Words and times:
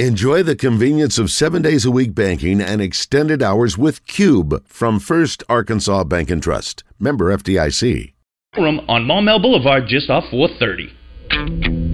Enjoy 0.00 0.42
the 0.42 0.56
convenience 0.56 1.18
of 1.20 1.30
seven 1.30 1.62
days 1.62 1.84
a 1.84 1.90
week 1.92 2.16
banking 2.16 2.60
and 2.60 2.82
extended 2.82 3.44
hours 3.44 3.78
with 3.78 4.04
Cube 4.08 4.66
from 4.66 4.98
First 4.98 5.44
Arkansas 5.48 6.02
Bank 6.02 6.32
and 6.32 6.42
Trust. 6.42 6.82
Member 6.98 7.26
FDIC. 7.26 8.12
Room 8.56 8.80
On 8.88 9.04
Maumelle 9.04 9.40
Boulevard, 9.40 9.86
just 9.86 10.10
off 10.10 10.24
430. 10.32 11.93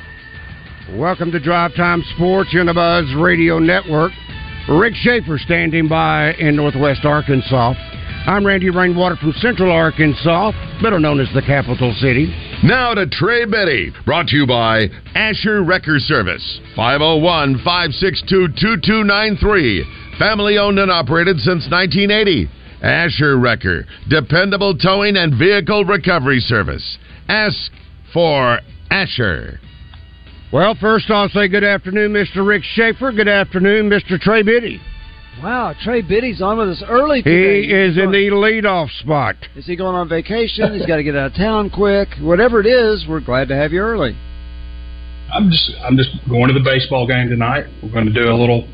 Welcome 0.95 1.31
to 1.31 1.39
Drive 1.39 1.73
Time 1.75 2.03
Sports 2.15 2.49
in 2.51 2.65
the 2.65 2.73
Buzz 2.73 3.05
Radio 3.17 3.59
Network. 3.59 4.11
Rick 4.67 4.93
Schaefer 4.95 5.37
standing 5.37 5.87
by 5.87 6.33
in 6.33 6.57
Northwest 6.57 7.05
Arkansas. 7.05 7.73
I'm 8.27 8.45
Randy 8.45 8.69
Rainwater 8.69 9.15
from 9.15 9.31
Central 9.39 9.71
Arkansas, 9.71 10.51
better 10.81 10.99
known 10.99 11.21
as 11.21 11.29
the 11.33 11.43
capital 11.43 11.93
city. 12.01 12.27
Now 12.61 12.93
to 12.93 13.07
Trey 13.07 13.45
Biddy, 13.45 13.93
brought 14.05 14.27
to 14.27 14.35
you 14.35 14.45
by 14.45 14.89
Asher 15.15 15.63
Wrecker 15.63 15.97
Service, 15.97 16.59
501 16.75 17.59
562 17.63 18.49
2293. 18.59 19.85
Family 20.19 20.57
owned 20.57 20.77
and 20.77 20.91
operated 20.91 21.37
since 21.37 21.71
1980. 21.71 22.49
Asher 22.83 23.39
Wrecker, 23.39 23.85
dependable 24.09 24.77
towing 24.77 25.15
and 25.15 25.39
vehicle 25.39 25.85
recovery 25.85 26.41
service. 26.41 26.97
Ask 27.29 27.71
for 28.11 28.59
Asher. 28.89 29.61
Well, 30.51 30.75
first 30.81 31.09
I'll 31.09 31.29
say 31.29 31.47
good 31.47 31.63
afternoon, 31.63 32.11
Mr. 32.11 32.45
Rick 32.45 32.63
Schaefer. 32.75 33.13
Good 33.13 33.29
afternoon, 33.29 33.89
Mr. 33.89 34.19
Trey 34.19 34.43
Biddy. 34.43 34.81
Wow, 35.41 35.73
Trey 35.81 36.01
Biddy's 36.01 36.41
on 36.41 36.57
with 36.57 36.67
us 36.69 36.83
early 36.85 37.23
today. 37.23 37.63
He 37.63 37.71
is 37.71 37.97
in 37.97 38.11
the 38.11 38.27
leadoff 38.31 38.89
spot. 38.99 39.37
Is 39.55 39.65
he 39.65 39.77
going 39.77 39.95
on 39.95 40.09
vacation? 40.09 40.73
He's 40.73 40.85
got 40.85 40.97
to 40.97 41.03
get 41.03 41.15
out 41.15 41.31
of 41.31 41.37
town 41.37 41.69
quick. 41.69 42.09
Whatever 42.19 42.59
it 42.59 42.65
is, 42.65 43.05
we're 43.07 43.21
glad 43.21 43.47
to 43.47 43.55
have 43.55 43.71
you 43.71 43.79
early. 43.79 44.13
I'm 45.33 45.49
just 45.49 45.71
I'm 45.85 45.95
just 45.95 46.09
going 46.27 46.49
to 46.49 46.53
the 46.53 46.65
baseball 46.65 47.07
game 47.07 47.29
tonight. 47.29 47.65
We're 47.81 47.93
going 47.93 48.07
to 48.07 48.13
do 48.13 48.29
a 48.29 48.35
little 48.35 48.67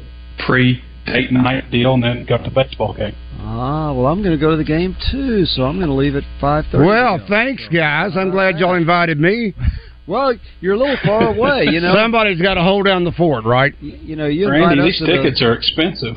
pre 0.47 0.81
date 1.05 1.31
night 1.31 1.69
deal 1.69 1.93
and 1.93 2.03
then 2.03 2.25
go 2.27 2.37
to 2.37 2.43
the 2.43 2.49
baseball 2.49 2.95
game. 2.95 3.13
Ah, 3.39 3.93
well, 3.93 4.07
I'm 4.07 4.23
going 4.23 4.35
to 4.35 4.41
go 4.41 4.49
to 4.49 4.57
the 4.57 4.63
game 4.63 4.95
too, 5.11 5.45
so 5.45 5.61
I'm 5.61 5.77
going 5.77 5.89
to 5.89 5.93
leave 5.93 6.15
at 6.15 6.23
five 6.41 6.65
thirty. 6.71 6.87
Well, 6.87 7.23
thanks, 7.29 7.67
guys. 7.71 8.17
I'm 8.17 8.31
glad 8.31 8.57
y'all 8.57 8.73
invited 8.73 9.19
me. 9.19 9.53
Well, 10.07 10.33
you're 10.61 10.75
a 10.75 10.77
little 10.77 10.97
far 11.03 11.27
away, 11.35 11.65
you 11.65 11.81
know. 11.81 11.93
Somebody's 11.95 12.41
got 12.41 12.53
to 12.53 12.63
hold 12.63 12.85
down 12.85 13.03
the 13.03 13.11
fort, 13.11 13.43
right? 13.43 13.73
You, 13.81 13.97
you 14.01 14.15
know, 14.15 14.27
you 14.27 14.49
Randy, 14.49 14.81
these 14.81 14.99
tickets 14.99 15.39
the... 15.39 15.45
are 15.47 15.53
expensive. 15.53 16.15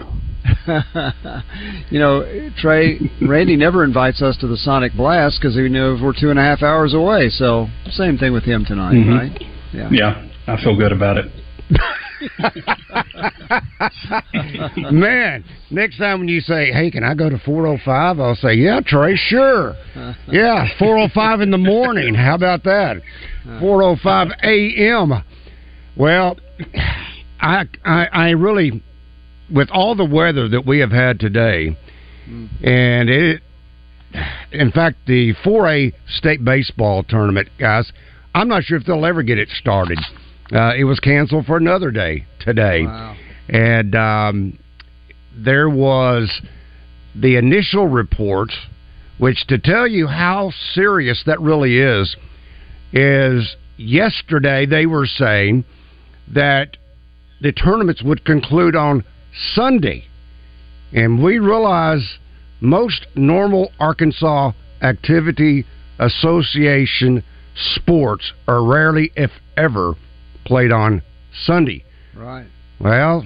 you 1.90 1.98
know, 1.98 2.50
Trey, 2.58 2.98
Randy 3.20 3.56
never 3.56 3.84
invites 3.84 4.22
us 4.22 4.36
to 4.38 4.46
the 4.46 4.56
Sonic 4.56 4.94
Blast 4.94 5.38
because 5.40 5.56
he 5.56 5.68
knows 5.68 6.00
we're 6.00 6.18
two 6.18 6.30
and 6.30 6.38
a 6.38 6.42
half 6.42 6.62
hours 6.62 6.94
away. 6.94 7.28
So, 7.28 7.66
same 7.90 8.16
thing 8.16 8.32
with 8.32 8.44
him 8.44 8.64
tonight, 8.64 8.94
mm-hmm. 8.94 9.10
right? 9.10 9.42
Yeah. 9.72 9.88
Yeah, 9.90 10.28
I 10.46 10.62
feel 10.62 10.76
good 10.76 10.92
about 10.92 11.18
it. 11.18 11.26
Man, 14.92 15.44
next 15.70 15.98
time 15.98 16.20
when 16.20 16.28
you 16.28 16.40
say, 16.40 16.72
"Hey, 16.72 16.90
can 16.90 17.04
I 17.04 17.14
go 17.14 17.28
to 17.30 17.38
405?" 17.38 18.20
I'll 18.20 18.34
say, 18.34 18.54
"Yeah, 18.54 18.80
Trey, 18.84 19.16
sure." 19.16 19.74
Yeah, 20.30 20.68
405 20.78 21.40
in 21.40 21.50
the 21.50 21.58
morning. 21.58 22.14
How 22.14 22.34
about 22.34 22.64
that? 22.64 22.96
405 23.60 24.28
a.m. 24.42 25.24
Well, 25.96 26.38
I, 27.40 27.64
I 27.84 28.06
I 28.12 28.30
really 28.30 28.82
with 29.52 29.70
all 29.70 29.94
the 29.94 30.04
weather 30.04 30.48
that 30.48 30.66
we 30.66 30.78
have 30.80 30.92
had 30.92 31.18
today, 31.18 31.76
and 32.62 33.08
it 33.10 33.42
in 34.52 34.70
fact 34.72 34.96
the 35.06 35.34
4A 35.44 35.92
state 36.08 36.44
baseball 36.44 37.04
tournament, 37.04 37.48
guys, 37.58 37.90
I'm 38.34 38.48
not 38.48 38.64
sure 38.64 38.76
if 38.76 38.84
they'll 38.84 39.06
ever 39.06 39.22
get 39.22 39.38
it 39.38 39.48
started. 39.50 39.98
Uh, 40.52 40.72
it 40.76 40.84
was 40.84 40.98
canceled 40.98 41.46
for 41.46 41.56
another 41.56 41.90
day 41.92 42.26
today, 42.40 42.82
wow. 42.84 43.16
and 43.48 43.94
um, 43.94 44.58
there 45.36 45.68
was 45.68 46.40
the 47.14 47.36
initial 47.36 47.86
report, 47.86 48.50
which 49.18 49.46
to 49.46 49.58
tell 49.58 49.86
you 49.86 50.08
how 50.08 50.50
serious 50.72 51.22
that 51.26 51.40
really 51.40 51.78
is, 51.78 52.16
is 52.92 53.56
yesterday 53.76 54.66
they 54.66 54.86
were 54.86 55.06
saying 55.06 55.64
that 56.32 56.76
the 57.40 57.52
tournaments 57.52 58.02
would 58.02 58.24
conclude 58.24 58.74
on 58.74 59.04
Sunday, 59.54 60.04
and 60.92 61.22
we 61.22 61.38
realize 61.38 62.18
most 62.60 63.06
normal 63.14 63.70
Arkansas 63.78 64.50
activity 64.82 65.64
association 66.00 67.22
sports 67.54 68.32
are 68.48 68.64
rarely, 68.64 69.12
if 69.14 69.30
ever, 69.56 69.94
played 70.50 70.72
on 70.72 71.00
Sunday. 71.44 71.84
Right. 72.12 72.48
Well, 72.80 73.24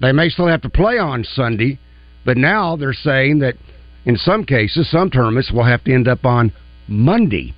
they 0.00 0.12
may 0.12 0.28
still 0.28 0.46
have 0.46 0.62
to 0.62 0.70
play 0.70 0.98
on 0.98 1.24
Sunday, 1.24 1.80
but 2.24 2.36
now 2.36 2.76
they're 2.76 2.92
saying 2.92 3.40
that 3.40 3.56
in 4.04 4.16
some 4.16 4.44
cases, 4.44 4.88
some 4.88 5.10
tournaments 5.10 5.50
will 5.50 5.64
have 5.64 5.82
to 5.82 5.92
end 5.92 6.06
up 6.06 6.24
on 6.24 6.52
Monday. 6.86 7.52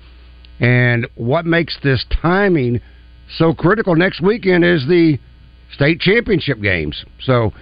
And 0.59 1.07
what 1.13 1.45
makes 1.45 1.77
this 1.83 2.03
timing 2.21 2.81
so 3.37 3.53
critical 3.53 3.95
next 3.95 4.19
weekend 4.19 4.65
is 4.65 4.87
the 4.87 5.19
state 5.73 5.99
championship 5.99 6.59
games. 6.59 7.05
So, 7.21 7.53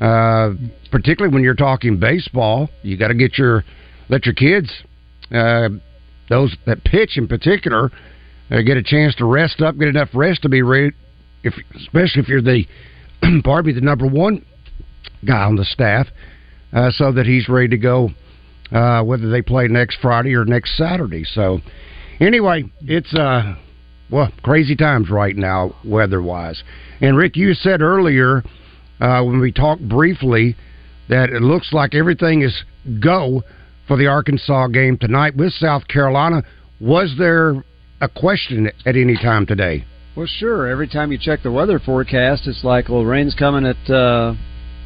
uh, 0.00 0.50
particularly 0.90 1.32
when 1.32 1.44
you're 1.44 1.54
talking 1.54 2.00
baseball, 2.00 2.70
you 2.82 2.96
got 2.96 3.08
to 3.08 3.14
get 3.14 3.38
your 3.38 3.64
let 4.08 4.26
your 4.26 4.34
kids, 4.34 4.72
uh, 5.32 5.68
those 6.28 6.56
that 6.66 6.82
pitch 6.82 7.16
in 7.16 7.28
particular, 7.28 7.92
uh, 8.50 8.62
get 8.62 8.76
a 8.76 8.82
chance 8.82 9.14
to 9.16 9.24
rest 9.24 9.60
up, 9.60 9.78
get 9.78 9.88
enough 9.88 10.10
rest 10.14 10.42
to 10.42 10.48
be 10.48 10.62
ready. 10.62 10.92
If 11.42 11.54
especially 11.76 12.22
if 12.22 12.28
you're 12.28 12.42
the 12.42 12.64
pardon 13.44 13.66
me, 13.66 13.72
the 13.72 13.84
number 13.84 14.06
one 14.06 14.44
guy 15.26 15.44
on 15.44 15.56
the 15.56 15.64
staff, 15.64 16.06
uh, 16.72 16.90
so 16.90 17.12
that 17.12 17.26
he's 17.26 17.48
ready 17.48 17.68
to 17.68 17.78
go. 17.78 18.10
Uh, 18.70 19.02
whether 19.02 19.30
they 19.30 19.40
play 19.40 19.66
next 19.66 19.98
Friday 20.02 20.34
or 20.34 20.44
next 20.44 20.76
Saturday. 20.76 21.24
So, 21.24 21.60
anyway, 22.20 22.70
it's 22.82 23.14
uh, 23.14 23.54
well 24.10 24.30
crazy 24.42 24.76
times 24.76 25.08
right 25.08 25.34
now 25.34 25.74
weather 25.86 26.20
wise. 26.20 26.62
And 27.00 27.16
Rick, 27.16 27.36
you 27.36 27.54
said 27.54 27.80
earlier 27.80 28.42
uh, 29.00 29.22
when 29.22 29.40
we 29.40 29.52
talked 29.52 29.88
briefly 29.88 30.54
that 31.08 31.30
it 31.30 31.40
looks 31.40 31.72
like 31.72 31.94
everything 31.94 32.42
is 32.42 32.62
go 33.00 33.42
for 33.86 33.96
the 33.96 34.06
Arkansas 34.06 34.66
game 34.68 34.98
tonight 34.98 35.34
with 35.34 35.54
South 35.54 35.88
Carolina. 35.88 36.42
Was 36.78 37.14
there 37.18 37.64
a 38.00 38.08
question 38.08 38.70
at 38.86 38.96
any 38.96 39.16
time 39.16 39.46
today? 39.46 39.84
Well, 40.16 40.26
sure. 40.26 40.66
Every 40.66 40.88
time 40.88 41.12
you 41.12 41.18
check 41.18 41.42
the 41.42 41.52
weather 41.52 41.78
forecast, 41.78 42.46
it's 42.46 42.64
like, 42.64 42.88
well, 42.88 43.04
rain's 43.04 43.34
coming 43.34 43.66
at 43.66 43.90
uh, 43.90 44.34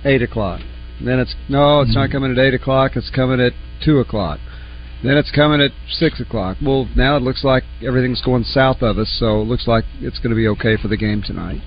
eight 0.04 0.22
o'clock. 0.22 0.60
Then 1.02 1.18
it's 1.18 1.34
no, 1.48 1.80
it's 1.80 1.94
not 1.94 2.10
coming 2.10 2.32
at 2.32 2.38
eight 2.38 2.54
o'clock. 2.54 2.92
It's 2.96 3.10
coming 3.10 3.40
at 3.40 3.52
two 3.84 3.98
o'clock. 3.98 4.38
Then 5.02 5.16
it's 5.16 5.32
coming 5.32 5.60
at 5.60 5.72
six 5.90 6.20
o'clock. 6.20 6.58
Well, 6.62 6.88
now 6.96 7.16
it 7.16 7.22
looks 7.22 7.42
like 7.42 7.64
everything's 7.84 8.22
going 8.22 8.44
south 8.44 8.82
of 8.82 8.98
us, 8.98 9.08
so 9.18 9.40
it 9.40 9.44
looks 9.44 9.66
like 9.66 9.84
it's 10.00 10.18
going 10.18 10.30
to 10.30 10.36
be 10.36 10.46
okay 10.48 10.76
for 10.76 10.88
the 10.88 10.96
game 10.96 11.22
tonight. 11.22 11.60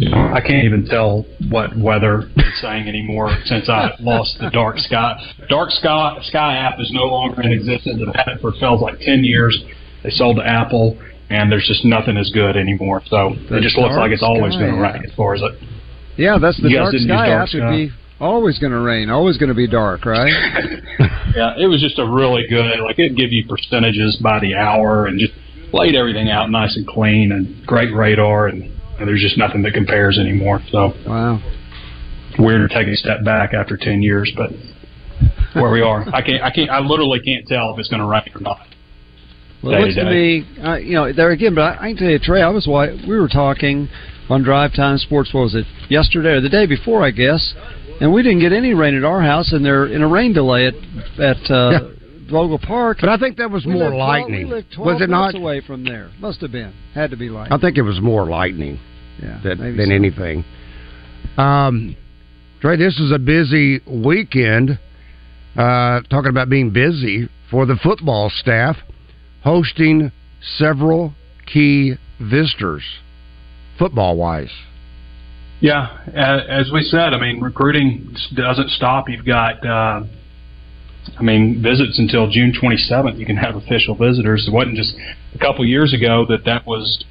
I 0.00 0.40
can't 0.40 0.64
even 0.64 0.84
tell 0.86 1.26
what 1.50 1.76
weather 1.76 2.30
is 2.36 2.60
saying 2.60 2.88
anymore 2.88 3.36
since 3.44 3.68
I 3.68 3.90
lost 3.98 4.38
the 4.40 4.48
dark 4.50 4.78
sky. 4.78 5.20
Dark 5.48 5.70
sky 5.70 6.16
sky 6.22 6.56
app 6.56 6.78
is 6.78 6.90
no 6.92 7.04
longer 7.04 7.42
in 7.42 7.52
existence. 7.52 8.00
I've 8.06 8.14
had 8.14 8.36
it 8.36 8.40
for 8.40 8.52
feels 8.60 8.80
like 8.80 9.00
ten 9.00 9.24
years. 9.24 9.60
They 10.02 10.10
sold 10.10 10.36
to 10.36 10.46
Apple, 10.46 10.98
and 11.30 11.50
there's 11.50 11.66
just 11.66 11.84
nothing 11.84 12.16
as 12.16 12.30
good 12.30 12.56
anymore. 12.56 13.02
So 13.06 13.34
the 13.48 13.58
it 13.58 13.62
just 13.62 13.76
looks 13.76 13.96
like 13.96 14.12
it's 14.12 14.22
always 14.22 14.54
going 14.54 14.74
to 14.74 14.80
rain 14.80 15.02
as 15.04 15.14
far 15.14 15.34
as 15.34 15.42
it. 15.42 15.52
Yeah, 16.16 16.38
that's 16.40 16.60
the 16.60 16.70
dark 16.70 16.94
sky 16.94 17.28
dark. 17.28 17.48
Sky. 17.48 17.70
Be 17.70 17.90
always 18.20 18.58
going 18.58 18.72
to 18.72 18.80
rain, 18.80 19.10
always 19.10 19.38
going 19.38 19.48
to 19.48 19.54
be 19.54 19.68
dark, 19.68 20.04
right? 20.04 20.32
yeah, 21.34 21.54
it 21.58 21.68
was 21.68 21.80
just 21.80 21.98
a 21.98 22.06
really 22.06 22.44
good. 22.48 22.80
Like 22.80 22.98
it'd 22.98 23.16
give 23.16 23.32
you 23.32 23.46
percentages 23.46 24.18
by 24.22 24.40
the 24.40 24.54
hour 24.54 25.06
and 25.06 25.18
just 25.18 25.32
laid 25.72 25.94
everything 25.94 26.30
out 26.30 26.50
nice 26.50 26.76
and 26.76 26.86
clean 26.86 27.32
and 27.32 27.64
great 27.66 27.94
radar, 27.94 28.48
and, 28.48 28.62
and 28.98 29.08
there's 29.08 29.22
just 29.22 29.38
nothing 29.38 29.62
that 29.62 29.74
compares 29.74 30.18
anymore. 30.18 30.60
So 30.70 30.92
wow, 31.06 31.40
weird 32.38 32.68
to 32.68 32.74
take 32.74 32.88
a 32.88 32.96
step 32.96 33.24
back 33.24 33.54
after 33.54 33.76
ten 33.76 34.02
years, 34.02 34.32
but 34.36 34.50
where 35.54 35.70
we 35.70 35.82
are, 35.82 36.04
I 36.12 36.22
can't, 36.22 36.42
I 36.42 36.50
can't, 36.50 36.70
I 36.70 36.80
literally 36.80 37.20
can't 37.20 37.46
tell 37.46 37.72
if 37.72 37.78
it's 37.78 37.88
going 37.88 38.02
to 38.02 38.06
rain 38.06 38.30
or 38.34 38.40
not. 38.40 38.66
Well, 39.62 39.74
it 39.74 39.80
looks 39.80 39.94
to, 39.96 40.04
me, 40.04 40.46
uh, 40.62 40.76
you 40.76 40.94
know, 40.94 41.12
there 41.12 41.30
again, 41.30 41.54
but 41.54 41.62
I, 41.62 41.74
I 41.74 41.88
can 41.88 41.96
tell 41.96 42.08
you, 42.08 42.18
Trey, 42.18 42.42
I 42.42 42.48
was 42.48 42.66
why 42.66 42.90
we 43.08 43.18
were 43.18 43.28
talking 43.28 43.88
on 44.28 44.42
Drive 44.42 44.74
Time 44.74 44.98
Sports. 44.98 45.30
What 45.32 45.42
was 45.42 45.54
it 45.54 45.66
yesterday 45.90 46.30
or 46.30 46.40
the 46.40 46.48
day 46.48 46.66
before? 46.66 47.04
I 47.04 47.10
guess, 47.10 47.54
and 48.00 48.12
we 48.12 48.22
didn't 48.22 48.40
get 48.40 48.52
any 48.52 48.74
rain 48.74 48.96
at 48.96 49.04
our 49.04 49.20
house, 49.20 49.52
and 49.52 49.64
they're 49.64 49.86
in 49.86 50.02
a 50.02 50.08
rain 50.08 50.32
delay 50.32 50.66
at 50.66 50.74
at. 51.18 51.50
Uh, 51.50 51.70
yeah. 51.70 51.94
Vogel 52.30 52.58
Park, 52.58 52.98
but 53.00 53.08
I 53.08 53.16
think 53.16 53.38
that 53.38 53.50
was 53.50 53.64
we 53.64 53.72
more 53.72 53.88
lightning. 53.88 54.48
12, 54.48 54.64
was 54.78 55.00
it 55.00 55.08
not 55.08 55.34
away 55.34 55.62
from 55.66 55.82
there? 55.82 56.10
Must 56.20 56.38
have 56.42 56.52
been. 56.52 56.74
Had 56.94 57.10
to 57.10 57.16
be 57.16 57.30
lightning. 57.30 57.58
I 57.58 57.58
think 57.58 57.78
it 57.78 57.82
was 57.82 58.02
more 58.02 58.26
lightning. 58.26 58.78
Yeah, 59.18 59.40
that, 59.44 59.56
than 59.56 59.86
so. 59.86 59.94
anything. 59.94 60.44
Um, 61.38 61.96
Trey, 62.60 62.76
this 62.76 62.98
is 62.98 63.12
a 63.12 63.18
busy 63.18 63.80
weekend. 63.86 64.78
Uh, 65.56 66.02
talking 66.10 66.28
about 66.28 66.48
being 66.48 66.70
busy 66.70 67.28
for 67.50 67.66
the 67.66 67.76
football 67.82 68.30
staff, 68.30 68.76
hosting 69.48 70.12
several 70.58 71.14
key 71.50 71.94
visitors, 72.20 72.82
football 73.78 74.14
wise. 74.14 74.52
Yeah, 75.60 76.04
as 76.14 76.70
we 76.70 76.82
said, 76.82 77.14
I 77.14 77.18
mean, 77.18 77.40
recruiting 77.40 78.14
doesn't 78.34 78.68
stop. 78.72 79.08
You've 79.08 79.24
got, 79.24 79.66
uh, 79.66 80.04
I 81.18 81.22
mean, 81.22 81.62
visits 81.62 81.98
until 81.98 82.30
June 82.30 82.52
27th. 82.52 83.18
You 83.18 83.24
can 83.24 83.38
have 83.38 83.56
official 83.56 83.94
visitors. 83.94 84.46
It 84.46 84.52
wasn't 84.52 84.76
just 84.76 84.94
a 85.34 85.38
couple 85.38 85.64
years 85.64 85.94
ago 85.94 86.26
that 86.28 86.44
that 86.44 86.66
was, 86.66 87.02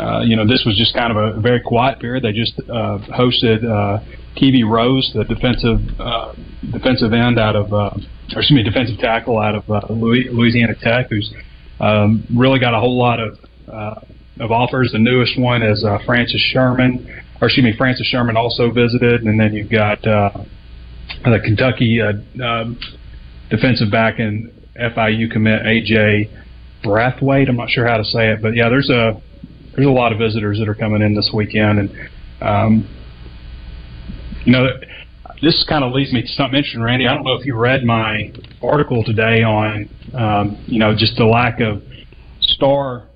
uh, 0.00 0.22
you 0.24 0.34
know, 0.34 0.44
this 0.44 0.64
was 0.66 0.76
just 0.76 0.92
kind 0.92 1.16
of 1.16 1.36
a 1.38 1.40
very 1.40 1.60
quiet 1.60 2.00
period. 2.00 2.24
They 2.24 2.32
just 2.32 2.58
uh, 2.58 2.98
hosted 3.14 3.62
uh, 3.62 4.02
Kiwi 4.34 4.64
Rose, 4.64 5.12
the 5.14 5.22
defensive 5.22 5.78
uh, 6.00 6.34
defensive 6.72 7.12
end 7.12 7.38
out 7.38 7.54
of, 7.54 7.72
uh, 7.72 7.94
or 8.34 8.40
excuse 8.40 8.50
me, 8.50 8.64
defensive 8.64 8.98
tackle 8.98 9.38
out 9.38 9.54
of 9.54 9.70
uh, 9.70 9.86
Louisiana 9.88 10.74
Tech, 10.82 11.10
who's 11.10 11.32
um, 11.80 12.24
really 12.34 12.58
got 12.58 12.74
a 12.74 12.80
whole 12.80 12.98
lot 12.98 13.20
of 13.20 13.38
uh, 13.68 14.00
of 14.40 14.52
offers. 14.52 14.90
The 14.92 14.98
newest 14.98 15.38
one 15.38 15.62
is 15.62 15.84
uh, 15.84 15.98
Francis 16.04 16.40
Sherman, 16.52 17.06
or 17.40 17.48
excuse 17.48 17.64
me, 17.64 17.74
Francis 17.76 18.06
Sherman 18.06 18.36
also 18.36 18.70
visited, 18.70 19.22
and 19.22 19.38
then 19.38 19.54
you've 19.54 19.70
got 19.70 20.06
uh, 20.06 20.30
the 21.24 21.40
Kentucky 21.44 22.00
uh, 22.00 22.12
um, 22.44 22.78
defensive 23.50 23.90
back 23.90 24.18
and 24.18 24.52
FIU 24.78 25.30
commit 25.30 25.62
AJ 25.62 26.30
Brathwaite. 26.84 27.48
I'm 27.48 27.56
not 27.56 27.70
sure 27.70 27.86
how 27.86 27.96
to 27.96 28.04
say 28.04 28.30
it, 28.30 28.42
but 28.42 28.54
yeah, 28.54 28.68
there's 28.68 28.90
a 28.90 29.20
there's 29.74 29.86
a 29.86 29.90
lot 29.90 30.12
of 30.12 30.18
visitors 30.18 30.58
that 30.58 30.68
are 30.68 30.74
coming 30.74 31.02
in 31.02 31.14
this 31.14 31.30
weekend, 31.34 31.78
and 31.78 31.90
um, 32.40 32.88
you 34.44 34.52
know, 34.52 34.68
this 35.42 35.64
kind 35.68 35.84
of 35.84 35.92
leads 35.92 36.12
me 36.12 36.22
to 36.22 36.28
something 36.28 36.56
interesting, 36.56 36.82
Randy. 36.82 37.06
I 37.06 37.14
don't 37.14 37.24
know 37.24 37.34
if 37.34 37.44
you 37.44 37.56
read 37.56 37.84
my 37.84 38.32
article 38.62 39.04
today 39.04 39.42
on, 39.42 39.88
um, 40.16 40.64
you 40.66 40.78
know, 40.78 40.94
just 40.96 41.16
the 41.16 41.24
lack 41.24 41.60
of 41.60 41.82
star 42.40 43.08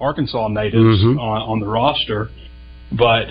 Arkansas 0.00 0.48
natives 0.48 1.02
mm-hmm. 1.02 1.18
on, 1.18 1.42
on 1.42 1.60
the 1.60 1.66
roster, 1.66 2.28
but 2.92 3.28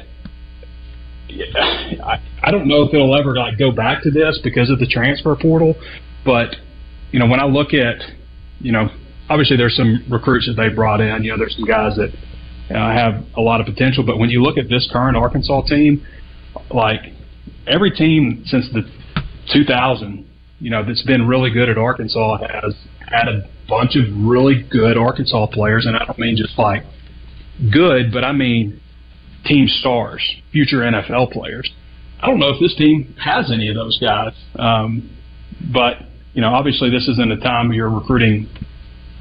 I, 1.30 2.22
I 2.44 2.52
don't 2.52 2.68
know 2.68 2.84
if 2.84 2.94
it'll 2.94 3.16
ever 3.18 3.36
like 3.36 3.58
go 3.58 3.72
back 3.72 4.04
to 4.04 4.12
this 4.12 4.40
because 4.44 4.70
of 4.70 4.80
the 4.80 4.88
transfer 4.88 5.36
portal. 5.36 5.76
But 6.24 6.56
you 7.12 7.20
know, 7.20 7.28
when 7.28 7.40
I 7.40 7.46
look 7.46 7.74
at, 7.74 8.02
you 8.60 8.72
know, 8.72 8.90
obviously 9.30 9.58
there's 9.58 9.76
some 9.76 10.06
recruits 10.10 10.48
that 10.48 10.62
they 10.62 10.74
brought 10.74 11.02
in. 11.02 11.24
You 11.24 11.32
know, 11.32 11.38
there's 11.38 11.56
some 11.56 11.66
guys 11.66 11.98
that 11.98 12.12
uh, 12.76 12.92
have 12.92 13.26
a 13.38 13.42
lot 13.42 13.60
of 13.60 13.68
potential. 13.68 14.04
But 14.06 14.18
when 14.18 14.30
you 14.30 14.42
look 14.42 14.58
at 14.58 14.70
this 14.70 14.90
current 14.92 15.18
Arkansas 15.18 15.62
team, 15.64 16.06
like 16.72 17.02
every 17.68 17.92
team 17.92 18.44
since 18.46 18.68
the 18.74 18.84
2000, 19.54 20.28
you 20.60 20.70
know, 20.70 20.84
that's 20.86 21.04
been 21.04 21.28
really 21.28 21.52
good 21.52 21.70
at 21.70 21.78
Arkansas 21.78 22.38
has 22.40 22.76
had 23.00 23.28
a 23.28 23.50
bunch 23.68 23.96
of 23.96 24.04
really 24.26 24.64
good 24.64 24.98
Arkansas 24.98 25.48
players, 25.48 25.86
and 25.86 25.96
I 25.96 26.06
don't 26.06 26.20
mean 26.20 26.38
just 26.38 26.58
like 26.58 26.84
good, 27.72 28.12
but 28.12 28.24
I 28.24 28.32
mean 28.32 28.82
team 29.46 29.68
stars, 29.68 30.22
future 30.52 30.78
NFL 30.78 31.32
players. 31.32 31.70
I 32.20 32.28
don't 32.28 32.40
know 32.40 32.50
if 32.50 32.60
this 32.60 32.76
team 32.76 33.16
has 33.24 33.52
any 33.52 33.70
of 33.70 33.76
those 33.76 34.00
guys, 34.00 34.34
um, 34.58 35.10
but 35.72 35.98
you 36.34 36.42
know, 36.42 36.54
obviously 36.54 36.90
this 36.90 37.08
isn't 37.08 37.32
a 37.32 37.38
time 37.38 37.72
you're 37.72 37.90
recruiting 37.90 38.50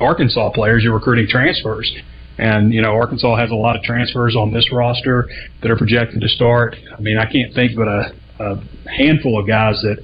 Arkansas 0.01 0.51
players; 0.53 0.83
you're 0.83 0.95
recruiting 0.95 1.27
transfers. 1.29 1.93
And, 2.37 2.75
you 2.75 2.83
know, 2.83 2.91
Arkansas 2.91 3.37
has 3.37 3.51
a 3.51 3.55
lot 3.55 3.77
of 3.77 3.83
transfers 3.83 4.35
on 4.35 4.53
this 4.53 4.73
roster 4.73 5.29
that 5.63 5.71
are 5.71 5.77
projected 5.77 6.21
to 6.21 6.29
start. 6.29 6.75
I 6.97 7.01
mean, 7.01 7.17
I 7.17 7.31
can't 7.31 7.55
think 7.55 7.77
but 7.77 7.87
a, 7.87 8.13
a 8.41 8.91
handful 8.91 9.39
of 9.39 9.47
guys 9.47 9.81
that, 9.83 9.99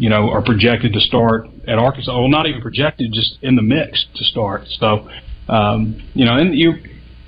you 0.00 0.08
know, 0.08 0.30
are 0.30 0.42
projected 0.42 0.92
to 0.94 1.00
start 1.00 1.46
at 1.68 1.78
Arkansas. 1.78 2.18
Well, 2.18 2.28
not 2.28 2.46
even 2.46 2.60
projected, 2.60 3.12
just 3.12 3.38
in 3.42 3.54
the 3.54 3.62
mix 3.62 4.06
to 4.16 4.24
start. 4.24 4.62
So, 4.78 5.08
um, 5.48 6.00
you 6.14 6.24
know, 6.24 6.36
and 6.36 6.56
you, 6.56 6.74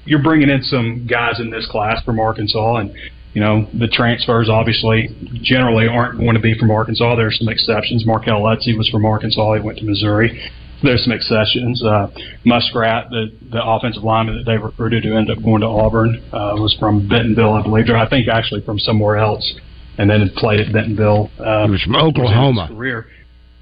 you're 0.04 0.22
bringing 0.22 0.48
in 0.48 0.62
some 0.62 1.06
guys 1.06 1.38
in 1.38 1.50
this 1.50 1.66
class 1.70 2.02
from 2.04 2.18
Arkansas 2.18 2.76
and, 2.76 2.94
you 3.34 3.40
know, 3.40 3.68
the 3.72 3.88
transfers 3.88 4.48
obviously 4.48 5.08
generally 5.42 5.86
aren't 5.86 6.18
going 6.18 6.34
to 6.34 6.40
be 6.40 6.58
from 6.58 6.70
Arkansas. 6.70 7.16
There 7.16 7.28
are 7.28 7.32
some 7.32 7.48
exceptions. 7.48 8.04
Markell 8.04 8.42
Utsey 8.42 8.76
was 8.76 8.88
from 8.88 9.06
Arkansas. 9.06 9.54
He 9.54 9.60
went 9.60 9.78
to 9.78 9.84
Missouri 9.84 10.50
there's 10.82 11.04
some 11.04 11.12
exceptions. 11.12 11.82
Uh, 11.82 12.08
Muskrat, 12.44 13.08
the 13.10 13.30
the 13.50 13.64
offensive 13.64 14.02
lineman 14.02 14.36
that 14.36 14.44
they 14.44 14.58
recruited 14.58 15.04
who 15.04 15.16
ended 15.16 15.38
up 15.38 15.44
going 15.44 15.60
to 15.60 15.66
Auburn, 15.66 16.16
uh, 16.32 16.54
was 16.56 16.76
from 16.78 17.08
Bentonville, 17.08 17.54
I 17.54 17.62
believe, 17.62 17.88
or 17.88 17.96
I 17.96 18.08
think 18.08 18.28
actually 18.28 18.62
from 18.62 18.78
somewhere 18.78 19.16
else, 19.16 19.54
and 19.98 20.08
then 20.08 20.20
had 20.20 20.34
played 20.34 20.60
at 20.60 20.72
Bentonville. 20.72 21.30
Uh, 21.38 21.66
he 21.66 21.70
was 21.70 21.82
from 21.82 21.96
Oklahoma. 21.96 22.68
career, 22.68 23.06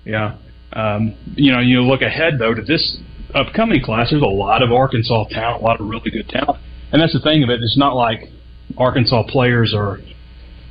yeah. 0.04 0.36
Um, 0.72 1.16
you 1.34 1.52
know, 1.52 1.60
you 1.60 1.82
look 1.82 2.02
ahead 2.02 2.34
though 2.38 2.54
to 2.54 2.62
this 2.62 2.98
upcoming 3.34 3.82
class. 3.82 4.10
There's 4.10 4.22
a 4.22 4.26
lot 4.26 4.62
of 4.62 4.72
Arkansas 4.72 5.24
talent, 5.30 5.62
a 5.62 5.64
lot 5.64 5.80
of 5.80 5.88
really 5.88 6.10
good 6.10 6.28
talent, 6.28 6.60
and 6.92 7.02
that's 7.02 7.12
the 7.12 7.20
thing 7.20 7.42
of 7.42 7.50
it. 7.50 7.60
It's 7.62 7.76
not 7.76 7.96
like 7.96 8.28
Arkansas 8.78 9.24
players 9.28 9.74
are 9.74 9.98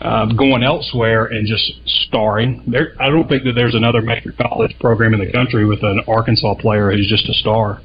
um, 0.02 0.36
going 0.38 0.64
elsewhere 0.64 1.26
and 1.26 1.46
just 1.46 1.74
starring. 2.08 2.64
There, 2.68 2.94
I 3.00 3.10
don't 3.10 3.28
think 3.28 3.44
that 3.44 3.54
there's 3.54 3.76
another 3.76 4.02
major 4.02 4.32
college 4.32 4.74
program 4.80 5.14
in 5.14 5.20
the 5.20 5.32
country 5.32 5.66
with 5.66 5.84
an 5.84 6.02
Arkansas 6.08 6.56
player 6.56 6.92
who's 6.92 7.10
just 7.10 7.28
a 7.30 7.34
star. 7.34 7.82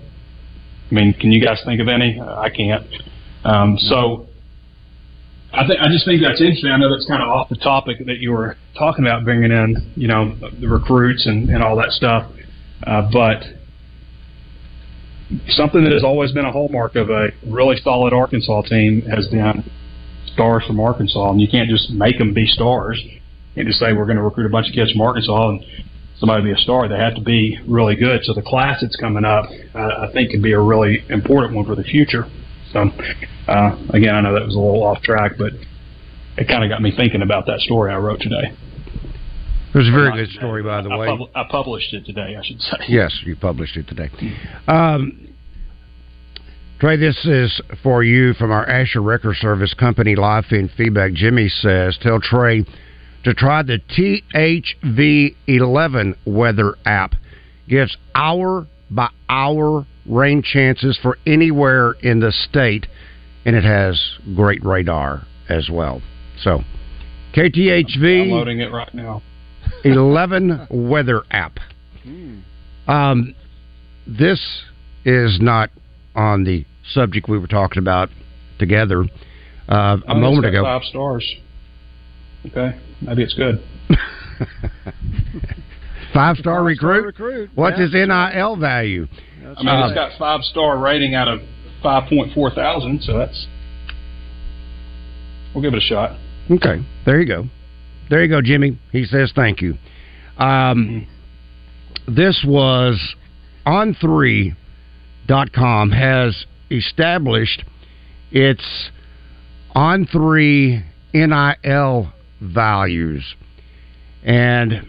I 0.91 0.95
mean, 0.95 1.15
can 1.15 1.33
you 1.33 1.45
guys 1.45 1.61
think 1.65 1.81
of 1.81 1.89
any? 1.89 2.21
I 2.21 2.51
can't. 2.51 2.87
Um, 3.45 3.77
so 3.79 4.29
I 5.57 5.67
think 5.67 5.81
I 5.81 5.89
just 5.89 6.05
think 6.05 6.21
that's 6.21 6.41
interesting. 6.41 6.71
I 6.71 6.77
know 6.77 6.91
that's 6.91 7.07
kind 7.07 7.23
of 7.23 7.29
off 7.29 7.49
the 7.49 7.57
topic 7.57 7.99
that 8.07 8.19
you 8.19 8.33
were 8.33 8.57
talking 8.77 9.05
about 9.05 9.25
bringing 9.25 9.53
in, 9.53 9.93
you 9.95 10.09
know, 10.09 10.35
the 10.61 10.69
recruits 10.69 11.27
and, 11.27 11.49
and 11.49 11.63
all 11.63 11.77
that 11.77 11.91
stuff, 11.91 12.31
uh, 12.87 13.09
but 13.13 13.43
something 15.49 15.85
that 15.85 15.93
has 15.93 16.05
always 16.05 16.33
been 16.33 16.45
a 16.45 16.53
hallmark 16.53 16.97
of 16.97 17.09
a 17.11 17.29
really 17.47 17.77
solid 17.83 18.13
Arkansas 18.13 18.63
team 18.63 19.03
has 19.03 19.29
been 19.29 19.65
stars 20.33 20.65
from 20.67 20.81
Arkansas, 20.81 21.31
and 21.31 21.41
you 21.41 21.49
can't 21.49 21.69
just 21.69 21.91
make 21.91 22.19
them 22.19 22.35
be 22.35 22.47
stars. 22.47 23.01
and 23.57 23.67
just 23.67 23.79
say 23.79 23.93
we're 23.93 24.07
going 24.07 24.17
to 24.17 24.23
recruit 24.23 24.47
a 24.47 24.51
bunch 24.51 24.69
of 24.69 24.75
kids 24.75 24.91
from 24.93 25.01
Arkansas 25.01 25.51
and 25.51 25.65
somebody 26.19 26.43
be 26.43 26.53
a 26.53 26.57
star. 26.57 26.89
They 26.89 26.99
have 26.99 27.15
to 27.15 27.21
be 27.21 27.59
really 27.67 27.97
good. 27.97 28.25
So 28.25 28.35
the 28.35 28.43
class 28.43 28.81
that's 28.81 28.97
coming 28.97 29.25
up, 29.25 29.47
uh, 29.75 29.79
I 29.79 30.13
think, 30.13 30.31
could 30.31 30.43
be 30.43 30.53
a 30.53 30.61
really 30.61 31.05
important 31.09 31.55
one 31.55 31.65
for 31.65 31.75
the 31.75 31.85
future. 31.85 32.27
So 32.75 32.91
uh, 33.47 33.79
again, 33.91 34.15
I 34.17 34.21
know 34.21 34.35
that 34.35 34.45
was 34.45 34.57
a 34.57 34.59
little 34.59 34.83
off 34.83 35.01
track, 35.03 35.33
but 35.39 35.53
it 36.37 36.49
kind 36.49 36.65
of 36.65 36.69
got 36.69 36.83
me 36.83 36.93
thinking 36.95 37.23
about 37.23 37.47
that 37.47 37.61
story 37.61 37.93
I 37.93 37.99
wrote 37.99 38.21
today. 38.21 38.53
It 39.73 39.79
was 39.79 39.89
a 39.89 39.93
very 39.93 40.13
good 40.13 40.35
story, 40.35 40.63
by 40.63 40.83
the 40.83 40.91
I, 40.91 40.97
way. 40.97 41.09
I, 41.09 41.41
I, 41.41 41.45
published 41.49 41.95
it 41.95 42.05
today, 42.05 42.37
I 42.37 42.45
should 42.45 42.61
say. 42.61 42.77
Yes, 42.89 43.17
you 43.25 43.37
published 43.37 43.77
it 43.77 43.89
today. 43.89 44.11
Um, 44.69 45.29
Trey, 46.81 46.97
this 46.97 47.25
is 47.25 47.61
for 47.83 48.03
you 48.03 48.35
from 48.35 48.51
our 48.51 48.69
Asher 48.69 49.03
Record 49.03 49.37
Service 49.37 49.73
Company 49.75 50.17
live 50.17 50.45
feed 50.47 50.71
feedback. 50.77 51.13
Jimmy 51.13 51.49
says, 51.49 51.97
tell 52.03 52.21
Trey 52.21 52.65
to 53.25 53.35
try 53.35 53.63
the 53.63 53.81
THV11 54.85 56.17
weather 56.27 56.75
app. 56.85 57.15
Gives 57.69 57.97
hour 58.15 58.67
by 58.91 59.09
hour 59.29 59.87
rain 60.07 60.43
chances 60.43 60.99
for 61.01 61.19
anywhere 61.27 61.93
in 62.03 62.21
the 62.21 62.33
state, 62.33 62.87
and 63.45 63.57
it 63.57 63.65
has 63.65 64.01
great 64.35 64.65
radar 64.65 65.27
as 65.49 65.69
well. 65.71 66.03
So, 66.41 66.61
KTHV. 67.35 68.23
I'm 68.23 68.29
downloading 68.29 68.61
it 68.61 68.73
right 68.73 68.93
now. 68.95 69.23
11 69.85 70.69
weather 70.71 71.23
app. 71.31 71.59
Hmm. 72.03 72.41
Um, 72.87 73.35
this 74.07 74.41
is 75.05 75.39
not 75.41 75.71
on 76.15 76.45
the 76.45 76.65
subject 76.93 77.29
we 77.29 77.39
were 77.39 77.47
talking 77.47 77.79
about 77.79 78.11
together 78.59 79.05
uh, 79.69 79.97
a 80.07 80.13
oh, 80.13 80.15
moment 80.15 80.47
ago. 80.47 80.63
Five 80.63 80.83
stars. 80.85 81.35
Okay, 82.47 82.79
maybe 83.01 83.23
it's 83.23 83.35
good. 83.35 83.65
five 86.13 86.37
star 86.37 86.63
recruit. 86.63 87.07
recruit. 87.07 87.51
What's 87.55 87.79
yeah. 87.79 87.85
his 87.85 87.93
NIL 88.35 88.57
value? 88.57 89.07
I 89.45 89.63
mean, 89.63 89.85
it's 89.85 89.95
got 89.95 90.19
five 90.19 90.43
star 90.43 90.79
rating 90.79 91.15
out 91.15 91.29
of 91.29 91.41
five 91.83 92.09
point 92.09 92.33
four 92.33 92.51
thousand, 92.51 93.03
so 93.03 93.19
that's 93.19 93.47
we'll 95.55 95.63
give 95.63 95.75
it 95.75 95.79
a 95.79 95.81
shot. 95.81 96.19
Okay, 96.51 96.85
there 97.05 97.21
you 97.21 97.27
go. 97.27 97.45
There 98.11 98.23
you 98.23 98.29
go, 98.29 98.41
Jimmy. 98.43 98.79
He 98.93 99.05
says 99.05 99.33
thank 99.35 99.61
you. 99.61 99.75
Um, 100.39 101.07
this 102.07 102.45
was 102.47 103.15
on 103.67 103.95
three 104.01 104.55
dot 105.27 105.53
com 105.53 105.91
has 105.91 106.47
established 106.71 107.65
its 108.31 108.91
on 109.75 110.07
three 110.07 110.83
NIL 111.13 112.13
values. 112.41 113.35
And 114.25 114.89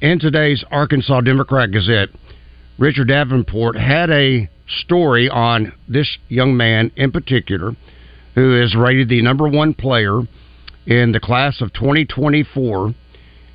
in 0.00 0.18
today's 0.18 0.64
Arkansas 0.70 1.20
Democrat 1.20 1.70
Gazette, 1.70 2.08
Richard 2.82 3.08
Davenport 3.08 3.76
had 3.76 4.10
a 4.10 4.48
story 4.66 5.28
on 5.28 5.72
this 5.86 6.18
young 6.28 6.56
man 6.56 6.90
in 6.96 7.12
particular, 7.12 7.76
who 8.34 8.60
is 8.60 8.74
rated 8.74 9.08
the 9.08 9.22
number 9.22 9.46
one 9.46 9.72
player 9.72 10.22
in 10.84 11.12
the 11.12 11.20
class 11.20 11.60
of 11.60 11.72
2024. 11.74 12.92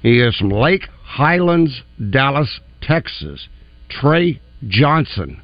He 0.01 0.21
is 0.21 0.37
from 0.37 0.51
Lake 0.51 0.87
Highlands, 1.03 1.81
Dallas, 2.09 2.61
Texas. 2.81 3.49
Trey 3.89 4.39
Johnson. 4.65 5.41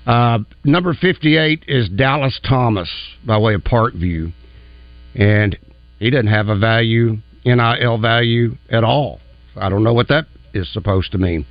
Uh, 0.06 0.38
number 0.64 0.94
58 0.94 1.64
is 1.68 1.88
Dallas 1.90 2.40
Thomas 2.48 2.88
by 3.26 3.38
way 3.38 3.54
of 3.54 3.62
Parkview, 3.62 4.32
and 5.14 5.56
he 5.98 6.10
doesn't 6.10 6.28
have 6.28 6.48
a 6.48 6.56
value, 6.56 7.16
NIL 7.44 7.98
value 7.98 8.56
at 8.70 8.84
all. 8.84 9.20
I 9.56 9.68
don't 9.68 9.82
know 9.82 9.94
what 9.94 10.08
that 10.08 10.26
is 10.54 10.72
supposed 10.72 11.12
to 11.12 11.18
mean. 11.18 11.46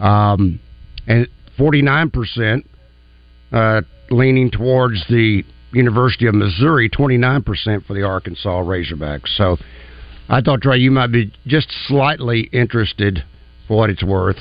Um, 0.00 0.60
and 1.06 1.28
49% 1.58 2.64
uh, 3.52 3.82
leaning 4.10 4.50
towards 4.50 5.04
the 5.08 5.44
University 5.72 6.26
of 6.26 6.34
Missouri, 6.34 6.90
29% 6.90 7.86
for 7.86 7.94
the 7.94 8.02
Arkansas 8.02 8.62
Razorbacks. 8.62 9.28
So 9.36 9.56
I 10.28 10.40
thought, 10.40 10.62
Trey, 10.62 10.78
you 10.78 10.90
might 10.90 11.12
be 11.12 11.32
just 11.46 11.68
slightly 11.86 12.42
interested 12.52 13.24
for 13.66 13.78
what 13.78 13.90
it's 13.90 14.02
worth 14.02 14.38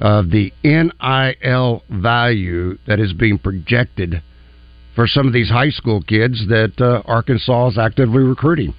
of 0.00 0.30
the 0.30 0.52
NIL 0.62 1.82
value 1.88 2.78
that 2.86 3.00
is 3.00 3.12
being 3.12 3.38
projected 3.38 4.22
for 4.96 5.06
some 5.06 5.26
of 5.26 5.32
these 5.32 5.50
high 5.50 5.70
school 5.70 6.02
kids 6.02 6.48
that 6.48 6.72
uh, 6.80 7.02
Arkansas 7.04 7.68
is 7.68 7.78
actively 7.78 8.22
recruiting. 8.22 8.74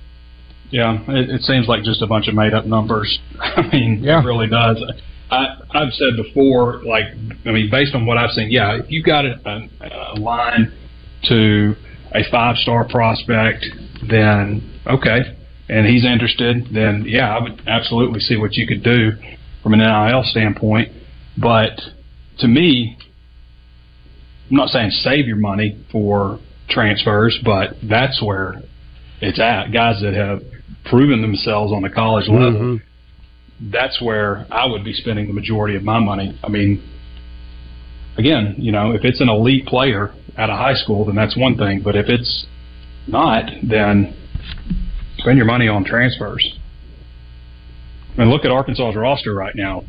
Yeah, 0.71 0.99
it, 1.07 1.29
it, 1.29 1.41
seems 1.43 1.67
like 1.69 1.83
just 1.83 2.01
a 2.01 2.07
bunch 2.07 2.27
of 2.27 2.33
made 2.33 2.53
up 2.53 2.65
numbers. 2.65 3.19
I 3.39 3.61
mean, 3.71 4.03
yeah. 4.03 4.21
it 4.21 4.25
really 4.25 4.47
does. 4.47 4.83
I, 5.31 5.45
I've 5.71 5.93
said 5.93 6.17
before, 6.17 6.83
like, 6.83 7.05
I 7.45 7.51
mean, 7.51 7.69
based 7.69 7.95
on 7.95 8.05
what 8.05 8.17
I've 8.17 8.31
seen, 8.31 8.51
yeah, 8.51 8.79
if 8.79 8.89
you've 8.89 9.05
got 9.05 9.25
a, 9.25 9.35
a, 9.45 10.15
a 10.15 10.19
line 10.19 10.73
to 11.29 11.75
a 12.13 12.29
five 12.29 12.57
star 12.57 12.87
prospect, 12.89 13.65
then 14.09 14.79
okay, 14.87 15.19
and 15.69 15.85
he's 15.85 16.05
interested, 16.05 16.67
then 16.73 17.05
yeah, 17.07 17.35
I 17.35 17.41
would 17.41 17.61
absolutely 17.67 18.19
see 18.19 18.37
what 18.37 18.53
you 18.53 18.67
could 18.67 18.83
do 18.83 19.11
from 19.63 19.73
an 19.73 19.79
NIL 19.79 20.23
standpoint. 20.23 20.91
But 21.37 21.79
to 22.39 22.47
me, 22.47 22.97
I'm 24.49 24.55
not 24.55 24.69
saying 24.69 24.91
save 24.91 25.27
your 25.27 25.37
money 25.37 25.83
for 25.91 26.39
transfers, 26.69 27.37
but 27.43 27.75
that's 27.83 28.21
where 28.21 28.61
it's 29.21 29.39
at. 29.39 29.71
Guys 29.71 30.01
that 30.01 30.13
have 30.13 30.41
proven 30.85 31.21
themselves 31.21 31.73
on 31.73 31.81
the 31.81 31.89
college 31.89 32.27
level, 32.27 32.79
mm-hmm. 32.79 33.71
that's 33.71 34.01
where 34.01 34.45
I 34.51 34.65
would 34.65 34.83
be 34.83 34.93
spending 34.93 35.27
the 35.27 35.33
majority 35.33 35.75
of 35.75 35.83
my 35.83 35.99
money. 35.99 36.39
I 36.43 36.49
mean, 36.49 36.83
again, 38.17 38.55
you 38.57 38.71
know, 38.71 38.91
if 38.91 39.03
it's 39.03 39.21
an 39.21 39.29
elite 39.29 39.65
player 39.65 40.13
at 40.37 40.49
a 40.49 40.55
high 40.55 40.75
school, 40.75 41.05
then 41.05 41.15
that's 41.15 41.35
one 41.35 41.57
thing. 41.57 41.81
But 41.83 41.95
if 41.95 42.07
it's 42.07 42.45
not, 43.07 43.49
then 43.63 44.15
spend 45.17 45.37
your 45.37 45.47
money 45.47 45.67
on 45.67 45.83
transfers. 45.83 46.57
And 48.17 48.29
look 48.29 48.45
at 48.45 48.51
Arkansas's 48.51 48.95
roster 48.95 49.33
right 49.33 49.55
now 49.55 49.83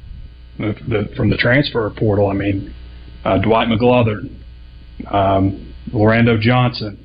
the, 0.58 1.08
from 1.16 1.30
the 1.30 1.36
transfer 1.36 1.88
portal. 1.96 2.28
I 2.28 2.34
mean, 2.34 2.74
uh, 3.24 3.38
Dwight 3.38 3.68
McGlothern, 3.68 4.36
um, 5.06 5.74
Lorando 5.92 6.40
Johnson. 6.40 7.04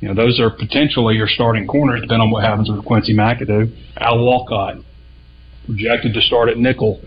You 0.00 0.08
know, 0.08 0.14
those 0.14 0.38
are 0.38 0.50
potentially 0.50 1.16
your 1.16 1.28
starting 1.28 1.66
corners, 1.66 2.02
depending 2.02 2.22
on 2.22 2.30
what 2.30 2.44
happens 2.44 2.70
with 2.70 2.84
Quincy 2.84 3.14
McAdoo. 3.14 3.74
Al 3.96 4.22
Walcott, 4.22 4.76
projected 5.66 6.12
to 6.14 6.20
start 6.20 6.48
at 6.48 6.58
nickel. 6.58 7.00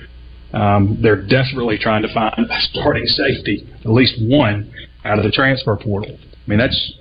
Um, 0.54 0.98
they're 1.02 1.22
desperately 1.22 1.78
trying 1.78 2.02
to 2.04 2.14
find 2.14 2.34
a 2.40 2.62
starting 2.72 3.06
safety, 3.06 3.68
at 3.82 3.92
least 3.92 4.16
one, 4.20 4.72
out 5.06 5.20
of 5.20 5.26
the 5.26 5.32
transfer 5.32 5.76
portal. 5.76 6.18
I 6.20 6.50
mean, 6.50 6.58
that's 6.58 6.94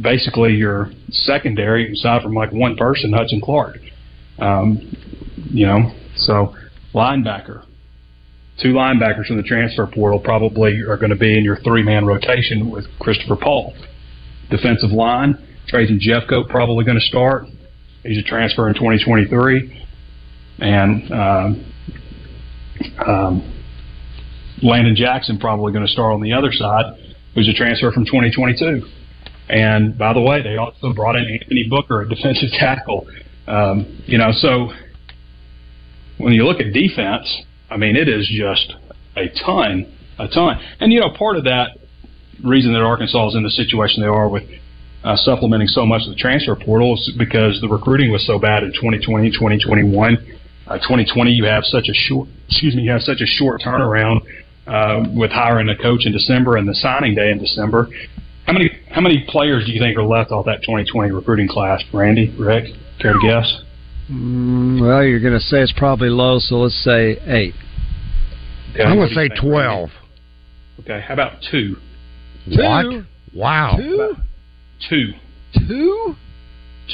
basically 0.00 0.52
your 0.54 0.90
secondary, 1.10 1.92
aside 1.92 2.22
from 2.22 2.34
like 2.34 2.52
one 2.52 2.76
person, 2.76 3.12
Hudson 3.12 3.40
Clark. 3.40 3.78
Um, 4.38 4.96
you 5.50 5.66
know, 5.66 5.92
so 6.16 6.54
linebacker, 6.94 7.64
two 8.60 8.72
linebackers 8.72 9.26
from 9.26 9.36
the 9.36 9.42
transfer 9.42 9.86
portal 9.86 10.18
probably 10.18 10.80
are 10.82 10.96
going 10.96 11.10
to 11.10 11.16
be 11.16 11.36
in 11.36 11.44
your 11.44 11.56
three 11.60 11.82
man 11.82 12.04
rotation 12.04 12.70
with 12.70 12.86
Christopher 13.00 13.36
Paul. 13.36 13.74
Defensive 14.50 14.90
line, 14.90 15.36
Trajan 15.68 15.98
Jeffcoat 15.98 16.48
probably 16.48 16.84
going 16.84 16.98
to 16.98 17.06
start. 17.06 17.46
He's 18.04 18.18
a 18.18 18.22
transfer 18.22 18.68
in 18.68 18.74
2023. 18.74 19.86
And 20.58 21.12
um, 21.12 21.72
um, 23.06 23.62
Landon 24.62 24.94
Jackson 24.94 25.38
probably 25.38 25.72
going 25.72 25.86
to 25.86 25.92
start 25.92 26.14
on 26.14 26.20
the 26.20 26.32
other 26.32 26.52
side, 26.52 26.84
who's 27.34 27.48
a 27.48 27.54
transfer 27.54 27.90
from 27.90 28.04
2022. 28.04 28.82
And 29.48 29.98
by 29.98 30.12
the 30.12 30.20
way, 30.20 30.42
they 30.42 30.56
also 30.56 30.92
brought 30.94 31.16
in 31.16 31.26
Anthony 31.40 31.66
Booker, 31.68 32.02
a 32.02 32.08
defensive 32.08 32.50
tackle. 32.58 33.06
Um, 33.46 34.02
you 34.06 34.16
know, 34.16 34.30
so 34.32 34.70
when 36.18 36.32
you 36.32 36.44
look 36.44 36.60
at 36.60 36.72
defense, 36.72 37.42
I 37.74 37.76
mean, 37.76 37.96
it 37.96 38.08
is 38.08 38.30
just 38.30 38.72
a 39.16 39.28
ton, 39.44 39.92
a 40.16 40.28
ton. 40.28 40.60
And, 40.78 40.92
you 40.92 41.00
know, 41.00 41.10
part 41.10 41.36
of 41.36 41.44
that 41.44 41.76
reason 42.44 42.72
that 42.72 42.82
Arkansas 42.82 43.30
is 43.30 43.34
in 43.34 43.42
the 43.42 43.50
situation 43.50 44.00
they 44.00 44.08
are 44.08 44.28
with 44.28 44.44
uh, 45.02 45.16
supplementing 45.16 45.66
so 45.66 45.84
much 45.84 46.02
of 46.06 46.10
the 46.10 46.14
transfer 46.14 46.54
portal 46.54 46.94
is 46.94 47.12
because 47.18 47.60
the 47.60 47.68
recruiting 47.68 48.12
was 48.12 48.24
so 48.24 48.38
bad 48.38 48.62
in 48.62 48.72
2020, 48.72 49.28
2021. 49.32 50.14
Uh, 50.68 50.78
2020, 50.78 51.32
you 51.32 51.44
have 51.44 51.64
such 51.64 51.88
a 51.88 51.94
short, 51.94 52.28
excuse 52.48 52.76
me, 52.76 52.82
you 52.82 52.92
have 52.92 53.02
such 53.02 53.20
a 53.20 53.26
short 53.26 53.60
turnaround 53.60 54.20
uh, 54.68 55.04
with 55.12 55.32
hiring 55.32 55.68
a 55.68 55.76
coach 55.76 56.06
in 56.06 56.12
December 56.12 56.56
and 56.56 56.68
the 56.68 56.74
signing 56.74 57.16
day 57.16 57.32
in 57.32 57.38
December. 57.38 57.88
How 58.46 58.52
many 58.52 58.70
how 58.88 59.00
many 59.00 59.26
players 59.28 59.66
do 59.66 59.72
you 59.72 59.80
think 59.80 59.98
are 59.98 60.04
left 60.04 60.30
off 60.30 60.46
that 60.46 60.62
2020 60.62 61.10
recruiting 61.10 61.48
class, 61.48 61.82
Randy, 61.92 62.32
Rick? 62.38 62.72
Care 63.00 63.14
to 63.14 63.18
guess? 63.20 63.63
Mm, 64.10 64.80
well, 64.80 65.02
you're 65.02 65.20
going 65.20 65.34
to 65.34 65.40
say 65.40 65.62
it's 65.62 65.72
probably 65.72 66.08
low, 66.08 66.38
so 66.38 66.56
let's 66.56 66.84
say 66.84 67.18
eight. 67.26 67.54
Okay, 68.72 68.82
I'm 68.82 68.96
going 68.96 69.08
to 69.08 69.14
say 69.14 69.28
think, 69.28 69.40
12. 69.40 69.90
Okay, 70.80 71.00
how 71.00 71.14
about 71.14 71.32
two? 71.50 71.76
What? 72.48 73.04
Wow. 73.34 73.76
Two? 73.78 74.14
Two. 74.88 75.12
Two? 75.66 76.14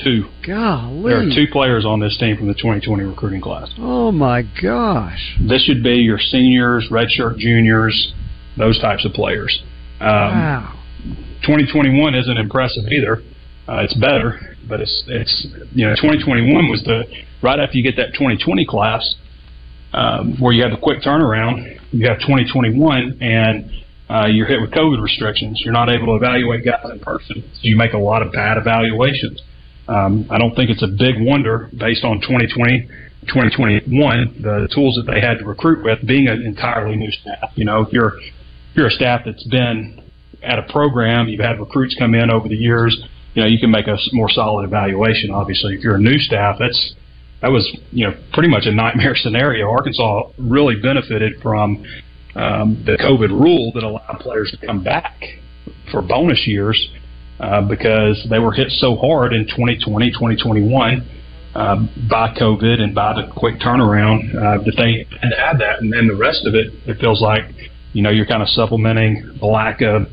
Two. 0.05 0.25
Golly. 0.47 1.11
There 1.11 1.21
are 1.21 1.35
two 1.35 1.47
players 1.51 1.85
on 1.85 1.99
this 1.99 2.17
team 2.19 2.37
from 2.37 2.47
the 2.47 2.55
2020 2.55 3.03
recruiting 3.03 3.41
class. 3.41 3.73
Oh 3.79 4.13
my 4.13 4.43
gosh. 4.63 5.37
This 5.49 5.65
should 5.65 5.83
be 5.83 5.97
your 5.97 6.19
seniors, 6.19 6.89
redshirt 6.91 7.39
juniors, 7.39 8.13
those 8.57 8.79
types 8.81 9.05
of 9.05 9.13
players. 9.13 9.63
Um, 10.01 10.09
wow. 10.09 10.81
2021 11.43 12.15
isn't 12.15 12.39
impressive 12.39 12.85
either. 12.91 13.23
Uh, 13.69 13.83
it's 13.83 13.95
better, 13.95 14.50
but 14.69 14.81
it's 14.81 15.05
it's 15.07 15.47
you 15.73 15.87
know 15.87 15.95
2021 15.95 16.69
was 16.69 16.83
the 16.85 17.05
right 17.43 17.59
after 17.59 17.77
you 17.77 17.83
get 17.83 17.97
that 17.97 18.13
2020 18.15 18.67
class 18.67 19.15
um, 19.93 20.37
where 20.39 20.53
you 20.53 20.63
have 20.63 20.73
the 20.73 20.79
quick 20.79 21.03
turnaround. 21.03 21.79
You 21.93 22.09
have 22.09 22.19
2021 22.21 23.19
and 23.21 23.71
uh, 24.09 24.27
you're 24.27 24.47
hit 24.47 24.61
with 24.61 24.71
COVID 24.71 25.03
restrictions. 25.03 25.61
You're 25.65 25.73
not 25.73 25.89
able 25.89 26.07
to 26.07 26.15
evaluate 26.15 26.65
guys 26.65 26.85
in 26.91 27.01
person, 27.01 27.43
so 27.43 27.61
you 27.63 27.77
make 27.77 27.93
a 27.93 27.99
lot 27.99 28.23
of 28.23 28.33
bad 28.33 28.57
evaluations. 28.57 29.41
Um, 29.89 30.27
I 30.31 30.39
don't 30.39 30.55
think 30.55 30.71
it's 30.71 30.83
a 30.83 30.89
big 30.89 31.17
wonder 31.19 31.69
based 31.77 32.05
on 32.05 32.21
2020, 32.21 32.89
2021, 33.27 34.43
the 34.43 34.69
tools 34.73 34.95
that 34.97 35.11
they 35.13 35.21
had 35.21 35.39
to 35.39 35.45
recruit 35.45 35.85
with, 35.85 36.07
being 36.07 36.29
an 36.29 36.43
entirely 36.43 36.97
new 36.97 37.11
staff. 37.11 37.51
You 37.55 37.65
know, 37.65 37.83
if 37.83 37.93
you're 37.93 38.17
if 38.19 38.77
you're 38.77 38.87
a 38.87 38.93
staff 38.93 39.23
that's 39.25 39.47
been 39.49 40.01
at 40.43 40.59
a 40.59 40.63
program, 40.73 41.29
you've 41.29 41.41
had 41.41 41.59
recruits 41.59 41.97
come 41.99 42.15
in 42.15 42.31
over 42.31 42.49
the 42.49 42.57
years. 42.57 42.97
You 43.35 43.43
know, 43.43 43.49
you 43.49 43.59
can 43.59 43.71
make 43.71 43.87
a 43.87 43.97
more 44.13 44.29
solid 44.29 44.65
evaluation. 44.65 45.31
Obviously, 45.31 45.75
if 45.75 45.85
you're 45.85 45.97
a 45.97 46.01
new 46.01 46.19
staff, 46.19 46.57
that's 46.59 46.95
that 47.43 47.49
was 47.49 47.71
you 47.93 48.07
know 48.07 48.15
pretty 48.33 48.49
much 48.49 48.67
a 48.67 48.73
nightmare 48.73 49.15
scenario. 49.17 49.71
Arkansas 49.71 50.31
really 50.39 50.77
benefited 50.81 51.41
from 51.43 51.85
um, 52.35 52.83
the 52.87 52.97
COVID 52.97 53.31
rule 53.31 53.73
that 53.75 53.83
allowed 53.83 54.21
players 54.21 54.51
to 54.59 54.67
come 54.67 54.83
back 54.83 55.15
for 55.91 56.03
bonus 56.03 56.47
years 56.47 56.91
uh, 57.41 57.63
because 57.63 58.25
they 58.31 58.39
were 58.39 58.53
hit 58.53 58.71
so 58.71 58.97
hard 58.97 59.33
in 59.33 59.47
2020, 59.47 60.11
2021 60.11 61.09
uh, 61.55 61.77
by 62.09 62.33
COVID 62.35 62.81
and 62.81 62.95
by 62.95 63.15
the 63.15 63.33
quick 63.35 63.59
turnaround 63.59 64.31
uh, 64.35 64.63
that 64.63 64.75
they 64.77 65.07
had 65.21 65.59
that. 65.59 65.81
And 65.81 65.93
then 65.93 66.07
the 66.07 66.15
rest 66.15 66.47
of 66.47 66.55
it, 66.55 66.73
it 66.87 67.01
feels 67.01 67.21
like, 67.21 67.45
you 67.93 68.03
know, 68.03 68.11
you're 68.11 68.27
kind 68.27 68.43
of 68.43 68.49
supplementing 68.49 69.39
the 69.41 69.47
lack 69.47 69.81
of 69.81 70.07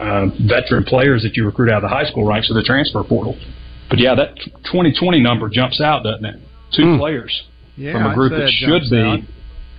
uh, 0.00 0.26
veteran 0.48 0.84
players 0.84 1.22
that 1.22 1.36
you 1.36 1.44
recruit 1.44 1.70
out 1.70 1.76
of 1.84 1.90
the 1.90 1.94
high 1.94 2.04
school 2.04 2.24
ranks 2.24 2.48
of 2.50 2.56
the 2.56 2.62
transfer 2.62 3.02
portal. 3.04 3.36
But 3.88 3.98
yeah, 3.98 4.14
that 4.14 4.36
2020 4.72 5.20
number 5.20 5.48
jumps 5.48 5.80
out, 5.80 6.02
doesn't 6.04 6.24
it? 6.24 6.36
Two 6.74 6.92
Hmm. 6.94 6.98
players 6.98 7.42
Yeah, 7.76 7.92
from 7.92 8.02
a 8.06 8.08
I'd 8.10 8.14
group 8.14 8.32
say 8.32 8.38
that 8.38 8.50
should 8.50 8.90
be. 8.90 8.98
out. 8.98 9.20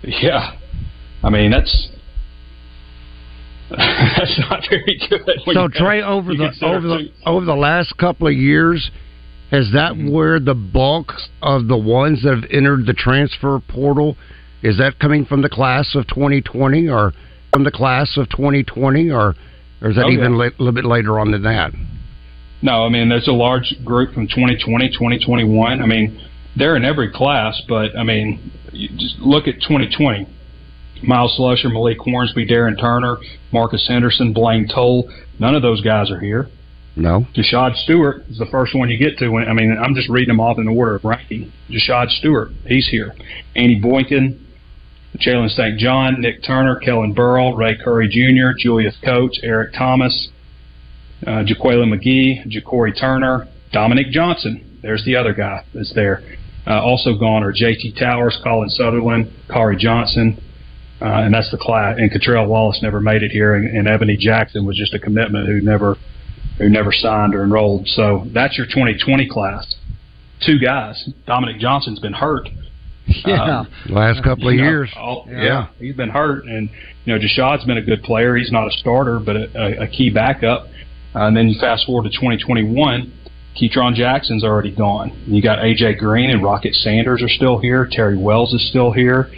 Yeah, 0.04 0.52
I 1.24 1.30
mean 1.30 1.52
that's 1.52 1.90
that's 3.70 4.40
not 4.50 4.64
very 4.70 5.00
good. 5.10 5.22
So 5.54 5.64
you- 5.64 5.70
Trey, 5.70 6.02
over 6.02 6.34
the 6.36 6.52
over 6.62 6.88
the 6.88 6.98
two- 7.00 7.10
over 7.26 7.46
the 7.46 7.56
last 7.56 7.98
couple 7.98 8.28
of 8.28 8.34
years, 8.34 8.92
has 9.50 9.72
that 9.74 9.94
Mm-hmm. 9.94 10.12
where 10.12 10.40
the 10.40 10.54
bulk 10.56 11.14
of 11.42 11.68
the 11.68 11.78
ones 11.78 12.22
that 12.24 12.36
have 12.36 12.46
entered 12.52 12.86
the 12.86 12.94
transfer 12.94 13.60
portal 13.68 14.18
is 14.62 14.78
that 14.78 15.00
coming 15.00 15.26
from 15.26 15.42
the 15.42 15.50
class 15.50 15.96
of 15.96 16.06
2020 16.08 16.88
or 16.90 17.14
from 17.54 17.64
the 17.64 17.72
class 17.72 18.18
of 18.18 18.30
2020 18.30 19.10
or 19.10 19.36
or 19.82 19.90
is 19.90 19.96
that 19.96 20.06
Oh, 20.06 20.12
even 20.12 20.34
a 20.34 20.38
little 20.38 20.72
bit 20.72 20.86
later 20.86 21.20
on 21.20 21.32
than 21.32 21.44
that? 21.44 21.72
No, 22.62 22.86
I 22.86 22.90
mean 22.90 23.10
there's 23.10 23.28
a 23.28 23.34
large 23.34 23.74
group 23.84 24.14
from 24.14 24.28
2020, 24.28 24.90
2021. 24.90 25.82
I 25.82 25.86
mean 25.86 26.22
they're 26.56 26.76
in 26.76 26.86
every 26.86 27.12
class, 27.12 27.62
but 27.68 27.98
I 27.98 28.04
mean 28.04 28.52
you 28.72 28.90
just 28.90 29.20
look 29.20 29.48
at 29.48 29.56
2020. 29.56 30.28
Myles 31.04 31.36
Slusher, 31.40 31.72
Malik 31.72 31.98
Hornsby, 32.00 32.46
Darren 32.46 32.80
Turner, 32.80 33.18
Marcus 33.52 33.86
Henderson, 33.88 34.34
Blaine 34.34 34.68
Toll. 34.68 35.10
None 35.40 35.56
of 35.56 35.64
those 35.64 35.82
guys 35.82 36.12
are 36.12 36.20
here. 36.20 36.48
No. 36.96 37.26
Jashaud 37.36 37.76
Stewart 37.84 38.26
is 38.30 38.38
the 38.38 38.46
first 38.52 38.76
one 38.76 38.90
you 38.90 39.00
get 39.00 39.18
to. 39.18 39.30
When, 39.30 39.48
I 39.48 39.54
mean, 39.54 39.76
I'm 39.82 39.96
just 39.96 40.10
reading 40.10 40.28
them 40.28 40.40
off 40.40 40.60
in 40.60 40.68
order 40.68 40.96
of 40.96 41.04
ranking. 41.04 41.52
Jashaud 41.70 42.10
Stewart, 42.10 42.50
he's 42.68 42.88
here. 42.88 43.14
Andy 43.56 43.80
Boykin, 43.80 44.46
Jalen 45.18 45.50
St. 45.50 45.78
John, 45.78 46.22
Nick 46.22 46.44
Turner, 46.44 46.78
Kellen 46.78 47.14
Burrell, 47.14 47.54
Ray 47.54 47.78
Curry 47.84 48.08
Jr., 48.08 48.58
Julius 48.58 48.96
Coates, 49.04 49.40
Eric 49.44 49.74
Thomas, 49.74 50.30
uh, 51.28 51.44
Jaquela 51.44 51.86
McGee, 51.86 52.48
Ja'Cory 52.48 52.98
Turner, 52.98 53.48
Dominic 53.72 54.08
Johnson. 54.12 54.80
There's 54.82 55.04
the 55.06 55.16
other 55.16 55.34
guy 55.34 55.66
that's 55.74 55.94
there. 55.94 56.24
Uh, 56.66 56.82
also 56.82 57.18
gone 57.18 57.44
are 57.44 57.52
J.T. 57.52 57.96
Towers, 58.00 58.40
Colin 58.44 58.70
Sutherland, 58.70 59.32
Kari 59.50 59.78
Johnson, 59.78 60.42
uh, 61.02 61.06
and 61.06 61.34
that's 61.34 61.52
the 61.52 61.58
class. 61.58 61.98
And 61.98 62.12
Cottrell 62.12 62.48
Wallace 62.48 62.80
never 62.82 63.00
made 63.00 63.24
it 63.24 63.32
here, 63.32 63.56
and, 63.56 63.68
and 63.68 63.88
Ebony 63.88 64.16
Jackson 64.16 64.66
was 64.66 64.78
just 64.78 64.94
a 64.94 65.00
commitment 65.00 65.48
who 65.48 65.62
never 65.62 65.98
who 66.58 66.70
never 66.70 66.92
signed 66.92 67.34
or 67.34 67.44
enrolled. 67.44 67.88
So 67.88 68.28
that's 68.34 68.58
your 68.58 68.68
2020 68.68 69.28
class. 69.30 69.76
Two 70.46 70.60
guys. 70.60 71.10
Dominic 71.26 71.60
Johnson's 71.60 72.00
been 72.00 72.14
hurt. 72.14 72.48
Yeah. 73.26 73.60
Um, 73.60 73.68
Last 73.90 74.24
couple 74.24 74.48
of 74.48 74.54
you 74.56 74.62
know, 74.62 74.68
years. 74.70 74.90
all- 74.98 75.28
Yeah. 75.30 75.44
yeah. 75.44 75.68
he's 75.80 75.96
been 75.96 76.10
hurt, 76.10 76.46
and 76.46 76.70
you 77.06 77.14
know 77.14 77.20
Jashaud's 77.20 77.66
been 77.66 77.78
a 77.78 77.82
good 77.82 78.04
player. 78.04 78.36
He's 78.36 78.52
not 78.52 78.68
a 78.68 78.72
starter, 78.72 79.20
but 79.20 79.36
a, 79.36 79.50
a, 79.82 79.84
a 79.84 79.88
key 79.88 80.10
backup. 80.10 80.68
Uh, 81.14 81.26
and 81.28 81.36
then 81.36 81.50
you 81.50 81.60
fast 81.60 81.86
forward 81.86 82.04
to 82.04 82.10
2021. 82.10 83.12
Ketron 83.60 83.94
Jackson's 83.96 84.44
already 84.46 84.74
gone. 84.74 85.12
You 85.26 85.42
got 85.42 85.60
AJ 85.60 85.98
Green 86.00 86.30
and 86.30 86.42
Rocket 86.42 86.74
Sanders 86.74 87.22
are 87.22 87.28
still 87.28 87.58
here. 87.60 87.86
Terry 87.92 88.18
Wells 88.18 88.54
is 88.54 88.66
still 88.70 88.92
here, 88.94 89.30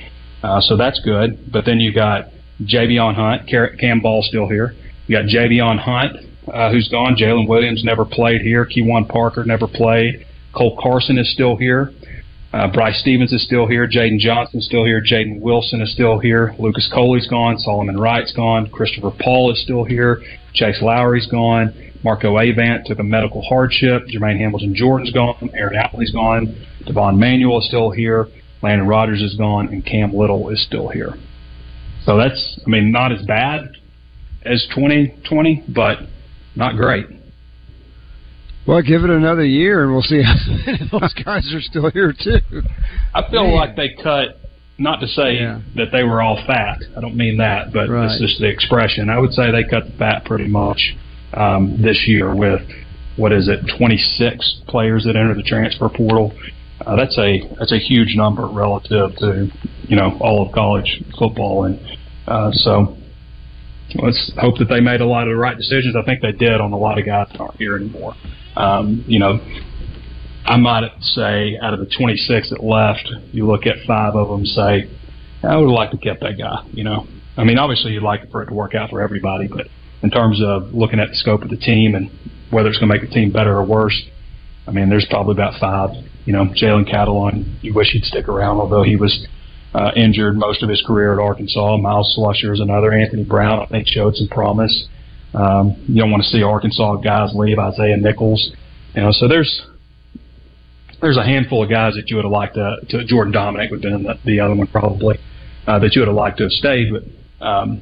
uh, 0.43 0.61
so 0.61 0.77
that's 0.77 0.99
good. 0.99 1.51
But 1.51 1.65
then 1.65 1.79
you 1.79 1.91
got 1.93 2.25
Javion 2.61 3.15
Hunt, 3.15 3.47
Cam 3.79 4.01
Ball's 4.01 4.27
still 4.27 4.47
here. 4.47 4.75
You 5.07 5.17
got 5.17 5.25
Javion 5.25 5.79
Hunt, 5.79 6.17
uh, 6.53 6.71
who's 6.71 6.87
gone. 6.89 7.15
Jalen 7.15 7.47
Williams 7.47 7.83
never 7.83 8.05
played 8.05 8.41
here. 8.41 8.65
Keywan 8.67 9.09
Parker 9.09 9.43
never 9.45 9.67
played. 9.67 10.27
Cole 10.53 10.77
Carson 10.81 11.17
is 11.17 11.31
still 11.33 11.55
here. 11.57 11.91
Uh, 12.53 12.67
Bryce 12.71 12.99
Stevens 12.99 13.33
is 13.33 13.43
still 13.43 13.65
here. 13.65 13.87
Jaden 13.87 14.19
Johnson 14.19 14.59
is 14.59 14.65
still 14.67 14.85
here. 14.85 15.01
Jaden 15.01 15.39
Wilson 15.39 15.81
is 15.81 15.91
still 15.91 16.19
here. 16.19 16.53
Lucas 16.59 16.87
Coley's 16.93 17.27
gone. 17.27 17.57
Solomon 17.57 17.97
Wright's 17.97 18.31
gone. 18.31 18.69
Christopher 18.69 19.09
Paul 19.19 19.51
is 19.51 19.59
still 19.63 19.83
here. 19.83 20.21
Chase 20.53 20.79
Lowry's 20.79 21.25
gone. 21.25 21.73
Marco 22.03 22.37
Avant 22.37 22.85
took 22.85 22.99
a 22.99 23.03
medical 23.03 23.41
hardship. 23.41 24.03
Jermaine 24.05 24.37
Hamilton 24.37 24.75
Jordan's 24.75 25.11
gone. 25.11 25.49
Aaron 25.55 25.73
Appley's 25.73 26.11
gone. 26.11 26.55
Devon 26.85 27.17
Manuel 27.19 27.57
is 27.57 27.67
still 27.67 27.89
here. 27.89 28.27
Landon 28.61 28.87
Rogers 28.87 29.21
is 29.21 29.35
gone. 29.35 29.69
And 29.69 29.83
Cam 29.83 30.13
Little 30.13 30.49
is 30.49 30.63
still 30.63 30.89
here. 30.89 31.15
So 32.05 32.17
that's, 32.17 32.59
I 32.63 32.69
mean, 32.69 32.91
not 32.91 33.11
as 33.11 33.25
bad 33.25 33.71
as 34.45 34.67
2020, 34.75 35.63
but 35.69 35.99
not 36.55 36.75
great. 36.75 37.07
Well, 38.65 38.81
give 38.81 39.03
it 39.03 39.09
another 39.09 39.43
year, 39.45 39.83
and 39.83 39.91
we'll 39.91 40.01
see 40.03 40.21
how 40.21 40.35
those 40.99 41.13
guys 41.13 41.53
are 41.53 41.61
still 41.61 41.89
here 41.91 42.13
too. 42.13 42.39
I 43.13 43.29
feel 43.29 43.43
Man. 43.43 43.55
like 43.55 43.75
they 43.75 43.89
cut. 44.01 44.39
Not 44.79 45.01
to 45.01 45.07
say 45.07 45.35
Yeah. 45.35 45.59
that 45.75 45.91
they 45.91 46.03
were 46.03 46.21
all 46.21 46.35
fat. 46.47 46.79
I 46.97 47.01
don't 47.01 47.15
mean 47.15 47.37
that, 47.37 47.71
but 47.71 47.89
Right. 47.89 48.05
it's 48.09 48.19
just 48.19 48.39
the 48.39 48.47
expression. 48.47 49.07
I 49.09 49.19
would 49.19 49.31
say 49.33 49.51
they 49.51 49.63
cut 49.65 49.85
the 49.85 49.91
fat 49.97 50.25
pretty 50.25 50.47
much 50.47 50.95
um, 51.35 51.79
this 51.81 52.07
year 52.07 52.33
with 52.33 52.61
what 53.15 53.31
is 53.31 53.47
it, 53.47 53.59
26 53.77 54.61
players 54.67 55.03
that 55.05 55.15
enter 55.15 55.35
the 55.35 55.43
transfer 55.43 55.89
portal. 55.89 56.33
Uh, 56.85 56.95
that's 56.95 57.17
a 57.19 57.47
that's 57.59 57.71
a 57.71 57.77
huge 57.77 58.15
number 58.15 58.47
relative 58.47 59.15
to 59.17 59.47
you 59.87 59.95
know 59.95 60.17
all 60.19 60.45
of 60.45 60.51
college 60.53 61.01
football, 61.19 61.65
and 61.65 61.79
uh, 62.27 62.51
so 62.51 62.97
let's 64.01 64.31
hope 64.39 64.57
that 64.57 64.69
they 64.69 64.79
made 64.81 65.01
a 65.01 65.05
lot 65.05 65.27
of 65.27 65.29
the 65.29 65.35
right 65.37 65.55
decisions. 65.55 65.95
I 65.95 66.01
think 66.03 66.21
they 66.21 66.31
did 66.31 66.59
on 66.59 66.73
a 66.73 66.77
lot 66.77 66.97
of 66.97 67.05
guys 67.05 67.27
that 67.31 67.39
aren't 67.39 67.57
here 67.57 67.75
anymore. 67.75 68.15
Um, 68.55 69.03
you 69.07 69.19
know, 69.19 69.39
I 70.45 70.57
might 70.57 70.89
say 71.01 71.57
out 71.61 71.73
of 71.73 71.79
the 71.79 71.85
26 71.97 72.49
that 72.49 72.63
left, 72.63 73.09
you 73.31 73.47
look 73.47 73.65
at 73.65 73.77
five 73.87 74.15
of 74.15 74.27
them 74.29 74.45
say, 74.45 74.89
I 75.43 75.57
would 75.57 75.69
like 75.69 75.91
to 75.91 75.97
keep 75.97 76.19
that 76.19 76.37
guy. 76.37 76.65
You 76.71 76.83
know, 76.83 77.07
I 77.37 77.43
mean, 77.43 77.57
obviously 77.57 77.93
you'd 77.93 78.03
like 78.03 78.29
for 78.31 78.43
it 78.43 78.47
to 78.47 78.53
work 78.53 78.75
out 78.75 78.89
for 78.89 79.01
everybody, 79.01 79.47
but 79.47 79.67
in 80.01 80.09
terms 80.09 80.41
of 80.43 80.73
looking 80.73 80.99
at 80.99 81.09
the 81.09 81.15
scope 81.15 81.41
of 81.41 81.49
the 81.49 81.57
team 81.57 81.95
and 81.95 82.11
whether 82.51 82.69
it's 82.69 82.77
going 82.77 82.89
to 82.89 82.93
make 82.93 83.07
the 83.07 83.13
team 83.13 83.31
better 83.31 83.57
or 83.57 83.65
worse, 83.65 83.99
I 84.67 84.71
mean, 84.71 84.89
there's 84.89 85.07
probably 85.09 85.33
about 85.33 85.59
five. 85.59 85.89
You 86.25 86.33
know, 86.33 86.45
Jalen 86.45 86.89
Catalon, 86.89 87.61
you 87.61 87.73
wish 87.73 87.89
he'd 87.91 88.03
stick 88.03 88.27
around, 88.27 88.57
although 88.57 88.83
he 88.83 88.95
was 88.95 89.27
uh, 89.73 89.91
injured 89.95 90.37
most 90.37 90.61
of 90.61 90.69
his 90.69 90.81
career 90.85 91.13
at 91.13 91.19
Arkansas. 91.19 91.77
Myles 91.77 92.15
Slusher 92.17 92.53
is 92.53 92.59
another. 92.59 92.93
Anthony 92.93 93.23
Brown, 93.23 93.59
I 93.59 93.65
think, 93.65 93.87
showed 93.87 94.15
some 94.15 94.27
promise. 94.27 94.87
Um, 95.33 95.83
you 95.87 96.01
don't 96.01 96.11
want 96.11 96.23
to 96.23 96.29
see 96.29 96.43
Arkansas 96.43 96.97
guys 96.97 97.31
leave 97.33 97.57
Isaiah 97.59 97.97
Nichols. 97.97 98.51
You 98.95 99.01
know, 99.01 99.11
so 99.11 99.27
there's 99.27 99.65
there's 101.01 101.17
a 101.17 101.23
handful 101.23 101.63
of 101.63 101.69
guys 101.69 101.95
that 101.95 102.09
you 102.09 102.15
would 102.15 102.25
have 102.25 102.31
liked 102.31 102.55
to, 102.55 102.77
to 102.89 103.03
Jordan 103.05 103.33
Domineck 103.33 103.71
would 103.71 103.83
have 103.83 103.91
been 103.91 104.03
the, 104.03 104.19
the 104.23 104.39
other 104.39 104.55
one 104.55 104.67
probably 104.67 105.17
uh, 105.67 105.79
that 105.79 105.95
you 105.95 106.01
would 106.01 106.07
have 106.07 106.15
liked 106.15 106.37
to 106.37 106.43
have 106.43 106.51
stayed, 106.51 106.93
but 106.93 107.45
um, 107.45 107.81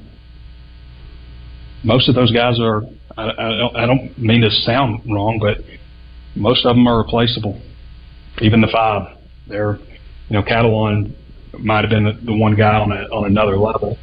most 1.84 2.10
of 2.10 2.16
those 2.16 2.32
guys 2.32 2.60
are. 2.60 2.84
I, 3.18 3.30
I, 3.30 3.58
don't, 3.58 3.76
I 3.76 3.86
don't 3.86 4.18
mean 4.18 4.42
to 4.42 4.50
sound 4.50 5.02
wrong, 5.06 5.38
but 5.40 5.58
most 6.34 6.66
of 6.66 6.76
them 6.76 6.88
are 6.88 6.98
replaceable. 6.98 7.62
Even 8.42 8.62
the 8.62 8.70
five, 8.72 9.18
they're 9.48 9.78
you 10.30 10.38
know 10.38 10.44
Catalon 10.44 11.14
might 11.60 11.82
have 11.82 11.90
been 11.90 12.06
the, 12.06 12.14
the 12.24 12.34
one 12.34 12.56
guy 12.56 12.76
on 12.76 12.92
a, 12.92 13.04
on 13.14 13.26
another 13.26 13.58
level, 13.58 13.98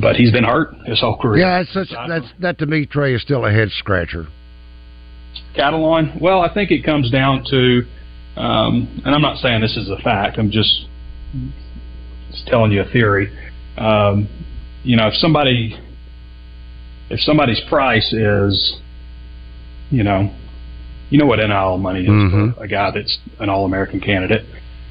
but 0.00 0.16
he's 0.16 0.32
been 0.32 0.44
hurt 0.44 0.74
his 0.86 1.00
whole 1.00 1.16
career. 1.16 1.42
Yeah, 1.42 1.58
that's 1.58 1.72
such, 1.72 1.96
that's 2.08 2.26
that 2.40 2.58
to 2.58 2.66
me, 2.66 2.86
Trey, 2.86 3.14
is 3.14 3.22
still 3.22 3.44
a 3.44 3.50
head 3.50 3.68
scratcher. 3.78 4.26
Catalon, 5.56 6.20
well, 6.20 6.40
I 6.40 6.52
think 6.52 6.70
it 6.70 6.84
comes 6.84 7.10
down 7.10 7.44
to, 7.50 7.82
um, 8.36 9.02
and 9.04 9.14
I'm 9.14 9.22
not 9.22 9.38
saying 9.38 9.60
this 9.60 9.76
is 9.76 9.88
a 9.90 9.96
fact. 10.02 10.38
I'm 10.38 10.50
just, 10.50 10.86
just 12.30 12.46
telling 12.46 12.72
you 12.72 12.82
a 12.82 12.90
theory. 12.90 13.30
Um, 13.78 14.28
you 14.82 14.96
know, 14.96 15.08
if 15.08 15.14
somebody, 15.14 15.78
if 17.10 17.20
somebody's 17.20 17.60
price 17.68 18.12
is, 18.12 18.80
you 19.90 20.02
know, 20.04 20.30
you 21.10 21.18
know 21.18 21.26
what 21.26 21.38
NIL 21.38 21.78
money 21.78 22.02
is 22.02 22.08
Mhm. 22.08 22.54
for 22.54 22.64
a 22.64 22.68
guy 22.68 22.90
that's 22.90 23.18
an 23.38 23.48
All-American 23.48 24.00
candidate. 24.00 24.44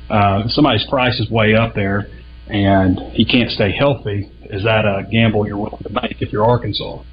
Uh, 0.10 0.48
somebody's 0.48 0.86
price 0.86 1.20
is 1.20 1.30
way 1.30 1.56
up 1.56 1.74
there, 1.76 2.08
and 2.48 3.00
he 3.14 3.26
can't 3.26 3.50
stay 3.52 3.72
healthy. 3.72 4.32
Is 4.44 4.64
that 4.64 4.86
a 4.86 5.08
gamble 5.10 5.48
you're 5.48 5.58
willing 5.58 5.82
to 5.84 5.90
make 5.90 6.22
if 6.22 6.32
you're 6.32 6.46
Arkansas? 6.46 7.04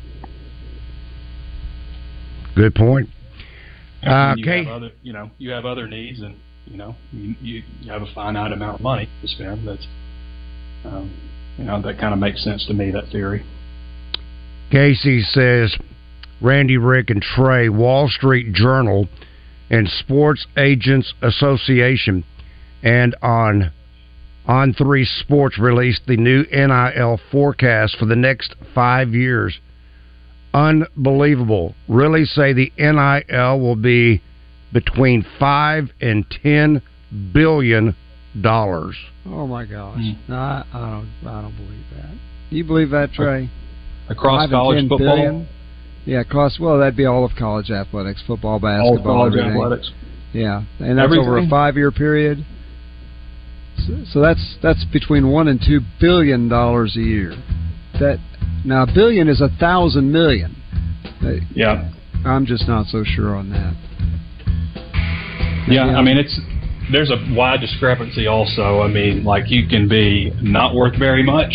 Good 2.54 2.74
point. 2.74 3.08
Uh, 4.02 4.34
you 4.36 4.44
okay. 4.44 4.64
have 4.64 4.74
other, 4.74 4.90
you 5.02 5.12
know, 5.12 5.30
you 5.38 5.50
have 5.50 5.64
other 5.64 5.86
needs, 5.88 6.20
and 6.20 6.36
you 6.66 6.76
know, 6.76 6.96
you, 7.12 7.34
you, 7.40 7.62
you 7.80 7.92
have 7.92 8.02
a 8.02 8.12
finite 8.14 8.52
amount 8.52 8.76
of 8.76 8.80
money 8.80 9.08
to 9.22 9.28
spend. 9.28 9.66
That's, 9.66 9.86
um, 10.84 11.16
you 11.56 11.64
know, 11.64 11.80
that 11.82 11.98
kind 11.98 12.12
of 12.12 12.18
makes 12.18 12.42
sense 12.44 12.66
to 12.66 12.74
me. 12.74 12.90
That 12.90 13.08
theory. 13.10 13.44
Casey 14.70 15.22
says, 15.22 15.76
Randy, 16.40 16.76
Rick, 16.76 17.10
and 17.10 17.22
Trey, 17.22 17.68
Wall 17.68 18.08
Street 18.08 18.52
Journal, 18.52 19.08
and 19.70 19.88
Sports 19.88 20.46
Agents 20.56 21.14
Association, 21.22 22.24
and 22.82 23.14
on 23.22 23.70
on 24.46 24.72
three 24.74 25.04
Sports 25.04 25.58
released 25.58 26.02
the 26.06 26.16
new 26.16 26.44
NIL 26.50 27.20
forecast 27.30 27.96
for 27.98 28.06
the 28.06 28.16
next 28.16 28.54
five 28.74 29.10
years. 29.10 29.58
Unbelievable. 30.54 31.74
Really 31.88 32.24
say 32.24 32.52
the 32.52 32.72
NIL 32.76 33.60
will 33.60 33.76
be 33.76 34.22
between 34.72 35.24
five 35.38 35.90
and 36.00 36.24
ten 36.42 36.82
billion 37.32 37.94
dollars. 38.40 38.96
Oh 39.26 39.46
my 39.46 39.64
gosh! 39.64 39.98
Hmm. 39.98 40.12
No, 40.28 40.36
I, 40.36 40.64
I 40.72 40.78
don't. 40.78 41.28
I 41.28 41.42
don't 41.42 41.56
believe 41.56 41.84
that. 41.96 42.14
You 42.50 42.64
believe 42.64 42.90
that, 42.90 43.12
Trey? 43.12 43.50
Across 44.08 44.40
Five 44.40 44.44
and 44.44 44.52
college 44.52 44.76
10 44.78 44.88
football, 44.88 45.16
billion? 45.16 45.48
Yeah, 46.04 46.20
across. 46.20 46.58
Well, 46.58 46.78
that'd 46.78 46.96
be 46.96 47.06
all 47.06 47.24
of 47.24 47.32
college 47.38 47.70
athletics, 47.70 48.22
football, 48.26 48.52
all 48.52 48.58
basketball, 48.58 48.98
of 48.98 49.04
college 49.04 49.32
everything. 49.34 49.52
athletics. 49.52 49.90
Yeah, 50.32 50.62
and 50.80 50.98
that's 50.98 51.12
over 51.12 51.38
a 51.38 51.48
five-year 51.48 51.92
period. 51.92 52.44
So, 54.12 54.20
that's 54.20 54.56
that's 54.62 54.84
between 54.92 55.30
one 55.30 55.48
and 55.48 55.60
two 55.60 55.80
billion 56.00 56.48
dollars 56.48 56.96
a 56.96 57.00
year. 57.00 57.34
That 57.98 58.18
now 58.64 58.84
a 58.84 58.86
billion 58.86 59.28
is 59.28 59.40
a 59.40 59.48
thousand 59.58 60.12
million. 60.12 60.54
Uh, 61.22 61.32
Yeah, 61.54 61.90
I'm 62.24 62.46
just 62.46 62.68
not 62.68 62.86
so 62.86 63.02
sure 63.04 63.34
on 63.34 63.50
that. 63.50 63.74
yeah. 65.68 65.86
Yeah. 65.86 65.96
I 65.96 66.02
mean, 66.02 66.16
it's 66.16 66.38
there's 66.92 67.10
a 67.10 67.16
wide 67.34 67.60
discrepancy. 67.60 68.26
Also, 68.26 68.80
I 68.80 68.88
mean, 68.88 69.24
like 69.24 69.44
you 69.50 69.66
can 69.66 69.88
be 69.88 70.32
not 70.42 70.74
worth 70.74 70.98
very 70.98 71.22
much 71.22 71.52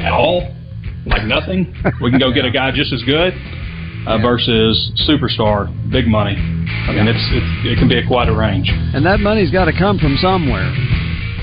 at 0.00 0.12
all, 0.12 0.54
like 1.06 1.24
nothing. 1.24 1.74
We 2.00 2.10
can 2.10 2.20
go 2.20 2.32
get 2.32 2.44
a 2.44 2.50
guy 2.50 2.70
just 2.72 2.92
as 2.92 3.02
good. 3.02 3.34
Uh, 4.04 4.18
versus 4.18 4.74
superstar, 5.08 5.70
big 5.92 6.08
money. 6.08 6.34
I 6.34 6.90
mean, 6.90 7.06
it's, 7.06 7.22
it's 7.30 7.70
it 7.70 7.78
can 7.78 7.86
be 7.88 7.98
a 7.98 8.04
quite 8.04 8.28
a 8.28 8.34
range. 8.34 8.66
And 8.68 9.06
that 9.06 9.20
money's 9.20 9.52
got 9.52 9.66
to 9.66 9.72
come 9.72 9.96
from 10.00 10.16
somewhere. 10.18 10.74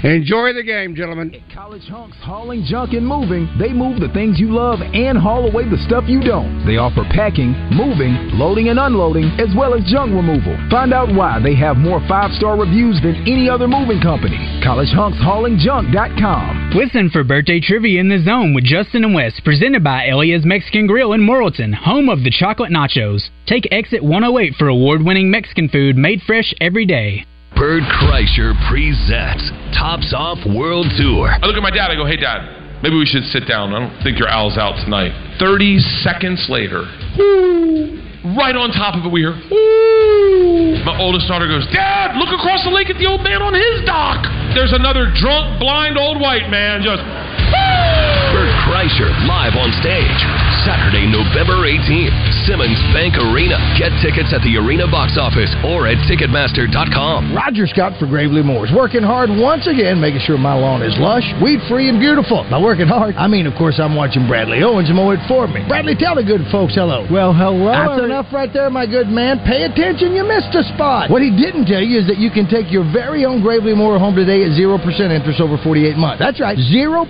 Enjoy 0.03 0.53
the 0.53 0.63
game, 0.63 0.95
gentlemen. 0.95 1.35
College 1.53 1.85
Hunks 1.89 2.15
Hauling 2.23 2.63
Junk 2.63 2.93
and 2.93 3.05
Moving. 3.05 3.49
They 3.59 3.73
move 3.73 3.99
the 3.99 4.07
things 4.13 4.39
you 4.39 4.47
love 4.47 4.79
and 4.79 5.17
haul 5.17 5.45
away 5.45 5.67
the 5.67 5.75
stuff 5.85 6.05
you 6.07 6.21
don't. 6.21 6.65
They 6.65 6.77
offer 6.77 7.03
packing, 7.11 7.51
moving, 7.75 8.15
loading 8.39 8.69
and 8.69 8.79
unloading, 8.79 9.25
as 9.43 9.49
well 9.57 9.73
as 9.75 9.83
junk 9.91 10.15
removal. 10.15 10.55
Find 10.71 10.93
out 10.93 11.13
why 11.13 11.41
they 11.43 11.53
have 11.55 11.75
more 11.75 11.99
five 12.07 12.31
star 12.31 12.57
reviews 12.57 13.01
than 13.03 13.27
any 13.27 13.49
other 13.49 13.67
moving 13.67 13.99
company. 13.99 14.37
CollegeHunksHaulingJunk.com. 14.63 16.71
Listen 16.73 17.09
for 17.09 17.25
birthday 17.25 17.59
trivia 17.59 17.99
in 17.99 18.07
the 18.07 18.23
zone 18.23 18.53
with 18.53 18.63
Justin 18.63 19.03
and 19.03 19.13
Wes, 19.13 19.37
presented 19.43 19.83
by 19.83 20.07
Elia's 20.07 20.45
Mexican 20.45 20.87
Grill 20.87 21.11
in 21.11 21.19
Morrilton, 21.19 21.75
home 21.75 22.07
of 22.07 22.23
the 22.23 22.31
chocolate 22.31 22.71
nachos. 22.71 23.27
Take 23.47 23.67
exit 23.69 24.01
108 24.01 24.55
for 24.55 24.69
award-winning 24.69 25.29
Mexican 25.29 25.67
food 25.67 25.97
made 25.97 26.21
fresh 26.21 26.53
every 26.61 26.85
day. 26.85 27.25
Bert 27.55 27.83
Kreischer 27.83 28.53
presents 28.69 29.49
Tops 29.77 30.13
Off 30.15 30.39
World 30.45 30.87
Tour. 30.97 31.29
I 31.29 31.45
look 31.45 31.57
at 31.57 31.63
my 31.63 31.71
dad. 31.71 31.91
I 31.91 31.95
go, 31.95 32.05
"Hey, 32.05 32.15
Dad, 32.15 32.47
maybe 32.81 32.95
we 32.95 33.05
should 33.05 33.25
sit 33.25 33.47
down. 33.47 33.73
I 33.73 33.79
don't 33.79 34.03
think 34.03 34.17
your 34.17 34.29
owl's 34.29 34.57
out 34.57 34.77
tonight." 34.83 35.11
Thirty 35.39 35.79
seconds 35.79 36.47
later, 36.49 36.87
whoo, 37.17 37.99
right 38.37 38.55
on 38.55 38.71
top 38.71 38.95
of 38.95 39.05
it, 39.05 39.11
we 39.11 39.21
hear. 39.21 39.35
Whoo. 39.49 40.83
My 40.85 40.97
oldest 40.99 41.27
daughter 41.27 41.47
goes, 41.47 41.67
"Dad, 41.67 42.15
look 42.15 42.31
across 42.31 42.63
the 42.63 42.69
lake 42.71 42.89
at 42.89 42.97
the 42.97 43.05
old 43.05 43.23
man 43.23 43.41
on 43.41 43.53
his 43.53 43.81
dock." 43.85 44.27
There's 44.53 44.73
another 44.73 45.11
drunk, 45.15 45.59
blind 45.59 45.97
old 45.97 46.19
white 46.19 46.49
man 46.49 46.81
just. 46.81 47.03
Bert 48.29 48.49
Kreischer 48.65 49.09
live 49.25 49.55
on 49.57 49.73
stage. 49.81 50.21
Saturday, 50.65 51.07
November 51.07 51.65
18th, 51.65 52.13
Simmons 52.45 52.77
Bank 52.93 53.17
Arena. 53.17 53.57
Get 53.77 53.91
tickets 54.01 54.33
at 54.33 54.41
the 54.43 54.57
arena 54.57 54.85
box 54.87 55.17
office 55.17 55.49
or 55.65 55.87
at 55.87 55.97
Ticketmaster.com. 56.05 57.33
Roger 57.33 57.65
Scott 57.65 57.97
for 57.97 58.05
Gravely 58.05 58.43
Mowers, 58.43 58.71
working 58.71 59.01
hard 59.01 59.29
once 59.29 59.65
again, 59.67 59.99
making 59.99 60.21
sure 60.21 60.37
my 60.37 60.53
lawn 60.53 60.83
is 60.83 60.97
lush, 60.99 61.25
weed 61.41 61.59
free, 61.67 61.89
and 61.89 61.99
beautiful. 61.99 62.45
By 62.51 62.59
working 62.59 62.87
hard, 62.87 63.15
I 63.17 63.27
mean, 63.27 63.47
of 63.47 63.55
course, 63.55 63.79
I'm 63.79 63.95
watching 63.95 64.27
Bradley 64.27 64.61
Owens 64.61 64.89
mow 64.91 65.09
it 65.11 65.19
for 65.27 65.47
me. 65.47 65.63
Bradley, 65.67 65.95
tell 65.95 66.15
the 66.15 66.23
good 66.23 66.45
folks 66.51 66.75
hello. 66.75 67.07
Well, 67.09 67.33
hello. 67.33 67.71
Enough 68.09 68.33
right 68.33 68.49
there, 68.51 68.73
my 68.73 68.89
good 68.89 69.05
man. 69.05 69.37
Pay 69.45 69.69
attention, 69.69 70.17
you 70.17 70.25
missed 70.25 70.49
a 70.57 70.65
spot. 70.73 71.13
What 71.13 71.21
he 71.21 71.29
didn't 71.29 71.69
tell 71.69 71.85
you 71.85 72.01
is 72.01 72.07
that 72.09 72.17
you 72.17 72.33
can 72.33 72.49
take 72.49 72.73
your 72.73 72.81
very 72.81 73.21
own 73.23 73.37
Gravely 73.45 73.75
Mower 73.77 74.01
home 74.01 74.15
today 74.15 74.41
at 74.41 74.57
0% 74.57 74.81
interest 75.13 75.37
over 75.37 75.61
48 75.61 75.93
months. 75.93 76.17
That's 76.17 76.41
right, 76.41 76.57
0% 76.57 77.05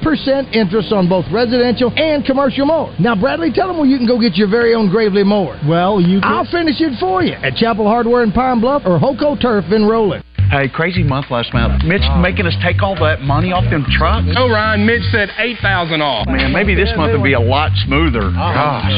interest 0.52 0.92
on 0.92 1.08
both 1.08 1.24
residential 1.32 1.88
and 1.96 2.26
commercial 2.26 2.66
mowers. 2.66 3.00
Now, 3.00 3.16
Bradley, 3.16 3.56
tell 3.56 3.72
them 3.72 3.78
where 3.80 3.88
you 3.88 3.96
can 3.96 4.08
go 4.08 4.20
get 4.20 4.36
your 4.36 4.50
very 4.52 4.76
own 4.76 4.92
Gravely 4.92 5.24
Mower. 5.24 5.56
Well, 5.64 6.02
you 6.02 6.20
can. 6.20 6.28
I'll 6.28 6.52
finish 6.52 6.84
it 6.84 7.00
for 7.00 7.24
you 7.24 7.40
at 7.40 7.56
Chapel 7.56 7.88
Hardware 7.88 8.24
in 8.24 8.34
Pine 8.34 8.60
Bluff 8.60 8.84
or 8.84 9.00
Hoco 9.00 9.40
Turf 9.40 9.72
in 9.72 9.88
Roland. 9.88 10.26
Hey, 10.50 10.66
crazy 10.68 11.04
month 11.06 11.30
last 11.30 11.54
month. 11.54 11.86
Mitch 11.86 12.02
making 12.26 12.50
us 12.50 12.58
take 12.66 12.82
all 12.82 12.98
that 12.98 13.22
money 13.22 13.54
off 13.54 13.70
them 13.70 13.86
trucks. 13.86 14.34
Oh, 14.34 14.50
Ryan, 14.50 14.82
Mitch 14.82 15.06
said 15.14 15.30
eight 15.38 15.62
thousand 15.62 16.02
off. 16.02 16.26
Man, 16.26 16.50
maybe 16.52 16.74
this 16.74 16.90
month 16.98 17.14
will 17.14 17.22
be 17.22 17.38
a 17.38 17.40
lot 17.40 17.70
smoother. 17.86 18.34
Oh, 18.34 18.34
Gosh. 18.34 18.90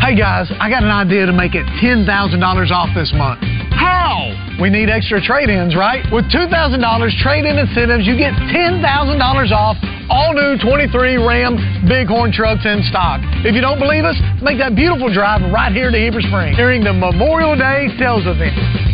Hey 0.00 0.16
guys, 0.16 0.48
I 0.56 0.72
got 0.72 0.80
an 0.82 0.88
idea 0.88 1.26
to 1.28 1.32
make 1.32 1.52
it 1.54 1.64
$10,000 1.80 2.08
off 2.08 2.88
this 2.96 3.12
month. 3.12 3.40
How? 3.76 4.32
We 4.60 4.70
need 4.70 4.88
extra 4.88 5.20
trade 5.20 5.48
ins, 5.52 5.76
right? 5.76 6.00
With 6.12 6.24
$2,000 6.32 6.48
trade 7.20 7.44
in 7.44 7.58
incentives, 7.58 8.06
you 8.08 8.16
get 8.16 8.32
$10,000 8.32 8.80
off 9.52 9.76
all 10.08 10.32
new 10.32 10.56
23 10.56 11.16
Ram 11.20 11.56
Bighorn 11.88 12.32
trucks 12.32 12.64
in 12.64 12.80
stock. 12.88 13.20
If 13.44 13.54
you 13.54 13.60
don't 13.60 13.78
believe 13.78 14.04
us, 14.04 14.16
make 14.40 14.56
that 14.56 14.72
beautiful 14.76 15.12
drive 15.12 15.40
right 15.52 15.72
here 15.72 15.90
to 15.90 15.98
Heber 15.98 16.20
Springs 16.20 16.56
during 16.56 16.84
the 16.84 16.92
Memorial 16.92 17.56
Day 17.56 17.88
sales 17.98 18.24
event. 18.24 18.93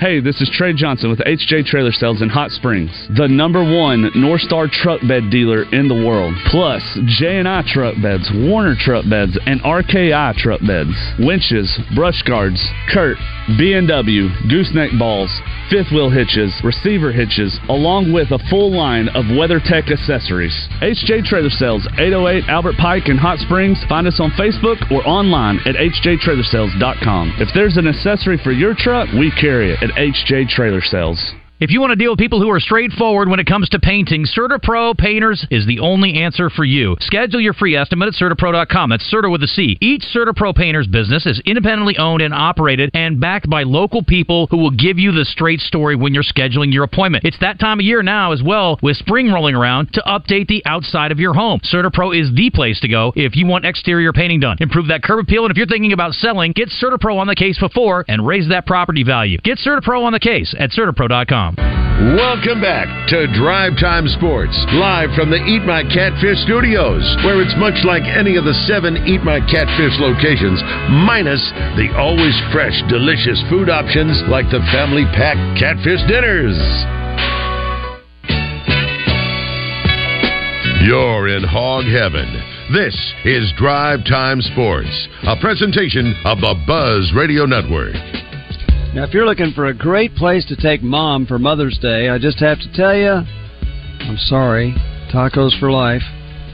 Hey, 0.00 0.18
this 0.18 0.40
is 0.40 0.50
Trey 0.52 0.72
Johnson 0.72 1.10
with 1.10 1.20
HJ 1.20 1.64
Trailer 1.66 1.92
Sales 1.92 2.22
in 2.22 2.28
Hot 2.28 2.50
Springs, 2.50 2.90
the 3.16 3.28
number 3.28 3.62
one 3.62 4.10
North 4.16 4.40
Star 4.40 4.66
truck 4.66 5.00
bed 5.06 5.30
dealer 5.30 5.62
in 5.70 5.86
the 5.86 5.94
world. 5.94 6.34
Plus, 6.50 6.82
J&I 7.06 7.62
truck 7.68 7.94
beds, 8.02 8.28
Warner 8.34 8.74
truck 8.74 9.08
beds, 9.08 9.38
and 9.46 9.60
RKI 9.62 10.34
truck 10.38 10.58
beds, 10.66 10.90
winches, 11.20 11.70
brush 11.94 12.20
guards, 12.22 12.58
CURT, 12.90 13.16
B&W, 13.56 14.28
gooseneck 14.50 14.90
balls, 14.98 15.30
fifth 15.70 15.92
wheel 15.92 16.10
hitches, 16.10 16.50
receiver 16.64 17.12
hitches, 17.12 17.60
along 17.68 18.12
with 18.12 18.32
a 18.32 18.42
full 18.50 18.74
line 18.74 19.06
of 19.14 19.24
WeatherTech 19.30 19.86
accessories. 19.86 20.52
HJ 20.82 21.24
Trailer 21.24 21.48
Sales, 21.48 21.86
808 21.94 22.44
Albert 22.48 22.74
Pike 22.76 23.08
in 23.08 23.16
Hot 23.16 23.38
Springs. 23.38 23.78
Find 23.88 24.06
us 24.06 24.18
on 24.18 24.32
Facebook 24.32 24.82
or 24.90 25.06
online 25.06 25.60
at 25.64 25.76
hjtrailersales.com. 25.76 27.36
If 27.38 27.54
there's 27.54 27.76
an 27.76 27.86
accessory 27.86 28.36
for 28.42 28.50
your 28.50 28.74
truck, 28.74 29.08
we 29.12 29.27
carry 29.30 29.72
it 29.72 29.82
at 29.82 29.90
HJ 29.90 30.48
Trailer 30.48 30.80
Sales. 30.80 31.34
If 31.60 31.72
you 31.72 31.80
want 31.80 31.90
to 31.90 31.96
deal 31.96 32.12
with 32.12 32.20
people 32.20 32.40
who 32.40 32.50
are 32.50 32.60
straightforward 32.60 33.28
when 33.28 33.40
it 33.40 33.46
comes 33.48 33.68
to 33.70 33.80
painting, 33.80 34.26
CertaPro 34.26 34.96
Painters 34.96 35.44
is 35.50 35.66
the 35.66 35.80
only 35.80 36.14
answer 36.14 36.50
for 36.50 36.64
you. 36.64 36.96
Schedule 37.00 37.40
your 37.40 37.52
free 37.52 37.74
estimate 37.74 38.06
at 38.06 38.14
CertaPro.com. 38.14 38.90
That's 38.90 39.02
Certa 39.06 39.28
with 39.28 39.42
a 39.42 39.48
C. 39.48 39.76
Each 39.80 40.04
CertaPro 40.14 40.54
Painters 40.54 40.86
business 40.86 41.26
is 41.26 41.42
independently 41.44 41.98
owned 41.98 42.22
and 42.22 42.32
operated 42.32 42.92
and 42.94 43.20
backed 43.20 43.50
by 43.50 43.64
local 43.64 44.04
people 44.04 44.46
who 44.52 44.58
will 44.58 44.70
give 44.70 45.00
you 45.00 45.10
the 45.10 45.24
straight 45.24 45.58
story 45.58 45.96
when 45.96 46.14
you're 46.14 46.22
scheduling 46.22 46.72
your 46.72 46.84
appointment. 46.84 47.24
It's 47.24 47.40
that 47.40 47.58
time 47.58 47.80
of 47.80 47.84
year 47.84 48.04
now 48.04 48.30
as 48.30 48.40
well, 48.40 48.78
with 48.80 48.96
spring 48.96 49.32
rolling 49.32 49.56
around, 49.56 49.92
to 49.94 50.02
update 50.02 50.46
the 50.46 50.62
outside 50.64 51.10
of 51.10 51.18
your 51.18 51.34
home. 51.34 51.58
CertaPro 51.64 52.16
is 52.16 52.32
the 52.36 52.50
place 52.50 52.78
to 52.82 52.88
go 52.88 53.12
if 53.16 53.34
you 53.34 53.46
want 53.48 53.66
exterior 53.66 54.12
painting 54.12 54.38
done. 54.38 54.58
Improve 54.60 54.86
that 54.86 55.02
curb 55.02 55.18
appeal, 55.18 55.44
and 55.44 55.50
if 55.50 55.56
you're 55.56 55.66
thinking 55.66 55.92
about 55.92 56.12
selling, 56.12 56.52
get 56.52 56.68
CertaPro 56.68 57.18
on 57.18 57.26
the 57.26 57.34
case 57.34 57.58
before 57.58 58.04
and 58.06 58.24
raise 58.24 58.48
that 58.48 58.64
property 58.64 59.02
value. 59.02 59.38
Get 59.42 59.58
CertaPro 59.58 60.04
on 60.04 60.12
the 60.12 60.20
case 60.20 60.54
at 60.56 60.70
CertaPro.com. 60.70 61.47
Welcome 61.56 62.60
back 62.60 63.08
to 63.08 63.26
Drive 63.32 63.80
Time 63.80 64.06
Sports, 64.08 64.52
live 64.76 65.08
from 65.16 65.30
the 65.30 65.40
Eat 65.48 65.64
My 65.64 65.82
Catfish 65.82 66.36
studios, 66.44 67.00
where 67.24 67.40
it's 67.40 67.56
much 67.56 67.80
like 67.84 68.04
any 68.04 68.36
of 68.36 68.44
the 68.44 68.52
seven 68.68 68.96
Eat 69.08 69.24
My 69.24 69.40
Catfish 69.48 69.96
locations, 69.96 70.60
minus 71.08 71.40
the 71.80 71.88
always 71.96 72.36
fresh, 72.52 72.76
delicious 72.92 73.40
food 73.48 73.70
options 73.70 74.20
like 74.28 74.44
the 74.52 74.60
family 74.76 75.08
pack 75.16 75.40
catfish 75.56 76.04
dinners. 76.04 76.58
You're 80.84 81.28
in 81.32 81.44
hog 81.44 81.84
heaven. 81.88 82.28
This 82.76 82.96
is 83.24 83.52
Drive 83.56 84.04
Time 84.04 84.42
Sports, 84.42 85.08
a 85.24 85.36
presentation 85.40 86.14
of 86.24 86.40
the 86.40 86.54
Buzz 86.66 87.12
Radio 87.16 87.46
Network. 87.46 87.96
Now, 88.94 89.04
if 89.04 89.12
you're 89.12 89.26
looking 89.26 89.52
for 89.54 89.66
a 89.66 89.74
great 89.74 90.14
place 90.14 90.46
to 90.46 90.56
take 90.56 90.82
mom 90.82 91.26
for 91.26 91.38
Mother's 91.38 91.76
Day, 91.76 92.08
I 92.08 92.18
just 92.18 92.40
have 92.40 92.58
to 92.58 92.72
tell 92.72 92.96
you, 92.96 93.10
I'm 93.10 94.16
sorry, 94.16 94.74
Tacos 95.12 95.58
for 95.60 95.70
Life 95.70 96.02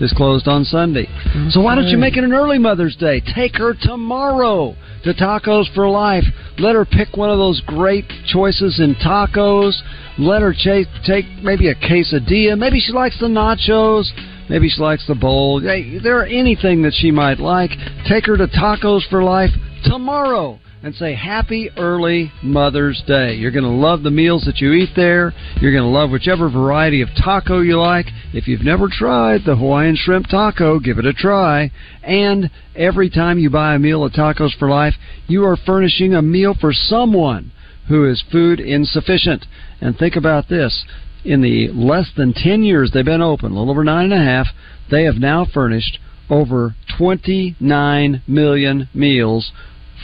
is 0.01 0.13
closed 0.17 0.49
on 0.49 0.65
Sunday. 0.65 1.07
So 1.51 1.61
why 1.61 1.77
don't 1.77 1.87
you 1.87 1.97
make 1.97 2.17
it 2.17 2.25
an 2.25 2.33
early 2.33 2.59
Mother's 2.59 2.97
Day? 2.97 3.23
Take 3.35 3.57
her 3.59 3.73
tomorrow 3.81 4.75
to 5.05 5.15
Tacos 5.15 5.73
for 5.77 5.89
Life. 5.89 6.25
Let 6.59 6.75
her 6.75 6.85
pick 6.85 7.17
one 7.17 7.31
of 7.31 7.39
those 7.39 7.63
great 7.67 8.05
choices 8.27 8.81
in 8.81 8.97
tacos. 8.97 9.81
Let 10.19 10.43
her 10.43 10.53
ch- 10.53 10.89
take 11.07 11.27
maybe 11.41 11.69
a 11.69 11.75
quesadilla. 11.77 12.59
Maybe 12.59 12.81
she 12.81 12.91
likes 12.91 13.19
the 13.21 13.29
nachos. 13.29 14.11
Maybe 14.51 14.69
she 14.69 14.83
likes 14.83 15.07
the 15.07 15.15
bowl. 15.15 15.61
Hey, 15.61 15.99
there 15.99 16.27
anything 16.27 16.83
that 16.83 16.95
she 16.95 17.13
might 17.13 17.39
like. 17.39 17.71
Take 18.09 18.27
her 18.27 18.37
to 18.37 18.49
Tacos 18.49 19.09
for 19.09 19.23
Life 19.23 19.51
tomorrow 19.85 20.59
and 20.85 20.95
say 20.95 21.15
happy 21.15 21.71
early 21.79 22.31
Mother's 22.43 23.03
Day. 23.07 23.37
You're 23.37 23.51
going 23.51 23.65
to 23.65 23.71
love 23.71 24.03
the 24.03 24.11
meals 24.11 24.45
that 24.45 24.61
you 24.61 24.73
eat 24.73 24.91
there. 24.95 25.33
You're 25.59 25.73
going 25.73 25.83
to 25.83 25.89
love 25.89 26.11
whichever 26.11 26.51
variety 26.51 27.01
of 27.01 27.09
taco 27.17 27.63
you 27.63 27.81
like. 27.81 28.05
If 28.35 28.47
you've 28.47 28.63
never 28.63 28.89
tried 28.89 29.47
the 29.47 29.57
Hawaiian 29.57 29.97
shrimp 29.97 30.27
taco, 30.29 30.79
give 30.79 30.99
it 30.99 31.07
a 31.07 31.15
try. 31.15 31.71
And 32.03 32.51
every 32.77 33.09
time 33.09 33.39
you 33.39 33.49
buy 33.49 33.75
a 33.75 33.79
meal 33.79 34.05
at 34.05 34.13
Tacos 34.13 34.59
for 34.59 34.69
Life, 34.69 34.93
you 35.27 35.47
are 35.47 35.57
furnishing 35.57 36.13
a 36.13 36.21
meal 36.21 36.55
for 36.61 36.75
someone 36.75 37.51
who 37.89 38.07
is 38.07 38.23
food 38.31 38.61
insufficient. 38.61 39.47
And 39.81 39.97
think 39.97 40.17
about 40.17 40.51
this. 40.51 40.85
In 41.25 41.41
the 41.41 41.69
less 41.69 42.11
than 42.15 42.35
10 42.35 42.63
years 42.63 42.91
they've 42.93 43.03
been 43.03 43.23
open, 43.23 43.53
a 43.53 43.55
little 43.55 43.71
over 43.71 43.85
nine 43.85 44.13
and 44.13 44.21
a 44.21 44.23
half, 44.23 44.49
they 44.91 45.05
have 45.05 45.17
now 45.17 45.47
furnished 45.47 45.99
over 46.29 46.75
29 46.99 48.23
million 48.27 48.89
meals 48.93 49.51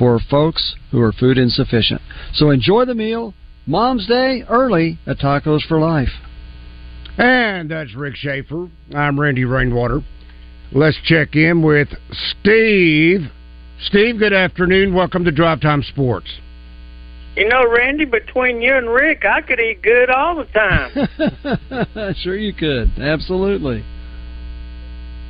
for 0.01 0.19
folks 0.31 0.77
who 0.91 0.99
are 0.99 1.13
food 1.13 1.37
insufficient. 1.37 2.01
So 2.33 2.49
enjoy 2.49 2.87
the 2.87 2.95
meal, 2.95 3.35
Mom's 3.67 4.07
Day, 4.07 4.43
early 4.49 4.99
at 5.07 5.19
Tacos 5.19 5.61
for 5.69 5.79
Life. 5.79 6.09
And 7.19 7.71
that's 7.71 7.95
Rick 7.95 8.17
Schaefer. 8.17 8.71
I'm 8.97 9.21
Randy 9.21 9.45
Rainwater. 9.45 10.01
Let's 10.73 10.97
check 11.05 11.37
in 11.37 11.63
with 11.63 11.89
Steve. 12.13 13.31
Steve, 13.83 14.19
good 14.19 14.33
afternoon. 14.33 14.95
Welcome 14.95 15.27
to 15.27 15.31
Drive 15.31 15.61
Time 15.61 15.83
Sports. 15.83 16.31
You 17.37 17.49
know, 17.49 17.71
Randy, 17.71 18.07
between 18.07 18.63
you 18.63 18.75
and 18.75 18.89
Rick, 18.89 19.27
I 19.27 19.43
could 19.43 19.61
eat 19.61 19.83
good 19.83 20.09
all 20.09 20.37
the 20.37 20.45
time. 20.47 22.15
sure 22.23 22.39
you 22.39 22.55
could. 22.55 22.99
Absolutely. 22.99 23.85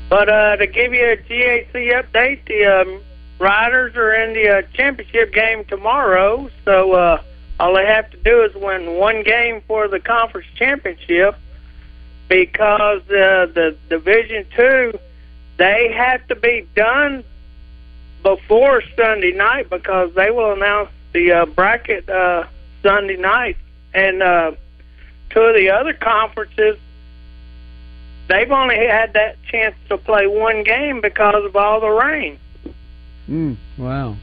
But 0.09 0.29
uh, 0.29 0.57
to 0.57 0.67
give 0.69 0.93
you 0.93 1.07
a 1.07 1.17
GAC 1.17 1.75
update, 1.75 2.47
the 2.47 2.65
um, 2.67 3.03
Riders 3.41 3.97
are 3.97 4.13
in 4.13 4.35
the 4.35 4.59
uh, 4.59 4.63
championship 4.75 5.33
game 5.33 5.65
tomorrow, 5.65 6.51
so 6.67 6.93
uh, 6.93 7.23
all 7.59 7.75
they 7.75 7.87
have 7.87 8.11
to 8.11 8.19
do 8.19 8.43
is 8.45 8.55
win 8.55 8.99
one 8.99 9.23
game 9.23 9.63
for 9.67 9.89
the 9.89 9.99
conference 9.99 10.47
championship 10.57 11.35
because 12.29 13.01
uh, 13.05 13.47
the 13.47 13.79
Division 13.89 14.45
Two 14.55 14.93
they 15.57 15.91
have 15.91 16.27
to 16.29 16.35
be 16.35 16.69
done 16.77 17.25
before 18.23 18.83
Sunday 18.95 19.33
night 19.33 19.71
because 19.71 20.15
they 20.15 20.31
will 20.31 20.53
announce 20.53 20.91
the 21.15 21.33
uh, 21.33 21.47
bracket 21.47 22.11
uh, 22.11 22.45
Sunday 22.83 23.17
night, 23.17 23.57
and 23.95 24.23
uh, 24.23 24.53
two 25.31 25.41
of 25.41 25.55
the 25.55 25.71
other 25.71 25.95
conferences 25.95 26.77
they've 28.29 28.51
only 28.53 28.77
had 28.77 29.15
that 29.15 29.43
chance 29.45 29.75
to 29.89 29.97
play 29.97 30.27
one 30.27 30.63
game 30.63 31.01
because 31.01 31.43
of 31.43 31.57
all 31.57 31.81
the 31.81 31.89
rain. 31.89 32.39
Mm, 33.31 33.57
wow. 33.79 34.17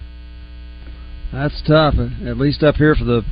That's 1.31 1.61
tough. 1.67 1.95
At 2.25 2.37
least 2.37 2.63
up 2.63 2.75
here 2.75 2.95
for 2.95 3.03
the 3.03 3.23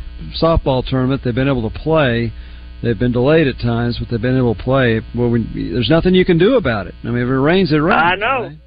softball 0.41 0.85
tournament, 0.85 1.21
they've 1.23 1.35
been 1.35 1.47
able 1.47 1.69
to 1.69 1.79
play. 1.79 2.31
They've 2.83 2.97
been 2.97 3.11
delayed 3.11 3.47
at 3.47 3.59
times, 3.59 3.97
but 3.99 4.09
they've 4.09 4.21
been 4.21 4.37
able 4.37 4.55
to 4.55 4.63
play. 4.63 5.01
Well, 5.15 5.29
we, 5.29 5.71
there's 5.71 5.89
nothing 5.89 6.13
you 6.13 6.25
can 6.25 6.37
do 6.37 6.55
about 6.55 6.87
it. 6.87 6.95
I 7.03 7.07
mean, 7.07 7.23
if 7.23 7.29
it 7.29 7.31
rains, 7.31 7.71
it 7.71 7.77
rains. 7.77 8.01
I 8.01 8.15
know. 8.15 8.43
Right? 8.43 8.57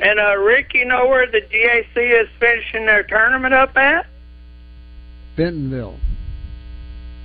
And 0.00 0.20
uh, 0.20 0.36
Rick, 0.36 0.70
you 0.74 0.84
know 0.84 1.08
where 1.08 1.26
the 1.26 1.40
GAC 1.40 2.22
is 2.22 2.28
finishing 2.38 2.86
their 2.86 3.02
tournament 3.02 3.52
up 3.52 3.76
at? 3.76 4.06
Bentonville. 5.36 5.98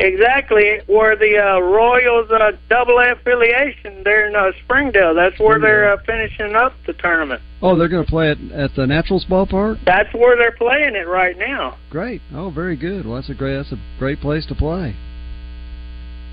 Exactly, 0.03 0.81
where 0.87 1.15
the 1.15 1.37
uh, 1.37 1.59
Royals 1.61 2.29
uh, 2.29 2.51
double 2.67 2.99
affiliation, 2.99 4.03
they're 4.03 4.27
in 4.27 4.35
uh, 4.35 4.51
Springdale. 4.65 5.15
That's 5.15 5.39
where 5.39 5.61
they're 5.61 5.93
uh, 5.93 5.97
finishing 6.05 6.57
up 6.57 6.73
the 6.85 6.91
tournament. 6.91 7.41
Oh, 7.61 7.77
they're 7.77 7.87
going 7.87 8.03
to 8.03 8.09
play 8.09 8.29
it 8.29 8.51
at 8.51 8.75
the 8.75 8.85
Naturals 8.85 9.25
ballpark. 9.29 9.79
That's 9.85 10.13
where 10.13 10.35
they're 10.35 10.57
playing 10.57 10.95
it 10.95 11.07
right 11.07 11.37
now. 11.37 11.77
Great. 11.89 12.21
Oh, 12.33 12.49
very 12.49 12.75
good. 12.75 13.05
Well, 13.05 13.15
that's 13.15 13.29
a 13.29 13.33
great 13.33 13.55
that's 13.55 13.71
a 13.71 13.81
great 13.97 14.19
place 14.19 14.45
to 14.47 14.55
play. 14.55 14.93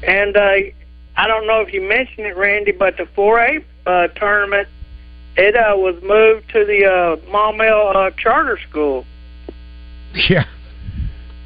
And 0.03 0.37
uh, 0.37 0.41
I 1.17 1.29
don't 1.29 1.47
know 1.47 1.61
if 1.61 1.73
you 1.73 1.81
mentioned 1.81 2.27
it, 2.27 2.37
Randy, 2.37 2.73
but 2.73 2.97
the 2.97 3.05
4A 3.17 3.65
uh, 3.87 4.09
tournament 4.19 4.67
it 5.37 5.55
uh, 5.55 5.77
was 5.77 5.95
moved 6.03 6.49
to 6.55 6.65
the 6.65 6.87
uh, 6.87 7.31
Maumelle 7.31 7.95
uh, 7.95 8.11
Charter 8.19 8.59
School. 8.69 9.07
Yeah. 10.29 10.45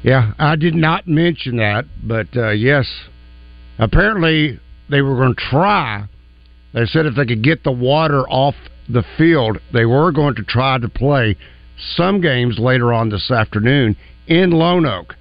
Yeah, 0.05 0.33
I 0.37 0.55
did 0.55 0.75
not 0.75 1.07
mention 1.07 1.57
that, 1.57 1.85
but 2.03 2.27
uh, 2.37 2.51
yes, 2.51 2.85
apparently 3.79 4.59
they 4.87 5.01
were 5.01 5.15
going 5.15 5.33
to 5.33 5.41
try. 5.49 6.07
They 6.75 6.85
said 6.85 7.07
if 7.07 7.15
they 7.15 7.25
could 7.25 7.43
get 7.43 7.63
the 7.63 7.71
water 7.71 8.21
off 8.29 8.53
the 8.87 9.03
field, 9.17 9.57
they 9.73 9.83
were 9.83 10.11
going 10.11 10.35
to 10.35 10.43
try 10.43 10.77
to 10.77 10.87
play 10.87 11.35
some 11.95 12.21
games 12.21 12.59
later 12.59 12.93
on 12.93 13.09
this 13.09 13.31
afternoon 13.31 13.95
in 14.27 14.51
Lone 14.51 14.85
Oak, 14.85 15.15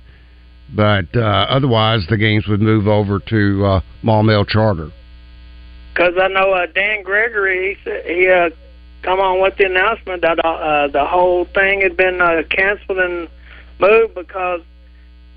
but 0.76 1.06
uh, 1.16 1.46
otherwise 1.48 2.04
the 2.10 2.18
games 2.18 2.46
would 2.46 2.60
move 2.60 2.86
over 2.86 3.20
to 3.20 3.64
uh, 3.64 3.80
Maumelle 4.02 4.46
Charter. 4.46 4.90
Because 5.94 6.12
I 6.20 6.28
know 6.28 6.52
uh, 6.52 6.66
Dan 6.66 7.02
Gregory, 7.02 7.78
he 7.82 7.90
he 8.06 8.28
uh, 8.28 8.50
come 9.00 9.18
on 9.18 9.40
with 9.40 9.56
the 9.56 9.64
announcement 9.64 10.20
that 10.20 10.44
uh, 10.44 10.88
the 10.88 11.06
whole 11.06 11.46
thing 11.54 11.80
had 11.80 11.96
been 11.96 12.20
uh, 12.20 12.42
canceled 12.50 12.98
and 12.98 13.30
moved 13.80 14.14
because 14.14 14.60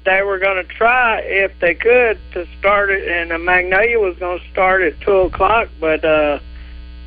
they 0.08 0.22
were 0.22 0.40
going 0.40 0.66
to 0.66 0.74
try, 0.74 1.20
if 1.20 1.52
they 1.60 1.76
could, 1.76 2.18
to 2.32 2.48
start 2.58 2.90
it, 2.90 3.10
and 3.10 3.34
uh, 3.34 3.38
Magnolia 3.38 4.00
was 4.00 4.16
going 4.18 4.40
to 4.40 4.50
start 4.50 4.82
at 4.82 4.98
2 5.02 5.12
o'clock, 5.12 5.68
but 5.82 6.06
uh, 6.06 6.40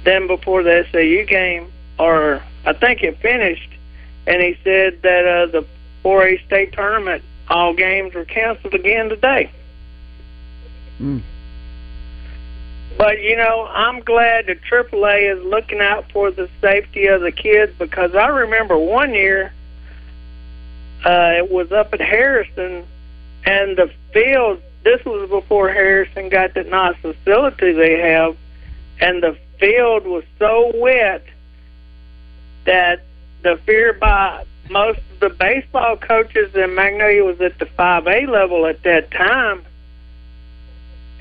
then 0.04 0.26
before 0.26 0.62
the 0.62 0.84
SAU 0.92 1.24
game, 1.26 1.72
or 1.98 2.42
I 2.66 2.74
think 2.74 3.02
it 3.02 3.16
finished, 3.20 3.70
and 4.26 4.42
he 4.42 4.54
said 4.62 5.00
that 5.00 5.26
uh, 5.26 5.46
the 5.46 5.66
4A 6.04 6.44
state 6.44 6.74
tournament, 6.74 7.24
all 7.48 7.72
games 7.72 8.12
were 8.12 8.26
canceled 8.26 8.74
again 8.74 9.08
today. 9.08 9.50
Mm. 11.00 11.22
But 12.98 13.22
you 13.22 13.34
know, 13.34 13.66
I'm 13.70 14.00
glad 14.00 14.44
that 14.48 14.60
AAA 14.70 15.38
is 15.38 15.42
looking 15.42 15.80
out 15.80 16.12
for 16.12 16.30
the 16.30 16.50
safety 16.60 17.06
of 17.06 17.22
the 17.22 17.32
kids 17.32 17.72
because 17.78 18.14
I 18.14 18.26
remember 18.26 18.76
one 18.76 19.14
year 19.14 19.54
uh, 21.04 21.32
it 21.36 21.50
was 21.50 21.72
up 21.72 21.92
at 21.92 22.00
Harrison, 22.00 22.86
and 23.44 23.76
the 23.76 23.90
field. 24.12 24.60
This 24.82 25.04
was 25.04 25.28
before 25.28 25.70
Harrison 25.70 26.30
got 26.30 26.54
that 26.54 26.68
nice 26.68 26.96
facility 27.02 27.72
they 27.72 27.98
have, 27.98 28.36
and 29.00 29.22
the 29.22 29.36
field 29.58 30.06
was 30.06 30.24
so 30.38 30.72
wet 30.74 31.24
that 32.64 33.04
the 33.42 33.60
fear 33.66 33.92
by 33.92 34.44
most 34.70 34.98
of 34.98 35.20
the 35.20 35.28
baseball 35.30 35.96
coaches 35.96 36.54
in 36.54 36.74
Magnolia 36.74 37.24
was 37.24 37.40
at 37.40 37.58
the 37.58 37.66
5A 37.66 38.28
level 38.28 38.66
at 38.66 38.82
that 38.84 39.10
time 39.10 39.64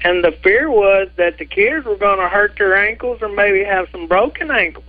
and 0.03 0.23
the 0.23 0.31
fear 0.43 0.69
was 0.69 1.09
that 1.17 1.37
the 1.37 1.45
kids 1.45 1.85
were 1.85 1.97
going 1.97 2.19
to 2.19 2.29
hurt 2.29 2.53
their 2.57 2.75
ankles 2.75 3.21
or 3.21 3.29
maybe 3.29 3.63
have 3.63 3.87
some 3.91 4.07
broken 4.07 4.49
ankles. 4.49 4.85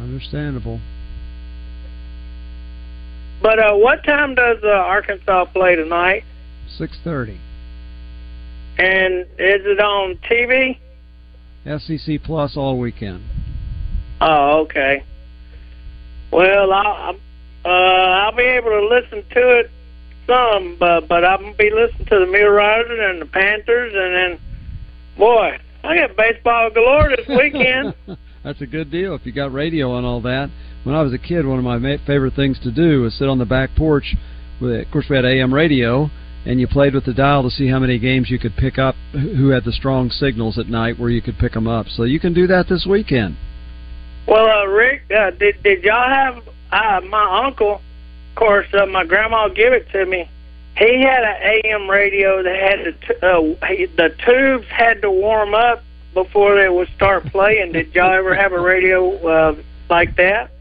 Understandable. 0.00 0.80
But 3.42 3.58
uh, 3.58 3.74
what 3.74 4.04
time 4.04 4.34
does 4.34 4.58
uh, 4.62 4.68
Arkansas 4.68 5.46
play 5.46 5.74
tonight? 5.74 6.24
Six 6.78 6.96
thirty. 7.02 7.40
And 8.78 9.22
is 9.22 9.60
it 9.66 9.80
on 9.80 10.18
TV? 10.30 10.78
SEC 11.64 12.22
Plus 12.24 12.56
all 12.56 12.78
weekend. 12.78 13.22
Oh, 14.20 14.62
okay. 14.62 15.04
Well, 16.32 16.72
I'll 16.72 17.16
uh, 17.64 17.68
I'll 17.68 18.36
be 18.36 18.42
able 18.42 18.70
to 18.70 18.88
listen 18.88 19.24
to 19.34 19.58
it 19.58 19.70
some, 20.26 20.76
but 20.78 21.08
but 21.08 21.24
I'm 21.24 21.42
gonna 21.42 21.56
be 21.56 21.70
listening 21.70 22.06
to 22.06 22.18
the 22.20 22.26
Mule 22.26 22.50
Riders 22.50 22.98
and 23.00 23.20
the 23.20 23.26
Panthers, 23.26 23.92
and 23.94 24.14
then, 24.14 24.40
boy, 25.18 25.58
I 25.84 25.96
got 25.96 26.16
baseball 26.16 26.70
galore 26.70 27.10
this 27.16 27.26
weekend. 27.28 27.94
That's 28.44 28.60
a 28.60 28.66
good 28.66 28.90
deal 28.90 29.14
if 29.14 29.26
you 29.26 29.32
got 29.32 29.52
radio 29.52 29.96
and 29.96 30.06
all 30.06 30.20
that. 30.22 30.50
When 30.84 30.94
I 30.94 31.02
was 31.02 31.12
a 31.12 31.18
kid, 31.18 31.46
one 31.46 31.58
of 31.58 31.64
my 31.64 31.96
favorite 32.06 32.34
things 32.34 32.58
to 32.60 32.72
do 32.72 33.02
was 33.02 33.14
sit 33.14 33.28
on 33.28 33.38
the 33.38 33.44
back 33.44 33.70
porch. 33.76 34.16
With, 34.60 34.80
of 34.80 34.90
course, 34.90 35.06
we 35.08 35.16
had 35.16 35.24
AM 35.24 35.54
radio, 35.54 36.10
and 36.44 36.60
you 36.60 36.66
played 36.66 36.94
with 36.94 37.04
the 37.04 37.14
dial 37.14 37.42
to 37.44 37.50
see 37.50 37.68
how 37.68 37.78
many 37.78 37.98
games 37.98 38.30
you 38.30 38.38
could 38.38 38.56
pick 38.56 38.78
up. 38.78 38.96
Who 39.12 39.48
had 39.50 39.64
the 39.64 39.72
strong 39.72 40.10
signals 40.10 40.58
at 40.58 40.66
night 40.66 40.98
where 40.98 41.10
you 41.10 41.22
could 41.22 41.38
pick 41.38 41.52
them 41.52 41.68
up. 41.68 41.86
So 41.88 42.02
you 42.02 42.18
can 42.18 42.34
do 42.34 42.46
that 42.48 42.68
this 42.68 42.84
weekend. 42.84 43.36
Well, 44.26 44.46
uh, 44.46 44.66
Rick, 44.66 45.02
uh, 45.10 45.30
did 45.32 45.62
did 45.62 45.82
y'all 45.82 46.08
have 46.08 46.42
uh, 46.70 47.00
my 47.08 47.44
uncle? 47.44 47.80
Of 48.30 48.36
course, 48.36 48.66
uh, 48.72 48.86
my 48.86 49.04
grandma 49.04 49.48
gave 49.48 49.72
it 49.72 49.88
to 49.92 50.06
me. 50.06 50.30
He 50.76 51.02
had 51.02 51.22
an 51.22 51.60
AM 51.64 51.90
radio 51.90 52.42
that 52.42 52.56
had 52.56 53.20
the 53.20 53.56
uh, 53.60 53.66
he, 53.66 53.86
the 53.86 54.14
tubes 54.24 54.66
had 54.68 55.02
to 55.02 55.10
warm 55.10 55.54
up 55.54 55.82
before 56.14 56.54
they 56.56 56.68
would 56.68 56.88
start 56.96 57.24
playing. 57.26 57.72
Did 57.72 57.94
y'all 57.94 58.12
ever 58.12 58.34
have 58.34 58.52
a 58.52 58.60
radio 58.60 59.16
uh, 59.26 59.62
like 59.90 60.16
that? 60.16 60.51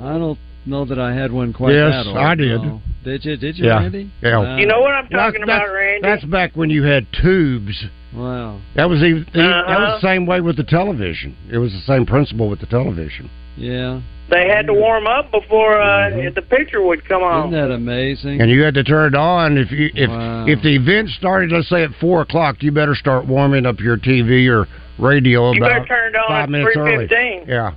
I 0.00 0.12
don't 0.18 0.38
know 0.66 0.84
that 0.84 0.98
I 0.98 1.12
had 1.14 1.32
one 1.32 1.52
quite 1.52 1.74
Yes, 1.74 1.92
that 2.04 2.06
old. 2.08 2.16
I 2.18 2.34
did. 2.34 2.62
no. 2.62 2.80
Did 3.04 3.24
you? 3.24 3.36
Did 3.36 3.58
you, 3.58 3.66
Yeah. 3.66 3.80
Randy? 3.80 4.10
Yeah. 4.22 4.38
Uh, 4.40 4.56
You 4.58 4.66
know 4.66 4.80
what 4.80 4.92
I'm 4.94 5.08
talking 5.08 5.40
That's- 5.40 5.62
about, 5.66 5.72
Randy? 5.74 6.00
That's 6.02 6.24
back 6.24 6.52
when 6.54 6.70
you 6.70 6.84
had 6.84 7.06
tubes. 7.12 7.84
Wow. 8.14 8.58
That 8.76 8.88
was 8.88 9.02
even 9.02 9.26
that 9.34 9.40
Uh-huh. 9.44 9.92
was 9.94 10.00
the 10.02 10.06
same 10.06 10.26
way 10.26 10.40
with 10.40 10.56
the 10.56 10.62
television. 10.64 11.34
It 11.50 11.58
was 11.58 11.72
the 11.72 11.80
same 11.80 12.06
principle 12.06 12.48
with 12.48 12.60
the 12.60 12.66
television. 12.66 13.28
Yeah. 13.56 14.00
They 14.28 14.48
had 14.48 14.66
to 14.68 14.72
warm 14.72 15.06
up 15.06 15.30
before 15.30 15.80
uh, 15.80 16.08
the 16.34 16.42
picture 16.42 16.80
would 16.80 17.04
come 17.06 17.22
on. 17.22 17.48
Isn't 17.52 17.68
that 17.68 17.74
amazing? 17.74 18.40
And 18.40 18.50
you 18.50 18.62
had 18.62 18.74
to 18.74 18.84
turn 18.84 19.14
it 19.14 19.18
on 19.18 19.58
if 19.58 19.70
you 19.72 19.90
if 19.94 20.08
Wow. 20.08 20.46
if 20.46 20.62
the 20.62 20.74
event 20.76 21.10
started, 21.10 21.50
let's 21.52 21.68
say 21.68 21.82
at 21.82 21.90
four 22.00 22.20
o'clock, 22.22 22.62
you 22.62 22.70
better 22.70 22.94
start 22.94 23.26
warming 23.26 23.66
up 23.66 23.80
your 23.80 23.96
TV 23.98 24.48
or 24.48 24.68
radio 24.98 25.52
You 25.52 25.58
about 25.64 25.70
better 25.72 25.86
turn 25.86 26.14
it 26.14 26.16
on 26.16 26.28
five 26.28 26.42
at 26.44 26.50
minutes 26.50 26.76
early. 26.76 27.08
3:15. 27.08 27.44
Yeah. 27.48 27.72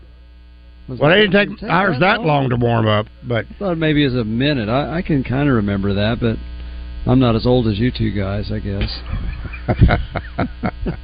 Was 0.87 0.99
Well, 0.99 1.09
that- 1.09 1.19
it 1.19 1.27
didn't 1.29 1.49
did 1.51 1.59
take 1.61 1.69
ours 1.69 1.99
that 1.99 2.21
long 2.21 2.49
to 2.49 2.55
warm 2.57 2.87
up, 2.87 3.07
but 3.23 3.45
I 3.49 3.53
thought 3.57 3.77
maybe 3.77 4.03
it 4.03 4.07
was 4.11 4.15
a 4.15 4.23
minute. 4.23 4.69
I, 4.69 4.97
I 4.97 5.01
can 5.01 5.23
kind 5.23 5.49
of 5.49 5.55
remember 5.55 5.93
that, 5.95 6.19
but 6.19 6.37
I'm 7.09 7.19
not 7.19 7.35
as 7.35 7.45
old 7.45 7.67
as 7.67 7.79
you 7.79 7.91
two 7.91 8.11
guys, 8.11 8.51
I 8.51 8.59
guess. 8.59 8.99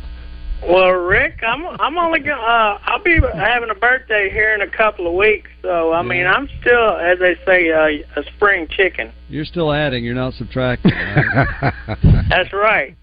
Well, 0.68 0.92
Rick, 0.92 1.40
I'm 1.46 1.66
I'm 1.80 1.98
only 1.98 2.20
gonna 2.20 2.40
uh, 2.40 2.78
I'll 2.86 3.02
be 3.04 3.18
having 3.34 3.72
a 3.72 3.76
birthday 3.76 4.30
here 4.32 4.54
in 4.54 4.62
a 4.62 4.68
couple 4.70 5.08
of 5.08 5.14
weeks, 5.16 5.50
so 5.64 5.92
I 5.92 6.04
mean 6.04 6.28
I'm 6.28 6.48
still, 6.62 6.98
as 6.98 7.18
they 7.18 7.36
say, 7.48 7.72
uh, 7.72 8.20
a 8.20 8.24
spring 8.36 8.68
chicken. 8.70 9.12
You're 9.28 9.46
still 9.46 9.74
adding, 9.74 10.04
you're 10.06 10.14
not 10.14 10.36
subtracting. 10.36 10.92
right? 10.92 11.74
That's 12.30 12.54
right. 12.54 12.96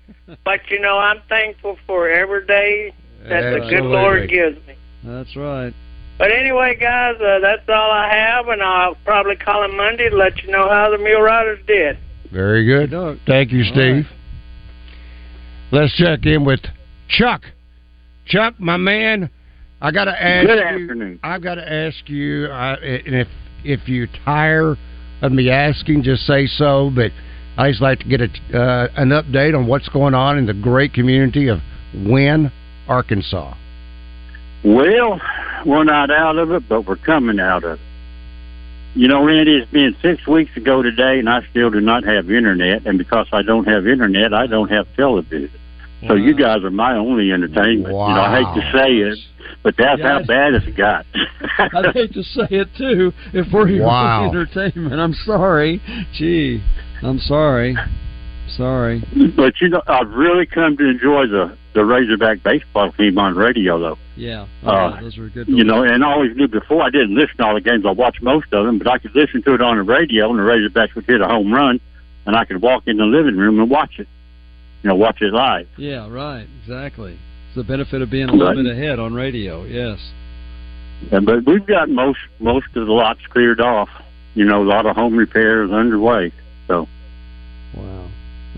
But 0.45 0.61
you 0.71 0.79
know, 0.81 0.99
I'm 0.99 1.21
thankful 1.29 1.77
for 1.85 2.09
every 2.09 2.47
day 2.47 2.93
that 3.29 3.51
the 3.51 3.67
good 3.69 3.83
Lord 3.85 4.31
gives 4.31 4.57
me. 4.69 4.75
That's 5.03 5.35
right. 5.35 5.75
But 6.19 6.33
anyway, 6.33 6.77
guys, 6.81 7.15
uh, 7.21 7.39
that's 7.41 7.69
all 7.69 7.91
I 7.93 8.13
have, 8.13 8.49
and 8.49 8.61
I'll 8.63 8.97
probably 9.05 9.37
call 9.37 9.65
him 9.65 9.77
Monday 9.77 10.11
to 10.11 10.17
let 10.17 10.43
you 10.43 10.51
know 10.51 10.69
how 10.69 10.91
the 10.91 10.99
Mule 10.99 11.21
Riders 11.23 11.61
did. 11.67 11.97
very 12.33 12.65
good. 12.67 12.91
Thank 13.27 13.53
you, 13.53 13.63
All 13.65 13.73
Steve. 13.73 14.07
Let's 15.71 15.97
check 15.97 16.25
in 16.27 16.45
with 16.45 16.61
Chuck. 17.09 17.43
Chuck, 18.27 18.55
my 18.59 18.77
man, 18.77 19.31
I 19.81 19.91
got 19.93 20.05
to 20.07 20.23
ask 20.23 20.47
Good 20.47 20.59
you. 20.59 20.65
afternoon. 20.65 21.21
I've 21.23 21.43
got 21.43 21.55
to 21.55 21.73
ask 21.73 22.09
you, 22.09 22.47
uh, 22.47 22.77
and 22.83 23.15
if 23.15 23.29
if 23.65 23.89
you 23.89 24.07
tire 24.25 24.77
of 25.23 25.33
me 25.33 25.51
asking, 25.51 26.03
just 26.03 26.27
say 26.27 26.47
so. 26.47 26.91
But 26.95 27.13
I 27.57 27.71
just 27.71 27.81
like 27.83 28.01
to 28.01 28.09
get 28.09 28.21
a, 28.21 28.59
uh, 28.59 28.89
an 28.97 29.11
update 29.11 29.57
on 29.57 29.67
what's 29.67 29.89
going 29.89 30.15
on 30.15 30.37
in 30.39 30.47
the 30.47 30.55
great 30.55 30.93
community 30.95 31.49
of 31.49 31.59
Wynne, 31.95 32.51
Arkansas. 32.89 33.55
Well, 34.65 35.21
we're 35.65 35.85
not 35.85 36.11
out 36.11 36.37
of 36.39 36.51
it, 36.53 36.69
but 36.69 36.83
we're 36.87 36.97
coming 36.97 37.39
out 37.41 37.65
of 37.65 37.73
it. 37.79 37.81
You 38.95 39.07
know, 39.07 39.25
Randy, 39.25 39.57
it's 39.59 39.71
been 39.71 39.95
six 40.03 40.27
weeks 40.27 40.57
ago 40.57 40.83
today, 40.83 41.19
and 41.19 41.29
I 41.29 41.43
still 41.51 41.71
do 41.71 41.81
not 41.81 42.05
have 42.05 42.31
internet. 42.31 42.87
And 42.87 42.99
because 42.99 43.29
I 43.33 43.43
don't 43.43 43.67
have 43.67 43.87
internet, 43.87 44.35
I 44.35 44.47
don't 44.47 44.71
have 44.71 44.87
television. 44.97 45.51
So 46.07 46.15
you 46.15 46.35
guys 46.35 46.63
are 46.63 46.71
my 46.71 46.95
only 46.97 47.33
entertainment. 47.33 47.89
You 47.89 47.93
know, 47.93 48.23
I 48.23 48.37
hate 48.37 48.61
to 48.61 48.73
say 48.73 48.93
it, 48.99 49.19
but 49.65 49.75
that's 49.77 49.99
Yeah. 49.99 50.19
how 50.21 50.25
bad 50.25 50.55
it's 50.55 50.77
got. 50.77 51.05
I'd 51.59 51.93
hate 51.93 52.13
to 52.15 52.23
say 52.23 52.47
it 52.51 52.69
too. 52.77 53.13
If 53.33 53.53
we're 53.53 53.69
your 53.69 53.87
Wow. 53.87 54.27
only 54.27 54.39
entertainment, 54.39 55.01
I'm 55.01 55.13
sorry. 55.13 55.83
Gee, 56.17 56.63
I'm 57.03 57.19
sorry. 57.19 57.77
Sorry. 58.57 59.03
but 59.37 59.61
you 59.61 59.69
know, 59.71 59.83
I've 59.89 60.09
really 60.11 60.47
come 60.47 60.77
to 60.77 60.89
enjoy 60.89 61.27
the 61.27 61.58
the 61.75 61.85
Razorback 61.85 62.43
baseball 62.43 62.93
team 62.93 63.19
on 63.19 63.35
radio, 63.37 63.79
though. 63.79 63.99
Yeah. 64.17 64.47
Oh, 64.65 64.69
Uh, 64.71 64.91
yeah, 64.95 65.01
those 65.01 65.17
were 65.17 65.29
good. 65.29 65.49
You 65.49 65.65
know, 65.65 65.83
and 65.83 66.03
I 66.05 66.13
always 66.13 66.37
knew 66.37 66.49
before 66.49 66.83
I 66.83 66.91
didn't 66.91 67.15
listen 67.15 67.37
to 67.39 67.45
all 67.47 67.55
the 67.55 67.61
games. 67.61 67.85
I 67.87 67.93
watched 67.93 68.23
most 68.23 68.53
of 68.53 68.67
them, 68.67 68.79
but 68.79 68.89
I 68.89 68.99
could 68.99 69.15
listen 69.15 69.43
to 69.43 69.55
it 69.55 69.63
on 69.63 69.77
the 69.77 69.83
radio, 69.83 70.31
and 70.31 70.39
the 70.39 70.43
Razorbacks 70.43 70.95
would 70.95 71.05
hit 71.07 71.21
a 71.21 71.27
home 71.27 71.53
run, 71.53 71.81
and 72.27 72.35
I 72.35 72.45
could 72.45 72.61
walk 72.63 72.85
in 72.87 72.97
the 72.97 73.05
living 73.05 73.37
room 73.37 73.61
and 73.61 73.71
watch 73.71 73.99
it. 73.99 74.09
You 74.83 74.89
know, 74.89 74.97
watch 74.97 75.21
it 75.23 75.33
live. 75.33 75.69
Yeah, 75.77 76.09
right. 76.09 76.47
Exactly. 76.63 77.13
It's 77.49 77.57
the 77.57 77.65
benefit 77.65 78.01
of 78.03 78.11
being 78.11 78.29
a 78.29 78.33
little 78.33 78.55
bit 78.63 78.67
ahead 78.73 78.99
on 78.99 79.13
radio. 79.15 79.65
Yes. 79.65 79.99
And, 81.13 81.25
but 81.27 81.47
we've 81.47 81.67
got 81.67 81.89
most 81.89 82.19
most 82.41 82.67
of 82.77 82.87
the 82.87 82.93
lots 82.93 83.21
cleared 83.31 83.61
off. 83.61 83.89
You 84.35 84.45
know, 84.45 84.63
a 84.63 84.69
lot 84.69 84.87
of 84.87 84.97
home 84.97 85.17
repairs 85.17 85.71
underway. 85.71 86.33
So. 86.67 86.87
Wow. 87.77 88.09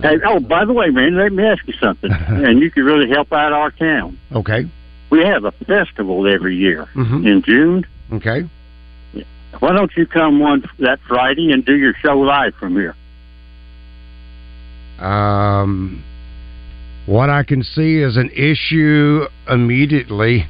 Hey, 0.02 0.16
oh, 0.24 0.40
by 0.40 0.64
the 0.64 0.72
way, 0.72 0.88
man, 0.90 1.16
let 1.16 1.32
me 1.32 1.44
ask 1.44 1.66
you 1.66 1.74
something, 1.74 2.10
and 2.28 2.60
you 2.60 2.70
could 2.70 2.82
really 2.84 3.08
help 3.10 3.32
out 3.32 3.52
our 3.52 3.70
town. 3.70 4.18
Okay. 4.32 4.66
We 5.10 5.24
have 5.24 5.44
a 5.44 5.50
festival 5.52 6.26
every 6.26 6.56
year 6.56 6.86
Mhm. 6.94 7.26
in 7.26 7.42
June. 7.42 7.84
Okay. 8.12 8.44
Why 9.58 9.72
don't 9.72 9.90
you 9.96 10.06
come 10.06 10.38
one 10.38 10.64
that 10.78 11.00
Friday 11.08 11.50
and 11.50 11.64
do 11.64 11.74
your 11.76 11.92
show 11.94 12.18
live 12.20 12.54
from 12.54 12.74
here? 12.76 12.94
Um, 15.00 16.04
what 17.06 17.30
I 17.30 17.42
can 17.42 17.62
see 17.62 17.96
is 17.98 18.16
an 18.16 18.30
issue 18.30 19.26
immediately. 19.48 20.46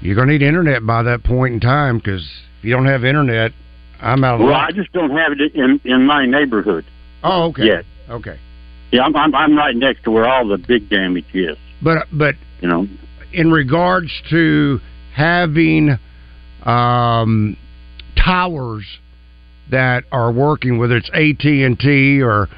You're 0.00 0.14
going 0.14 0.28
to 0.28 0.32
need 0.34 0.42
internet 0.42 0.86
by 0.86 1.02
that 1.02 1.24
point 1.24 1.54
in 1.54 1.60
time 1.60 1.98
because 1.98 2.22
if 2.58 2.64
you 2.64 2.72
don't 2.74 2.86
have 2.86 3.04
internet, 3.04 3.52
I'm 4.00 4.22
out 4.22 4.40
of 4.40 4.46
Well. 4.46 4.54
I 4.54 4.70
just 4.70 4.92
don't 4.92 5.10
have 5.10 5.32
it 5.32 5.54
in 5.54 5.80
in 5.84 6.06
my 6.06 6.24
neighborhood 6.24 6.84
Oh, 7.24 7.46
okay. 7.48 7.64
yet. 7.66 7.84
Okay. 8.08 8.38
Yeah, 8.92 9.02
I'm, 9.02 9.14
I'm 9.16 9.34
I'm 9.34 9.56
right 9.56 9.76
next 9.76 10.04
to 10.04 10.10
where 10.10 10.26
all 10.26 10.46
the 10.48 10.58
big 10.58 10.88
damage 10.88 11.26
is. 11.34 11.56
But 11.82 12.06
but 12.12 12.34
You 12.60 12.68
know, 12.68 12.86
in 13.32 13.50
regards 13.50 14.10
to 14.30 14.80
having 15.14 15.98
um, 16.64 17.56
towers 18.16 18.84
that 19.70 20.04
are 20.10 20.32
working, 20.32 20.78
whether 20.78 20.96
it's 20.96 21.10
AT 21.10 21.44
and 21.44 21.78
T 21.78 22.22
or 22.22 22.48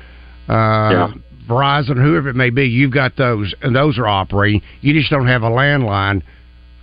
uh, 0.49 1.13
Verizon, 1.49 1.97
whoever 1.97 2.29
it 2.29 2.37
may 2.37 2.51
be. 2.51 2.67
You've 2.67 2.93
got 2.93 3.17
those, 3.17 3.55
and 3.63 3.75
those 3.75 3.99
are 3.99 4.07
operating. 4.07 4.63
You 4.81 4.95
just 4.95 5.11
don't 5.11 5.27
have 5.27 5.43
a 5.43 5.51
landline 5.51 6.23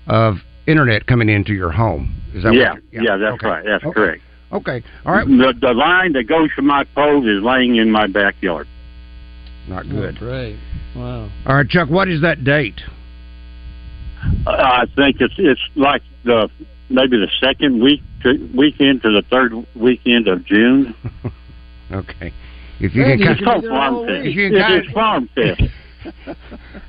of 0.08 0.36
internet 0.68 1.08
coming 1.08 1.30
into 1.30 1.54
your 1.54 1.72
home. 1.72 2.22
Is 2.34 2.44
that 2.44 2.54
yeah, 2.54 2.74
what 2.74 2.84
yeah, 2.92 3.18
that's 3.18 3.42
right. 3.44 3.64
That's 3.66 3.84
Okay. 3.84 3.94
correct. 3.94 4.22
Okay, 4.52 4.84
all 5.06 5.14
right. 5.14 5.28
The, 5.28 5.54
the 5.60 5.74
line 5.74 6.14
that 6.14 6.24
goes 6.24 6.50
from 6.52 6.68
my 6.68 6.84
pole 6.96 7.28
is 7.28 7.44
laying 7.44 7.76
in 7.76 7.92
my 7.92 8.08
backyard. 8.08 8.68
Not 9.68 9.90
good. 9.90 10.18
great. 10.18 10.58
Wow. 10.96 11.30
All 11.46 11.56
right, 11.56 11.68
Chuck. 11.68 11.90
What 11.90 12.08
is 12.08 12.22
that 12.22 12.44
date? 12.46 12.80
Uh, 14.46 14.52
I 14.52 14.86
think 14.96 15.18
it's 15.20 15.36
it's 15.38 15.62
like 15.76 16.02
the 16.24 16.50
maybe 16.90 17.18
the 17.18 17.30
second 17.42 17.84
week 17.84 18.02
to, 18.24 18.50
weekend 18.56 19.02
to 19.04 19.12
the 19.12 19.22
third 19.30 19.54
weekend 19.76 20.28
of 20.28 20.46
June. 20.46 20.96
Okay. 21.90 22.34
If 22.82 22.94
you 22.94 23.02
Randy, 23.04 23.24
can, 23.24 23.32
it's 23.34 23.44
called 23.46 23.64
Farm 23.66 24.06
Fest. 24.06 24.28
If 24.28 24.36
you 24.36 24.48
It 24.48 24.52
can 24.52 24.62
kind 24.62 24.86
is 24.86 24.92
Farm 24.92 25.30
Fest. 25.34 25.62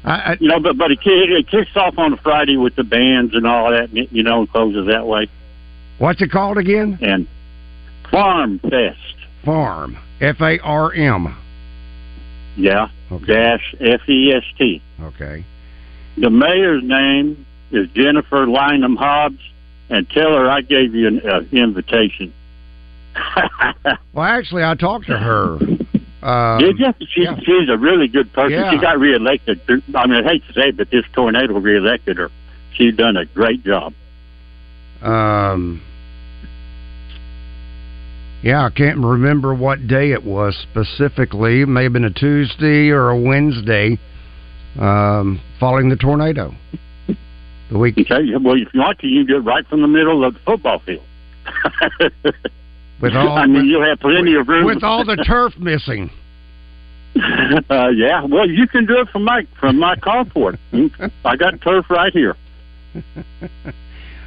I, 0.04 0.11
I, 0.12 0.36
You 0.40 0.48
know, 0.48 0.61
but 0.61 0.76
but 0.76 0.90
it, 0.90 0.98
it 1.04 1.48
kicks 1.48 1.70
off 1.76 1.94
on 1.98 2.14
a 2.14 2.16
Friday 2.16 2.56
with 2.56 2.74
the 2.74 2.82
bands 2.82 3.32
and 3.34 3.46
all 3.46 3.70
that. 3.70 3.92
You 3.92 4.24
know, 4.24 4.40
and 4.40 4.50
closes 4.50 4.86
that 4.88 5.06
way. 5.06 5.28
what's 5.98 6.20
it 6.20 6.32
called 6.32 6.59
again? 6.59 6.98
And 7.00 7.28
Farm 8.11 8.59
Fest. 8.61 9.16
Farm. 9.44 9.96
F 10.20 10.40
A 10.40 10.59
R 10.61 10.92
M. 10.92 11.36
Yeah. 12.56 12.88
Dash 13.26 13.74
F 13.80 14.09
E 14.09 14.32
S 14.32 14.44
T. 14.59 14.82
Okay. 15.00 15.44
The 16.16 16.30
mayor's 16.30 16.82
name 16.82 17.46
is 17.70 17.88
Jennifer 17.94 18.46
Lynham 18.46 18.96
Hobbs, 18.96 19.40
and 19.88 20.09
tell 20.11 20.32
her 20.32 20.50
I 20.50 20.62
gave 20.62 20.94
you 20.94 21.06
an 21.09 21.20
uh, 21.28 21.40
invitation. 21.52 22.32
Well, 24.12 24.24
actually, 24.26 24.64
I 24.64 24.74
talked 24.74 25.06
to 25.06 25.16
her. 25.16 25.59
Um, 26.22 26.59
Did 26.59 26.78
you? 26.80 26.92
She, 27.06 27.24
She's 27.44 27.68
a 27.68 27.76
really 27.78 28.09
good 28.09 28.32
person. 28.32 28.59
Yeah. 28.59 28.70
She 28.72 28.78
got 28.78 28.98
reelected. 28.98 29.61
I 29.94 30.06
mean, 30.06 30.24
I 30.26 30.28
hate 30.28 30.46
to 30.48 30.52
say 30.52 30.68
it, 30.70 30.76
but 30.76 30.90
this 30.90 31.04
tornado 31.12 31.56
reelected 31.59 32.16
her. 32.16 32.30
She's 32.72 32.96
done 32.96 33.16
a 33.16 33.24
great 33.26 33.64
job. 33.64 33.94
Um, 35.02 35.80
yeah, 38.43 38.64
I 38.64 38.70
can't 38.70 38.99
remember 38.99 39.55
what 39.55 39.86
day 39.86 40.12
it 40.12 40.24
was 40.24 40.57
specifically. 40.70 41.62
It 41.62 41.66
may 41.66 41.84
have 41.84 41.93
been 41.93 42.05
a 42.05 42.12
Tuesday 42.12 42.91
or 42.91 43.11
a 43.11 43.18
Wednesday 43.18 43.99
um, 44.78 45.41
following 45.59 45.89
the 45.89 45.97
tornado. 45.97 46.55
The 47.70 47.78
week. 47.78 47.99
Okay. 47.99 48.34
Well, 48.41 48.55
if 48.55 48.72
you 48.72 48.80
want 48.80 48.99
to, 49.01 49.07
you 49.07 49.24
can 49.24 49.34
do 49.34 49.36
it 49.36 49.45
right 49.45 49.66
from 49.68 49.82
the 49.82 49.89
middle 49.89 50.24
of 50.24 50.34
the 50.34 50.41
football 50.41 50.78
field. 50.78 51.05
With 53.01 53.14
all, 53.14 53.28
I 53.39 53.47
mean, 53.47 53.66
you'll 53.66 53.84
have 53.84 54.01
plenty 54.01 54.34
of 54.34 54.49
room 54.49 54.64
with 54.64 54.82
all 54.82 55.05
the 55.05 55.16
turf 55.16 55.57
missing. 55.59 56.11
uh, 57.70 57.89
yeah. 57.89 58.24
Well, 58.24 58.49
you 58.49 58.66
can 58.68 58.86
do 58.86 59.01
it 59.01 59.09
from 59.09 59.24
my 59.24 59.47
from 59.59 59.78
my 59.78 59.97
carport. 59.97 60.59
I 61.24 61.36
got 61.36 61.61
turf 61.61 61.86
right 61.91 62.12
here. 62.12 62.36
you 62.95 63.03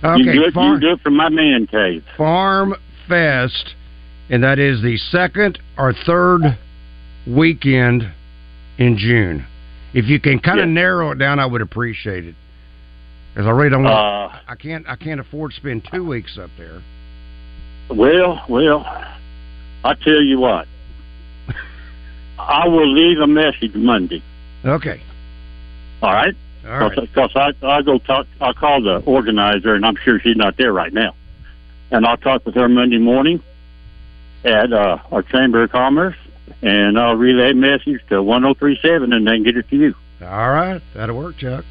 Okay, 0.04 0.24
can 0.24 0.36
do 0.36 0.42
it, 0.44 0.46
you 0.46 0.52
farm, 0.52 0.80
can 0.80 0.82
do 0.82 0.94
it 0.94 1.02
from 1.02 1.16
my 1.16 1.30
man 1.30 1.68
cave. 1.68 2.04
Farm 2.18 2.76
Fest, 3.08 3.76
and 4.32 4.44
that 4.46 4.60
is 4.60 4.82
the 4.82 4.98
second 4.98 5.60
or 5.78 5.94
third 6.06 6.58
weekend 7.28 8.12
in 8.78 8.98
June. 8.98 9.46
If 9.94 10.06
you 10.06 10.22
can 10.22 10.40
kind 10.40 10.62
of 10.62 10.70
narrow 10.70 11.12
it 11.12 11.20
down, 11.20 11.38
I 11.38 11.46
would 11.46 11.62
appreciate 11.62 12.26
it. 12.26 12.36
Because 13.34 13.46
I 13.46 13.52
really 13.52 13.70
don't 13.70 13.84
want. 13.84 13.94
Uh, 14.34 14.40
I 14.48 14.56
can't. 14.56 14.88
I 14.88 14.96
can't 14.96 15.20
afford 15.20 15.52
to 15.52 15.58
spend 15.58 15.88
two 15.92 16.06
weeks 16.06 16.40
up 16.42 16.50
there. 16.58 16.82
Well, 17.90 18.44
well, 18.48 18.86
I 19.84 19.94
tell 19.96 20.22
you 20.22 20.40
what. 20.40 20.66
I 22.40 22.68
will 22.68 22.88
leave 22.90 23.20
a 23.20 23.28
message 23.28 23.76
Monday. 23.76 24.24
Okay. 24.64 25.02
All 26.02 26.14
right. 26.14 26.36
All 26.66 26.80
right. 26.80 26.98
Because 27.00 27.32
I 27.36 27.52
I 27.66 27.82
go 27.82 28.00
talk. 28.00 28.28
I'll 28.40 28.54
call 28.54 28.82
the 28.82 29.02
organizer, 29.06 29.76
and 29.76 29.86
I'm 29.86 29.98
sure 29.98 30.22
she's 30.22 30.38
not 30.38 30.56
there 30.56 30.72
right 30.72 30.94
now. 30.94 31.16
And 31.92 32.06
I'll 32.06 32.18
talk 32.18 32.46
with 32.46 32.56
her 32.56 32.70
Monday 32.70 32.98
morning 32.98 33.44
at 34.44 34.74
uh, 34.74 34.98
our 35.12 35.22
Chamber 35.24 35.64
of 35.64 35.72
Commerce, 35.72 36.16
and 36.62 36.98
I'll 36.98 37.16
relay 37.16 37.52
a 37.52 37.56
message 37.56 38.02
to 38.10 38.22
1037, 38.22 39.14
and 39.14 39.26
then 39.26 39.44
get 39.44 39.58
it 39.58 39.70
to 39.70 39.76
you. 39.76 39.96
All 40.22 40.52
right. 40.52 40.82
That'll 40.94 41.18
work, 41.18 41.38
Chuck. 41.38 41.66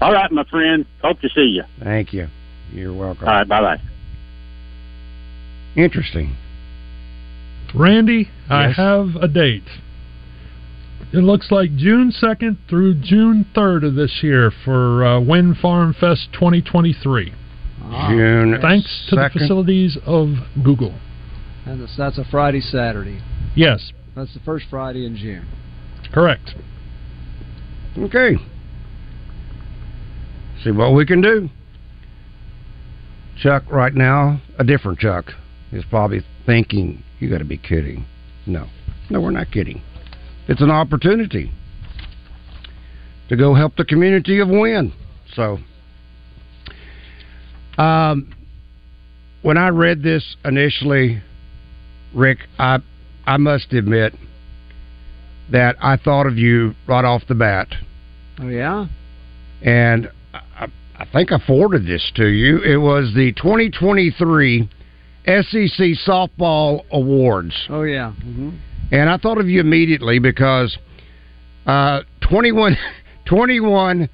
All 0.00 0.12
right, 0.12 0.30
my 0.30 0.44
friend. 0.44 0.86
Hope 1.02 1.20
to 1.20 1.28
see 1.28 1.42
you. 1.56 1.64
Thank 1.82 2.12
you. 2.12 2.28
You're 2.72 2.94
welcome. 2.94 3.28
All 3.28 3.34
right. 3.34 3.48
Bye 3.48 3.60
bye. 3.60 3.82
Interesting. 5.76 6.36
Randy, 7.74 8.28
I 8.48 8.70
have 8.70 9.16
a 9.20 9.28
date. 9.28 9.68
It 11.12 11.24
looks 11.24 11.50
like 11.50 11.74
June 11.76 12.12
2nd 12.12 12.56
through 12.68 12.94
June 13.00 13.46
3rd 13.54 13.88
of 13.88 13.94
this 13.94 14.20
year 14.22 14.52
for 14.64 15.04
uh, 15.04 15.20
Wynne 15.20 15.54
Farm 15.54 15.94
Fest 15.98 16.28
2023. 16.32 17.32
June 18.08 18.58
Thanks 18.60 19.06
to 19.10 19.16
the 19.16 19.30
facilities 19.32 19.98
of 20.06 20.28
Google. 20.62 20.94
And 21.66 21.80
that's, 21.82 21.96
that's 21.96 22.18
a 22.18 22.24
Friday, 22.30 22.60
Saturday. 22.60 23.20
Yes, 23.54 23.92
That's 24.16 24.32
the 24.34 24.40
first 24.40 24.66
Friday 24.70 25.06
in 25.06 25.16
June. 25.16 25.46
correct. 26.12 26.54
Okay. 27.98 28.36
See 30.62 30.70
what 30.70 30.94
we 30.94 31.04
can 31.06 31.20
do. 31.20 31.48
Chuck, 33.36 33.64
right 33.70 33.94
now, 33.94 34.40
a 34.58 34.64
different 34.64 34.98
Chuck, 34.98 35.26
is 35.72 35.84
probably 35.90 36.20
thinking, 36.46 37.02
you 37.18 37.30
got 37.30 37.38
to 37.38 37.44
be 37.44 37.56
kidding. 37.58 38.04
No. 38.46 38.66
No, 39.08 39.20
we're 39.20 39.30
not 39.30 39.50
kidding. 39.50 39.82
It's 40.48 40.60
an 40.60 40.70
opportunity 40.70 41.50
to 43.28 43.36
go 43.36 43.54
help 43.54 43.76
the 43.76 43.84
community 43.84 44.40
of 44.40 44.48
Wynne. 44.48 44.92
So, 45.34 45.58
um, 47.78 48.32
when 49.42 49.56
I 49.56 49.68
read 49.68 50.02
this 50.02 50.36
initially, 50.44 51.22
Rick, 52.14 52.38
I 52.58 52.78
I 53.26 53.36
must 53.36 53.72
admit 53.72 54.14
that 55.50 55.76
I 55.80 55.96
thought 55.96 56.26
of 56.26 56.38
you 56.38 56.74
right 56.86 57.04
off 57.04 57.22
the 57.28 57.34
bat, 57.34 57.68
Oh 58.40 58.48
yeah. 58.48 58.86
and 59.62 60.08
I, 60.32 60.66
I 60.98 61.04
think 61.12 61.32
I 61.32 61.38
forwarded 61.46 61.86
this 61.86 62.10
to 62.16 62.26
you. 62.26 62.58
It 62.62 62.76
was 62.76 63.12
the 63.14 63.32
2023 63.32 64.68
SEC 65.26 66.06
Softball 66.06 66.82
Awards. 66.92 67.54
Oh 67.68 67.82
yeah. 67.82 68.12
hmm 68.12 68.50
And 68.92 69.08
I 69.10 69.16
thought 69.16 69.38
of 69.38 69.48
you 69.48 69.60
immediately 69.60 70.18
because 70.18 70.76
uh, 71.66 72.00
21, 72.28 72.76
21 73.26 74.08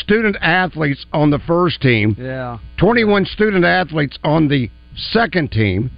student 0.00 0.36
athletes 0.40 1.04
on 1.12 1.30
the 1.30 1.38
first 1.40 1.80
team, 1.80 2.16
Yeah. 2.18 2.58
21 2.78 3.26
student 3.26 3.64
athletes 3.64 4.18
on 4.24 4.48
the 4.48 4.70
second 5.12 5.50
team. 5.52 5.90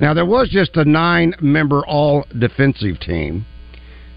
Now, 0.00 0.14
there 0.14 0.26
was 0.26 0.48
just 0.48 0.76
a 0.76 0.84
nine 0.84 1.34
member 1.40 1.84
all 1.86 2.26
defensive 2.38 3.00
team. 3.00 3.46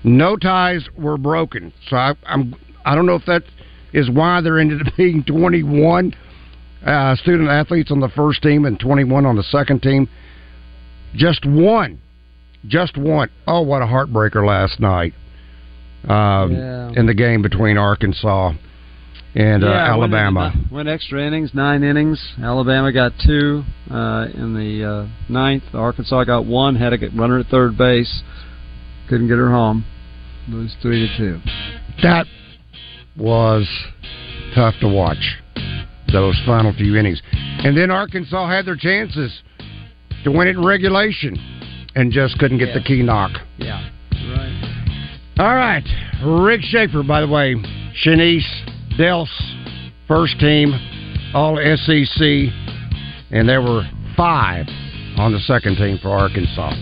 No 0.03 0.35
ties 0.35 0.87
were 0.97 1.17
broken. 1.17 1.73
So 1.89 1.95
I, 1.95 2.13
I'm, 2.25 2.55
I 2.85 2.95
don't 2.95 3.05
know 3.05 3.15
if 3.15 3.25
that 3.25 3.43
is 3.93 4.09
why 4.09 4.41
there 4.41 4.59
ended 4.59 4.85
up 4.87 4.93
being 4.97 5.23
21 5.23 6.13
uh, 6.85 7.15
student 7.15 7.49
athletes 7.49 7.91
on 7.91 7.99
the 8.01 8.09
first 8.09 8.43
team 8.43 8.65
and 8.65 8.79
21 8.79 9.25
on 9.25 9.35
the 9.35 9.43
second 9.43 9.81
team. 9.81 10.09
Just 11.15 11.45
one 11.45 11.99
just 12.67 12.97
one. 12.97 13.29
Oh, 13.47 13.61
what 13.61 13.81
a 13.81 13.85
heartbreaker 13.85 14.45
last 14.45 14.79
night 14.79 15.13
um, 16.07 16.53
Yeah. 16.53 16.91
in 16.95 17.05
the 17.05 17.13
game 17.13 17.41
between 17.41 17.77
Arkansas 17.77 18.53
and 19.35 19.63
uh, 19.63 19.67
Yeah, 19.67 19.91
Alabama. 19.91 20.51
Went, 20.55 20.71
went 20.71 20.89
extra 20.89 21.25
innings, 21.25 21.51
nine 21.53 21.83
innings. 21.83 22.21
Alabama 22.41 22.91
got 22.91 23.13
two 23.25 23.63
uh, 23.89 24.27
in 24.33 24.53
the 24.53 24.83
uh, 24.87 25.31
ninth. 25.31 25.63
Arkansas 25.73 26.23
got 26.25 26.45
one. 26.45 26.75
Had 26.75 26.93
a 26.93 26.97
runner 27.15 27.39
at 27.39 27.47
third 27.47 27.77
base. 27.77 28.21
Couldn't 29.09 29.27
get 29.27 29.37
her 29.37 29.49
home. 29.51 29.85
Lose 30.47 30.75
three 30.81 31.07
to 31.07 31.17
two. 31.17 31.39
That 32.01 32.25
was 33.17 33.67
tough 34.55 34.75
to 34.81 34.87
watch. 34.87 35.37
Those 36.11 36.39
final 36.45 36.73
few 36.73 36.95
innings, 36.95 37.21
and 37.31 37.75
then 37.75 37.89
Arkansas 37.89 38.47
had 38.47 38.67
their 38.67 38.75
chances 38.75 39.41
to 40.23 40.31
win 40.31 40.47
it 40.47 40.51
in 40.51 40.63
regulation, 40.63 41.35
and 41.95 42.11
just 42.11 42.37
couldn't 42.37 42.59
get 42.59 42.73
the 42.75 42.81
key 42.81 43.01
knock. 43.01 43.31
Yeah. 43.57 43.89
Right. 44.11 45.33
All 45.39 45.55
right, 45.55 45.83
Rick 46.23 46.61
Schaefer. 46.61 47.01
By 47.01 47.21
the 47.21 47.27
way, 47.27 47.55
Chenise 48.03 48.45
Delce, 48.97 49.27
first 50.07 50.39
team, 50.39 50.73
all 51.33 51.57
SEC, 51.57 52.21
and 53.31 53.49
there 53.49 53.61
were 53.61 53.83
five 54.15 54.67
on 55.17 55.31
the 55.31 55.39
second 55.39 55.77
team 55.77 55.97
for 56.01 56.09
Arkansas. 56.09 56.73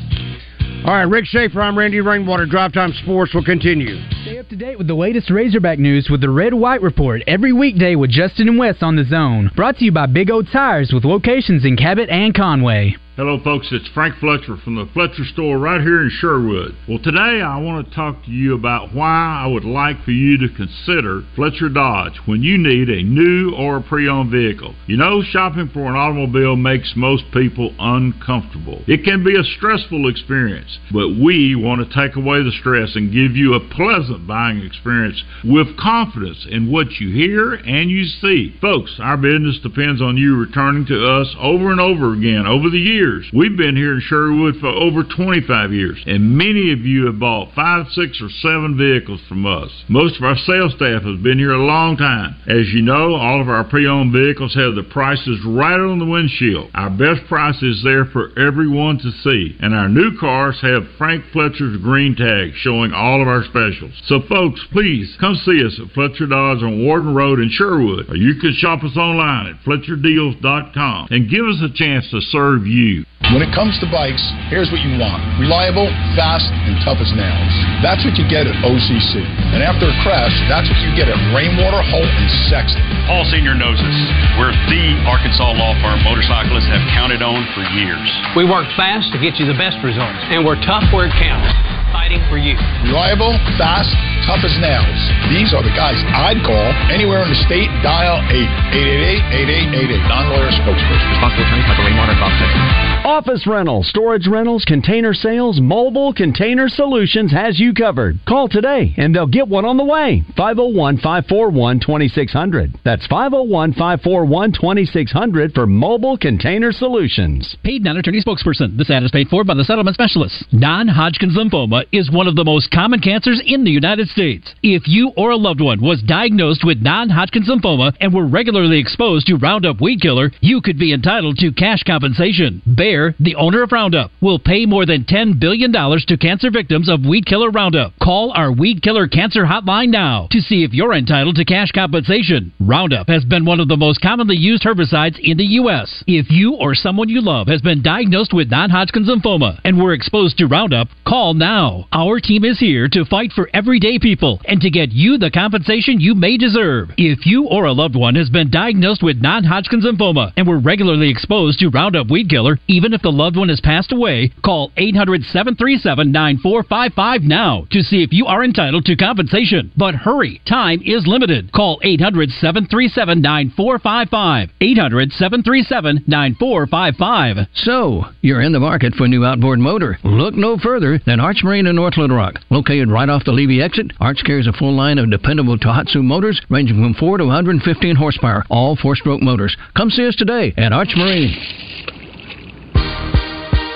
All 0.83 0.93
right, 0.95 1.03
Rick 1.03 1.25
Schaefer. 1.25 1.61
I'm 1.61 1.77
Randy 1.77 2.01
Rainwater. 2.01 2.45
Drive 2.45 2.73
Time 2.73 2.91
Sports 3.03 3.33
will 3.33 3.45
continue. 3.45 4.01
Stay 4.23 4.39
up 4.39 4.49
to 4.49 4.55
date 4.55 4.77
with 4.77 4.87
the 4.87 4.95
latest 4.95 5.29
Razorback 5.29 5.79
news 5.79 6.09
with 6.09 6.21
the 6.21 6.29
Red 6.29 6.53
White 6.53 6.81
Report 6.81 7.21
every 7.27 7.53
weekday 7.53 7.95
with 7.95 8.09
Justin 8.09 8.49
and 8.49 8.57
Wes 8.57 8.77
on 8.81 8.95
the 8.95 9.05
Zone. 9.05 9.51
Brought 9.55 9.77
to 9.77 9.85
you 9.85 9.91
by 9.91 10.07
Big 10.07 10.31
O 10.31 10.41
Tires 10.41 10.91
with 10.91 11.05
locations 11.05 11.65
in 11.65 11.77
Cabot 11.77 12.09
and 12.09 12.33
Conway. 12.33 12.95
Hello, 13.17 13.37
folks. 13.43 13.67
It's 13.71 13.89
Frank 13.89 14.15
Fletcher 14.21 14.55
from 14.63 14.75
the 14.75 14.87
Fletcher 14.93 15.25
store 15.25 15.57
right 15.57 15.81
here 15.81 16.01
in 16.01 16.09
Sherwood. 16.09 16.77
Well, 16.87 16.97
today 16.97 17.43
I 17.43 17.59
want 17.59 17.85
to 17.85 17.93
talk 17.93 18.23
to 18.23 18.31
you 18.31 18.55
about 18.55 18.95
why 18.95 19.41
I 19.43 19.47
would 19.47 19.65
like 19.65 20.01
for 20.05 20.11
you 20.11 20.37
to 20.37 20.47
consider 20.47 21.21
Fletcher 21.35 21.67
Dodge 21.67 22.21
when 22.25 22.41
you 22.41 22.57
need 22.57 22.87
a 22.87 23.03
new 23.03 23.53
or 23.53 23.75
a 23.75 23.81
pre 23.83 24.07
owned 24.07 24.31
vehicle. 24.31 24.75
You 24.87 24.95
know, 24.95 25.21
shopping 25.21 25.69
for 25.73 25.89
an 25.89 25.95
automobile 25.97 26.55
makes 26.55 26.93
most 26.95 27.25
people 27.33 27.75
uncomfortable. 27.79 28.81
It 28.87 29.03
can 29.03 29.25
be 29.25 29.35
a 29.35 29.43
stressful 29.43 30.07
experience, 30.07 30.79
but 30.93 31.09
we 31.09 31.53
want 31.53 31.83
to 31.83 31.93
take 31.93 32.15
away 32.15 32.41
the 32.43 32.55
stress 32.61 32.95
and 32.95 33.11
give 33.11 33.35
you 33.35 33.55
a 33.55 33.75
pleasant 33.75 34.25
buying 34.25 34.63
experience 34.63 35.21
with 35.43 35.77
confidence 35.77 36.47
in 36.49 36.71
what 36.71 37.01
you 37.01 37.11
hear 37.11 37.55
and 37.55 37.91
you 37.91 38.05
see. 38.05 38.55
Folks, 38.61 39.01
our 39.03 39.17
business 39.17 39.59
depends 39.59 40.01
on 40.01 40.15
you 40.15 40.37
returning 40.37 40.85
to 40.85 41.05
us 41.05 41.35
over 41.37 41.71
and 41.73 41.81
over 41.81 42.13
again 42.13 42.47
over 42.47 42.69
the 42.69 42.79
years 42.79 43.00
years. 43.01 43.25
We've 43.33 43.57
been 43.57 43.75
here 43.75 43.95
in 43.95 44.01
Sherwood 44.01 44.57
for 44.61 44.67
over 44.67 45.03
25 45.03 45.73
years, 45.73 45.97
and 46.05 46.37
many 46.37 46.71
of 46.71 46.85
you 46.85 47.07
have 47.07 47.17
bought 47.17 47.49
five, 47.55 47.87
six, 47.97 48.21
or 48.21 48.29
seven 48.45 48.77
vehicles 48.77 49.19
from 49.27 49.43
us. 49.47 49.71
Most 49.89 50.17
of 50.17 50.23
our 50.23 50.37
sales 50.37 50.75
staff 50.75 51.01
has 51.01 51.17
been 51.17 51.39
here 51.39 51.53
a 51.53 51.65
long 51.65 51.97
time. 51.97 52.35
As 52.45 52.69
you 52.69 52.83
know, 52.83 53.15
all 53.15 53.41
of 53.41 53.49
our 53.49 53.63
pre-owned 53.63 54.13
vehicles 54.13 54.53
have 54.53 54.75
the 54.75 54.83
prices 54.83 55.41
right 55.47 55.79
on 55.79 55.97
the 55.97 56.05
windshield. 56.05 56.69
Our 56.75 56.91
best 56.91 57.25
price 57.27 57.57
is 57.63 57.81
there 57.83 58.05
for 58.05 58.37
everyone 58.37 58.99
to 58.99 59.11
see, 59.23 59.57
and 59.59 59.73
our 59.73 59.89
new 59.89 60.15
cars 60.19 60.59
have 60.61 60.85
Frank 60.99 61.25
Fletcher's 61.33 61.81
green 61.81 62.15
tag 62.15 62.53
showing 62.61 62.93
all 62.93 63.19
of 63.19 63.27
our 63.27 63.43
specials. 63.45 63.97
So, 64.05 64.21
folks, 64.29 64.61
please 64.71 65.17
come 65.19 65.33
see 65.41 65.65
us 65.65 65.79
at 65.81 65.91
Fletcher 65.93 66.27
Dodge 66.27 66.61
on 66.61 66.85
Warden 66.85 67.15
Road 67.15 67.39
in 67.39 67.49
Sherwood, 67.49 68.11
or 68.11 68.15
you 68.15 68.35
can 68.35 68.53
shop 68.53 68.83
us 68.83 68.95
online 68.95 69.47
at 69.47 69.65
FletcherDeals.com 69.65 71.07
and 71.09 71.31
give 71.31 71.45
us 71.45 71.65
a 71.65 71.73
chance 71.73 72.05
to 72.11 72.21
serve 72.21 72.67
you. 72.67 72.90
When 73.31 73.39
it 73.39 73.55
comes 73.55 73.79
to 73.79 73.87
bikes, 73.87 74.19
here's 74.51 74.67
what 74.75 74.83
you 74.83 74.99
want 74.99 75.23
reliable, 75.39 75.87
fast, 76.19 76.51
and 76.51 76.75
tough 76.83 76.99
as 76.99 77.15
nails. 77.15 77.53
That's 77.79 78.03
what 78.03 78.19
you 78.19 78.27
get 78.27 78.43
at 78.43 78.57
OCC. 78.59 79.23
And 79.55 79.63
after 79.63 79.87
a 79.87 79.95
crash, 80.03 80.35
that's 80.51 80.67
what 80.67 80.79
you 80.83 80.91
get 80.99 81.07
at 81.07 81.15
Rainwater, 81.31 81.79
Holt, 81.79 82.11
and 82.11 82.29
Sexton. 82.51 82.83
Paul 83.07 83.23
Senior 83.31 83.55
knows 83.55 83.79
us. 83.79 83.97
We're 84.35 84.51
the 84.67 84.83
Arkansas 85.07 85.47
law 85.55 85.71
firm 85.79 86.03
motorcyclists 86.03 86.67
have 86.67 86.83
counted 86.91 87.23
on 87.23 87.47
for 87.55 87.63
years. 87.71 88.07
We 88.35 88.43
work 88.43 88.67
fast 88.75 89.15
to 89.15 89.17
get 89.23 89.39
you 89.39 89.47
the 89.47 89.55
best 89.55 89.79
results, 89.79 90.19
and 90.27 90.43
we're 90.43 90.59
tough 90.67 90.83
where 90.91 91.07
it 91.07 91.15
counts. 91.15 91.80
Fighting 91.91 92.23
for 92.31 92.39
you. 92.39 92.55
Reliable, 92.87 93.35
fast, 93.59 93.91
tough 94.23 94.43
as 94.47 94.55
nails. 94.63 94.99
These 95.27 95.51
are 95.51 95.59
the 95.59 95.75
guys 95.75 95.99
I'd 96.15 96.39
call 96.47 96.67
anywhere 96.87 97.23
in 97.23 97.29
the 97.29 97.41
state. 97.43 97.67
Dial 97.83 98.19
888 98.31 99.75
8888. 99.75 100.07
Non-lawyer 100.07 100.51
spokesperson. 100.55 101.07
Responsible 101.11 101.43
attorney 101.43 101.67
Michael 101.67 101.85
Rainwater, 101.85 102.15
Bob 102.15 102.31
Sexton. 102.39 102.91
Office 103.03 103.47
rentals, 103.47 103.89
storage 103.89 104.27
rentals, 104.27 104.63
container 104.63 105.13
sales, 105.13 105.59
mobile 105.59 106.13
container 106.13 106.69
solutions 106.69 107.31
has 107.31 107.59
you 107.59 107.73
covered. 107.73 108.19
Call 108.27 108.47
today 108.47 108.93
and 108.95 109.13
they'll 109.13 109.27
get 109.27 109.47
one 109.47 109.65
on 109.65 109.77
the 109.77 109.83
way. 109.83 110.23
501 110.37 110.97
541 110.97 111.79
2600. 111.79 112.77
That's 112.85 113.05
501 113.07 113.73
541 113.73 114.53
2600 114.53 115.53
for 115.53 115.65
mobile 115.65 116.17
container 116.17 116.71
solutions. 116.71 117.57
Paid 117.63 117.83
non 117.83 117.97
attorney 117.97 118.21
spokesperson. 118.21 118.77
This 118.77 118.91
ad 118.91 119.03
is 119.03 119.11
paid 119.11 119.27
for 119.29 119.43
by 119.43 119.55
the 119.55 119.65
settlement 119.65 119.95
specialist. 119.95 120.45
Non 120.51 120.87
Hodgkin's 120.87 121.37
lymphoma 121.81 121.99
is 121.99 122.11
one 122.11 122.27
of 122.27 122.35
the 122.35 122.43
most 122.43 122.71
common 122.71 122.99
cancers 122.99 123.41
in 123.45 123.63
the 123.63 123.71
United 123.71 124.07
States. 124.09 124.53
If 124.63 124.83
you 124.87 125.11
or 125.17 125.31
a 125.31 125.37
loved 125.37 125.61
one 125.61 125.81
was 125.81 126.01
diagnosed 126.01 126.63
with 126.63 126.81
non 126.81 127.09
Hodgkin's 127.09 127.49
lymphoma 127.49 127.93
and 127.99 128.13
were 128.13 128.27
regularly 128.27 128.79
exposed 128.79 129.27
to 129.27 129.35
Roundup 129.35 129.81
weed 129.81 130.01
killer, 130.01 130.31
you 130.41 130.61
could 130.61 130.77
be 130.77 130.93
entitled 130.93 131.37
to 131.37 131.51
cash 131.51 131.83
compensation. 131.83 132.61
Bayer, 132.75 133.15
the 133.19 133.35
owner 133.35 133.63
of 133.63 133.71
Roundup, 133.71 134.11
will 134.21 134.39
pay 134.39 134.65
more 134.65 134.85
than 134.85 135.03
$10 135.05 135.39
billion 135.39 135.71
to 135.71 136.17
cancer 136.17 136.51
victims 136.51 136.89
of 136.89 137.05
weed 137.05 137.25
killer 137.25 137.49
Roundup. 137.49 137.93
Call 138.01 138.31
our 138.31 138.51
weed 138.51 138.81
killer 138.81 139.07
cancer 139.07 139.45
hotline 139.45 139.89
now 139.89 140.27
to 140.31 140.41
see 140.41 140.63
if 140.63 140.73
you're 140.73 140.93
entitled 140.93 141.35
to 141.35 141.45
cash 141.45 141.71
compensation. 141.71 142.53
Roundup 142.59 143.07
has 143.07 143.25
been 143.25 143.45
one 143.45 143.59
of 143.59 143.67
the 143.67 143.77
most 143.77 144.01
commonly 144.01 144.35
used 144.35 144.63
herbicides 144.63 145.19
in 145.19 145.37
the 145.37 145.45
U.S. 145.61 146.03
If 146.07 146.29
you 146.29 146.55
or 146.55 146.75
someone 146.75 147.09
you 147.09 147.21
love 147.21 147.47
has 147.47 147.61
been 147.61 147.81
diagnosed 147.81 148.33
with 148.33 148.49
non 148.49 148.69
Hodgkin's 148.69 149.09
lymphoma 149.09 149.59
and 149.63 149.81
were 149.81 149.93
exposed 149.93 150.37
to 150.37 150.47
Roundup, 150.47 150.87
call 151.05 151.33
now. 151.33 151.70
Our 151.91 152.19
team 152.19 152.43
is 152.43 152.59
here 152.59 152.87
to 152.89 153.05
fight 153.05 153.31
for 153.33 153.49
everyday 153.53 153.99
people 153.99 154.41
and 154.45 154.59
to 154.61 154.69
get 154.69 154.91
you 154.91 155.17
the 155.17 155.31
compensation 155.31 155.99
you 155.99 156.15
may 156.15 156.37
deserve. 156.37 156.89
If 156.97 157.25
you 157.25 157.47
or 157.47 157.65
a 157.65 157.73
loved 157.73 157.95
one 157.95 158.15
has 158.15 158.29
been 158.29 158.51
diagnosed 158.51 159.03
with 159.03 159.21
non 159.21 159.43
Hodgkin's 159.43 159.85
lymphoma 159.85 160.33
and 160.35 160.47
were 160.47 160.59
regularly 160.59 161.09
exposed 161.09 161.59
to 161.59 161.69
Roundup 161.69 162.09
weed 162.09 162.29
killer, 162.29 162.59
even 162.67 162.93
if 162.93 163.01
the 163.01 163.11
loved 163.11 163.37
one 163.37 163.49
has 163.49 163.61
passed 163.61 163.91
away, 163.91 164.31
call 164.43 164.71
800 164.77 165.23
737 165.23 166.11
9455 166.11 167.21
now 167.23 167.65
to 167.71 167.81
see 167.81 168.03
if 168.03 168.11
you 168.11 168.25
are 168.25 168.43
entitled 168.43 168.85
to 168.85 168.95
compensation. 168.95 169.71
But 169.77 169.95
hurry, 169.95 170.41
time 170.47 170.81
is 170.83 171.07
limited. 171.07 171.51
Call 171.51 171.79
800 171.83 172.29
737 172.31 173.21
9455. 173.21 174.49
800 174.59 175.11
737 175.11 176.03
9455. 176.07 177.47
So, 177.53 178.05
you're 178.21 178.41
in 178.41 178.51
the 178.51 178.59
market 178.59 178.93
for 178.95 179.05
a 179.05 179.07
new 179.07 179.25
outboard 179.25 179.59
motor. 179.59 179.97
Look 180.03 180.35
no 180.35 180.57
further 180.57 180.99
than 181.05 181.19
Arch 181.19 181.43
Marine 181.43 181.60
in 181.67 181.75
North 181.75 181.97
Little 181.97 182.15
Rock. 182.15 182.35
Located 182.49 182.89
right 182.89 183.09
off 183.09 183.25
the 183.25 183.31
Levy 183.31 183.61
exit, 183.61 183.91
Arch 183.99 184.21
carries 184.25 184.47
a 184.47 184.53
full 184.53 184.75
line 184.75 184.97
of 184.97 185.09
dependable 185.09 185.57
Tohatsu 185.57 186.03
motors 186.03 186.41
ranging 186.49 186.77
from 186.77 186.93
4 186.93 187.17
to 187.17 187.25
115 187.25 187.95
horsepower, 187.95 188.45
all 188.49 188.75
four 188.75 188.95
stroke 188.95 189.21
motors. 189.21 189.55
Come 189.75 189.89
see 189.89 190.07
us 190.07 190.15
today 190.15 190.53
at 190.57 190.73
Arch 190.73 190.93
Marine. 190.95 191.35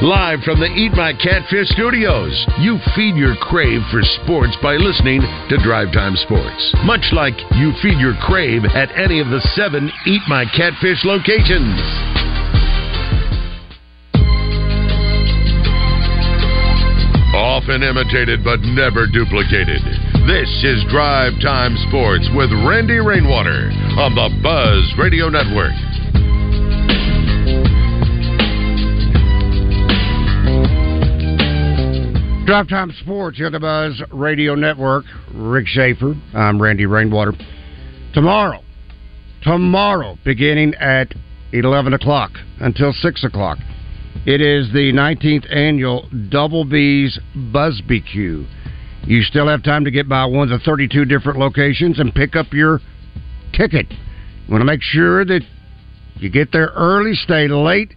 Live 0.01 0.41
from 0.43 0.59
the 0.59 0.67
Eat 0.75 0.91
My 0.91 1.13
Catfish 1.13 1.69
studios, 1.69 2.45
you 2.59 2.77
feed 2.95 3.15
your 3.15 3.35
crave 3.37 3.79
for 3.89 4.03
sports 4.21 4.55
by 4.61 4.75
listening 4.75 5.21
to 5.49 5.57
Drive 5.63 5.93
Time 5.93 6.17
Sports. 6.17 6.75
Much 6.83 7.09
like 7.13 7.33
you 7.55 7.71
feed 7.81 7.97
your 7.97 8.13
crave 8.21 8.65
at 8.75 8.91
any 8.99 9.21
of 9.21 9.27
the 9.27 9.39
seven 9.55 9.89
Eat 10.05 10.21
My 10.27 10.43
Catfish 10.51 11.05
locations. 11.05 12.44
Often 17.35 17.83
imitated 17.83 18.43
but 18.43 18.61
never 18.61 19.07
duplicated. 19.07 19.81
This 20.25 20.49
is 20.63 20.85
Drive 20.89 21.33
Time 21.41 21.75
Sports 21.89 22.29
with 22.33 22.49
Randy 22.65 22.99
Rainwater 22.99 23.69
on 23.99 24.15
the 24.15 24.29
Buzz 24.41 24.93
Radio 24.97 25.27
Network. 25.27 25.73
Drive 32.45 32.69
Time 32.69 32.93
Sports 33.01 33.37
here 33.37 33.47
on 33.47 33.51
the 33.51 33.59
Buzz 33.59 34.01
Radio 34.13 34.55
Network. 34.55 35.03
Rick 35.33 35.67
Schaefer. 35.67 36.15
I'm 36.33 36.61
Randy 36.61 36.85
Rainwater. 36.85 37.33
Tomorrow, 38.13 38.61
tomorrow, 39.43 40.17
beginning 40.23 40.73
at 40.75 41.13
11 41.51 41.93
o'clock 41.93 42.31
until 42.59 42.93
6 42.93 43.23
o'clock, 43.25 43.57
it 44.25 44.41
is 44.41 44.71
the 44.73 44.91
19th 44.91 45.53
annual 45.55 46.09
Double 46.29 46.65
B's 46.65 47.19
BuzzBQ. 47.35 48.47
You 49.05 49.21
still 49.21 49.47
have 49.47 49.63
time 49.63 49.85
to 49.85 49.91
get 49.91 50.09
by 50.09 50.25
one 50.25 50.51
of 50.51 50.59
the 50.59 50.65
32 50.65 51.05
different 51.05 51.37
locations 51.37 51.99
and 51.99 52.13
pick 52.13 52.35
up 52.35 52.47
your 52.51 52.79
ticket. 53.53 53.85
You 53.91 54.51
want 54.51 54.61
to 54.61 54.65
make 54.65 54.81
sure 54.81 55.23
that 55.25 55.41
you 56.15 56.29
get 56.29 56.51
there 56.51 56.71
early, 56.75 57.13
stay 57.13 57.47
late, 57.47 57.93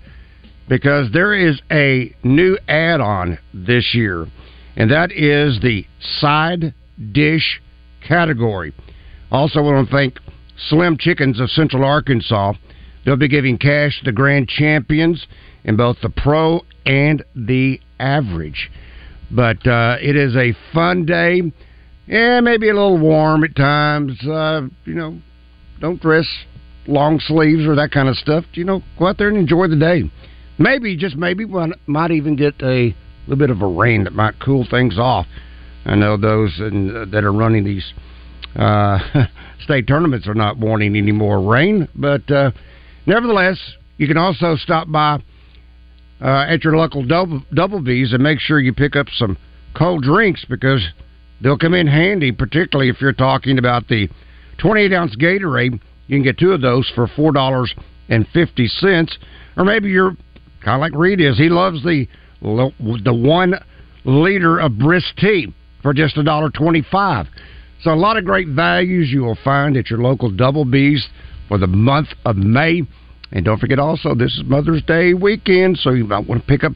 because 0.69 1.11
there 1.13 1.35
is 1.35 1.61
a 1.71 2.15
new 2.23 2.59
add 2.69 3.01
on 3.01 3.39
this 3.55 3.95
year, 3.95 4.27
and 4.77 4.91
that 4.91 5.11
is 5.13 5.61
the 5.61 5.87
side 6.21 6.75
dish 7.13 7.63
category. 8.07 8.75
Also, 9.31 9.63
want 9.63 9.89
to 9.89 9.95
thank 9.95 10.19
Slim 10.69 10.99
Chickens 10.99 11.41
of 11.41 11.51
Central 11.51 11.85
Arkansas. 11.85 12.53
They'll 13.09 13.17
be 13.17 13.27
giving 13.27 13.57
cash 13.57 14.01
to 14.01 14.05
the 14.05 14.13
grand 14.13 14.49
champions 14.49 15.27
in 15.65 15.79
both 15.79 15.97
the 16.03 16.11
pro 16.11 16.61
and 16.85 17.25
the 17.35 17.81
average. 17.99 18.71
But 19.31 19.67
uh, 19.67 19.97
it 19.99 20.15
is 20.15 20.37
a 20.37 20.53
fun 20.75 21.07
day. 21.07 21.41
Yeah, 22.07 22.41
maybe 22.41 22.69
a 22.69 22.75
little 22.75 22.99
warm 22.99 23.45
at 23.45 23.57
times. 23.57 24.13
Uh, 24.23 24.69
you 24.85 24.93
know, 24.93 25.19
don't 25.81 25.99
dress 26.03 26.27
long 26.87 27.19
sleeves 27.19 27.65
or 27.67 27.77
that 27.77 27.93
kind 27.93 28.11
of 28.11 28.17
stuff. 28.17 28.45
You 28.53 28.65
know, 28.65 28.83
go 28.99 29.07
out 29.07 29.17
there 29.17 29.29
and 29.29 29.39
enjoy 29.39 29.69
the 29.69 29.77
day. 29.77 30.03
Maybe, 30.59 30.95
just 30.95 31.17
maybe, 31.17 31.47
we 31.47 31.73
might 31.87 32.11
even 32.11 32.37
get 32.37 32.61
a 32.61 32.95
little 33.27 33.39
bit 33.39 33.49
of 33.49 33.63
a 33.63 33.67
rain 33.67 34.05
that 34.05 34.13
might 34.13 34.39
cool 34.39 34.67
things 34.71 34.99
off. 34.99 35.25
I 35.87 35.95
know 35.95 36.19
those 36.19 36.59
in, 36.59 36.95
uh, 36.95 37.07
that 37.11 37.25
are 37.25 37.33
running 37.33 37.65
these 37.65 37.91
uh, 38.55 38.99
state 39.65 39.87
tournaments 39.87 40.29
are 40.29 40.35
not 40.35 40.59
wanting 40.59 40.95
any 40.95 41.13
more 41.13 41.41
rain, 41.41 41.89
but 41.95 42.31
uh, 42.31 42.51
nevertheless, 43.09 43.59
you 43.97 44.07
can 44.07 44.17
also 44.17 44.55
stop 44.57 44.89
by 44.89 45.21
uh, 46.21 46.47
at 46.49 46.63
your 46.63 46.77
local 46.77 47.05
double, 47.05 47.43
double 47.53 47.81
B's 47.81 48.13
and 48.13 48.23
make 48.23 48.39
sure 48.39 48.61
you 48.61 48.73
pick 48.73 48.95
up 48.95 49.07
some 49.17 49.37
cold 49.77 50.05
drinks 50.05 50.45
because 50.49 50.87
they'll 51.41 51.59
come 51.59 51.75
in 51.75 51.87
handy, 51.87 52.31
particularly 52.33 52.91
if 52.91 53.01
you're 53.01 53.13
talking 53.13 53.59
about 53.59 53.89
the 53.89 54.09
28 54.59 54.93
ounce 54.93 55.17
Gatorade. 55.17 55.81
You 56.07 56.17
can 56.17 56.23
get 56.23 56.39
two 56.39 56.53
of 56.53 56.61
those 56.61 56.91
for 56.95 57.07
four 57.07 57.33
dollars 57.33 57.75
and 58.09 58.27
fifty 58.33 58.67
cents, 58.67 59.17
or 59.57 59.65
maybe 59.65 59.91
you're 59.91 60.17
kind 60.65 60.75
of 60.77 60.81
like 60.81 60.95
Reed 60.95 61.21
is. 61.21 61.37
He 61.37 61.51
loves 61.51 61.83
the 61.83 62.07
the 62.41 63.15
one 63.15 63.55
liter 64.05 64.59
of 64.59 64.79
brisk 64.79 65.17
tea 65.19 65.53
for 65.83 65.93
just 65.93 66.17
a 66.17 66.23
dollar 66.23 66.49
twenty-five. 66.49 67.27
So 67.83 67.93
a 67.93 67.95
lot 67.95 68.17
of 68.17 68.25
great 68.25 68.49
values 68.49 69.11
you 69.11 69.23
will 69.23 69.39
find 69.45 69.77
at 69.77 69.91
your 69.91 70.01
local 70.01 70.31
Double 70.31 70.65
B's 70.65 71.07
for 71.49 71.59
the 71.59 71.67
month 71.67 72.09
of 72.25 72.37
May. 72.37 72.83
And 73.33 73.45
don't 73.45 73.59
forget 73.59 73.79
also, 73.79 74.15
this 74.15 74.35
is 74.35 74.43
Mother's 74.45 74.83
Day 74.83 75.15
weekend, 75.15 75.79
so 75.79 75.91
you 75.91 76.05
might 76.05 76.27
want 76.27 76.43
to 76.43 76.47
pick 76.47 76.65
up 76.65 76.73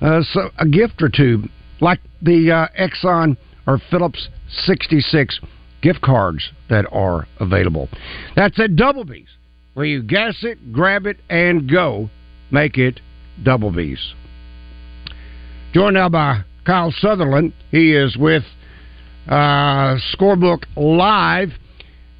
uh, 0.00 0.22
so, 0.22 0.50
a 0.58 0.66
gift 0.66 1.00
or 1.00 1.08
two, 1.08 1.44
like 1.80 2.00
the 2.20 2.50
uh, 2.50 2.68
Exxon 2.78 3.36
or 3.66 3.80
Phillips 3.90 4.28
66 4.48 5.40
gift 5.82 6.00
cards 6.02 6.50
that 6.68 6.86
are 6.92 7.26
available. 7.40 7.88
That's 8.34 8.58
at 8.60 8.76
Double 8.76 9.04
B's, 9.04 9.28
where 9.74 9.86
you 9.86 10.02
gas 10.02 10.36
it, 10.42 10.72
grab 10.72 11.06
it, 11.06 11.18
and 11.30 11.70
go. 11.70 12.10
Make 12.50 12.78
it 12.78 13.00
Double 13.42 13.72
B's. 13.72 14.14
Joined 15.72 15.94
now 15.94 16.08
by 16.08 16.42
Kyle 16.64 16.92
Sutherland. 16.96 17.52
He 17.70 17.92
is 17.92 18.16
with 18.16 18.44
uh, 19.28 19.96
Scorebook 20.14 20.64
Live. 20.76 21.50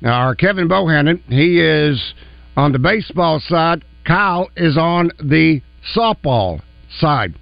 Our 0.07 0.37
Kevin 0.37 0.69
Bohannon, 0.69 1.21
he 1.29 1.59
is 1.61 2.15
on 2.57 2.71
the 2.71 2.79
baseball 2.79 3.41
side. 3.41 3.85
Kyle 4.07 4.49
is 4.57 4.77
on 4.77 5.11
the 5.19 5.61
softball 5.97 6.61
side. 6.99 7.35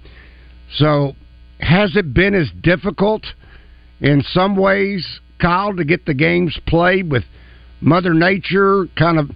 So, 0.73 1.13
has 1.59 1.95
it 1.95 2.13
been 2.13 2.33
as 2.33 2.49
difficult 2.61 3.23
in 4.01 4.23
some 4.23 4.55
ways, 4.55 5.19
Kyle, 5.39 5.75
to 5.75 5.85
get 5.85 6.05
the 6.05 6.13
games 6.15 6.59
played 6.65 7.11
with 7.11 7.23
Mother 7.81 8.13
Nature 8.13 8.87
kind 8.97 9.19
of 9.19 9.29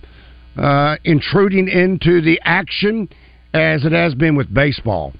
uh, 0.58 0.98
intruding 1.04 1.68
into 1.68 2.22
the 2.22 2.42
action 2.44 3.10
as 3.54 3.86
it 3.86 3.92
has 3.92 4.16
been 4.16 4.36
with 4.36 4.52
baseball? 4.52 5.14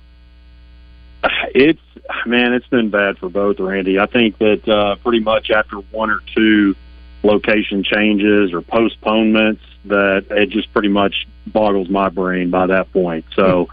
It's 1.54 1.80
man, 2.26 2.54
it's 2.54 2.68
been 2.68 2.90
bad 2.90 3.18
for 3.20 3.30
both, 3.30 3.60
Randy. 3.60 4.00
I 4.00 4.08
think 4.08 4.38
that 4.40 4.68
uh, 4.68 4.96
pretty 5.04 5.20
much 5.20 5.52
after 5.52 5.78
one 5.92 6.10
or 6.10 6.22
two 6.36 6.76
location 7.24 7.84
changes 7.84 8.54
or 8.54 8.62
postponements, 8.62 9.62
that 9.86 10.26
it 10.30 10.50
just 10.50 10.72
pretty 10.74 10.90
much 10.90 11.28
boggles 11.48 11.90
my 11.90 12.10
brain 12.10 12.50
by 12.50 12.68
that 12.68 12.92
point. 12.92 13.26
So. 13.36 13.70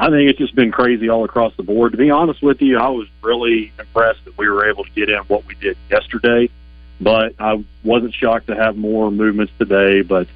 I 0.00 0.08
think 0.08 0.30
it's 0.30 0.38
just 0.38 0.54
been 0.54 0.72
crazy 0.72 1.10
all 1.10 1.24
across 1.24 1.54
the 1.58 1.62
board. 1.62 1.92
To 1.92 1.98
be 1.98 2.10
honest 2.10 2.42
with 2.42 2.62
you, 2.62 2.78
I 2.78 2.88
was 2.88 3.06
really 3.20 3.70
impressed 3.78 4.24
that 4.24 4.38
we 4.38 4.48
were 4.48 4.66
able 4.66 4.82
to 4.84 4.90
get 4.92 5.10
in 5.10 5.18
what 5.24 5.46
we 5.46 5.54
did 5.56 5.76
yesterday, 5.90 6.48
but 6.98 7.34
I 7.38 7.62
wasn't 7.84 8.14
shocked 8.14 8.46
to 8.46 8.56
have 8.56 8.78
more 8.78 9.10
movements 9.10 9.52
today. 9.58 10.00
But 10.00 10.26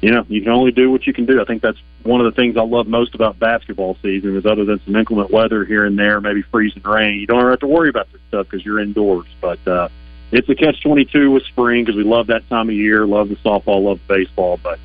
you 0.00 0.12
know, 0.12 0.24
you 0.28 0.42
can 0.42 0.52
only 0.52 0.70
do 0.70 0.92
what 0.92 1.08
you 1.08 1.12
can 1.12 1.26
do. 1.26 1.40
I 1.40 1.44
think 1.44 1.60
that's 1.60 1.78
one 2.04 2.20
of 2.20 2.32
the 2.32 2.40
things 2.40 2.56
I 2.56 2.62
love 2.62 2.86
most 2.86 3.14
about 3.14 3.38
basketball 3.38 3.96
season 4.00 4.36
is 4.36 4.46
other 4.46 4.64
than 4.64 4.80
some 4.84 4.96
inclement 4.96 5.30
weather 5.30 5.64
here 5.64 5.84
and 5.84 5.98
there, 5.98 6.20
maybe 6.20 6.42
freezing 6.42 6.82
rain, 6.82 7.18
you 7.18 7.26
don't 7.26 7.48
have 7.50 7.60
to 7.60 7.66
worry 7.66 7.88
about 7.88 8.10
this 8.12 8.20
stuff 8.28 8.46
because 8.48 8.64
you're 8.64 8.78
indoors. 8.78 9.26
But 9.40 9.66
uh, 9.66 9.88
it's 10.32 10.48
a 10.48 10.54
catch 10.54 10.80
twenty 10.82 11.04
two 11.04 11.30
with 11.30 11.44
spring 11.44 11.84
because 11.84 11.96
we 11.96 12.04
love 12.04 12.28
that 12.28 12.48
time 12.48 12.68
of 12.68 12.74
year, 12.74 13.06
love 13.06 13.28
the 13.28 13.36
softball, 13.36 13.84
love 13.84 14.00
the 14.06 14.14
baseball, 14.14 14.58
but 14.62 14.78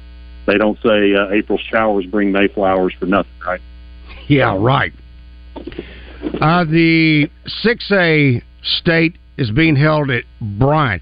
they 0.45 0.57
don't 0.57 0.77
say 0.81 1.13
uh, 1.15 1.29
April 1.31 1.57
showers 1.57 2.05
bring 2.05 2.31
May 2.31 2.47
flowers 2.47 2.93
for 2.99 3.05
nothing, 3.05 3.31
right? 3.45 3.61
Yeah, 4.27 4.57
right. 4.59 4.93
Uh, 6.41 6.65
the 6.65 7.29
6A 7.65 8.41
state 8.61 9.17
is 9.37 9.51
being 9.51 9.75
held 9.75 10.09
at 10.09 10.23
Bryant. 10.41 11.01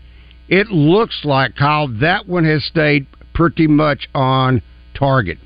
It 0.49 0.67
looks 0.67 1.21
like, 1.23 1.55
Kyle, 1.55 1.87
that 1.99 2.27
one 2.27 2.45
has 2.45 2.63
stayed 2.65 3.07
pretty 3.33 3.67
much 3.67 4.09
on 4.13 4.61
target. 4.93 5.37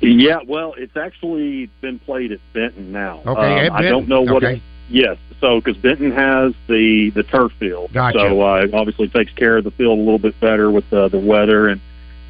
Yeah, 0.00 0.38
well, 0.46 0.74
it's 0.76 0.96
actually 0.96 1.70
been 1.80 1.98
played 1.98 2.32
at 2.32 2.40
Benton 2.52 2.92
now. 2.92 3.20
Okay, 3.26 3.68
um, 3.68 3.72
I 3.76 3.82
don't 3.82 4.08
know 4.08 4.22
what. 4.22 4.42
Okay. 4.42 4.56
It, 4.56 4.62
yes, 4.88 5.16
so 5.40 5.60
because 5.60 5.76
Benton 5.76 6.12
has 6.12 6.54
the 6.68 7.10
the 7.10 7.22
turf 7.22 7.52
field, 7.58 7.92
Gotcha. 7.92 8.18
so 8.18 8.42
uh, 8.42 8.54
it 8.62 8.74
obviously 8.74 9.08
takes 9.08 9.32
care 9.32 9.58
of 9.58 9.64
the 9.64 9.70
field 9.70 9.98
a 9.98 10.02
little 10.02 10.18
bit 10.18 10.38
better 10.40 10.70
with 10.70 10.90
uh, 10.92 11.08
the 11.08 11.18
weather, 11.18 11.68
and 11.68 11.80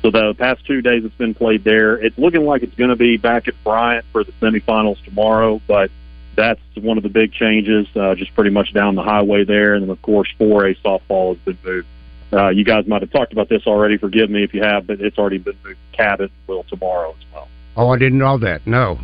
so 0.03 0.11
the 0.11 0.35
past 0.35 0.65
two 0.67 0.83
days 0.83 1.05
it's 1.05 1.15
been 1.15 1.35
played 1.35 1.65
there. 1.65 1.95
It's 1.97 2.17
looking 2.19 2.45
like 2.45 2.63
it's 2.63 2.75
going 2.75 2.91
to 2.91 2.97
be 2.97 3.17
back 3.17 3.49
at 3.49 3.55
Bryant 3.65 4.05
for 4.13 4.25
the 4.25 4.33
semifinals 4.33 5.03
tomorrow, 5.05 5.61
but 5.67 5.91
that's 6.37 6.61
one 6.77 6.97
of 6.97 7.03
the 7.03 7.09
big 7.09 7.33
changes, 7.33 7.87
uh, 7.97 8.15
just 8.15 8.35
pretty 8.35 8.51
much 8.51 8.73
down 8.73 8.95
the 8.95 9.03
highway 9.03 9.45
there, 9.45 9.75
and 9.75 9.85
then 9.85 9.91
of 9.91 10.01
course 10.03 10.29
4A 10.39 10.77
softball 10.83 11.35
has 11.35 11.45
been 11.45 11.59
moved. 11.65 11.89
Uh, 12.33 12.49
you 12.49 12.65
guys 12.65 12.87
might 12.87 13.03
have 13.03 13.11
talked 13.11 13.33
about 13.33 13.49
this 13.49 13.67
already. 13.67 13.97
Forgive 13.97 14.29
me 14.29 14.43
if 14.43 14.53
you 14.53 14.63
have, 14.63 14.87
but 14.87 15.01
it's 15.01 15.17
already 15.17 15.39
been 15.39 15.57
moved 15.65 15.79
Cabot 15.93 16.31
will 16.47 16.65
tomorrow 16.65 17.11
as 17.11 17.25
well. 17.33 17.49
Oh, 17.77 17.89
I 17.91 17.99
didn't 17.99 18.19
know 18.19 18.39
that. 18.39 18.67
No. 18.67 18.99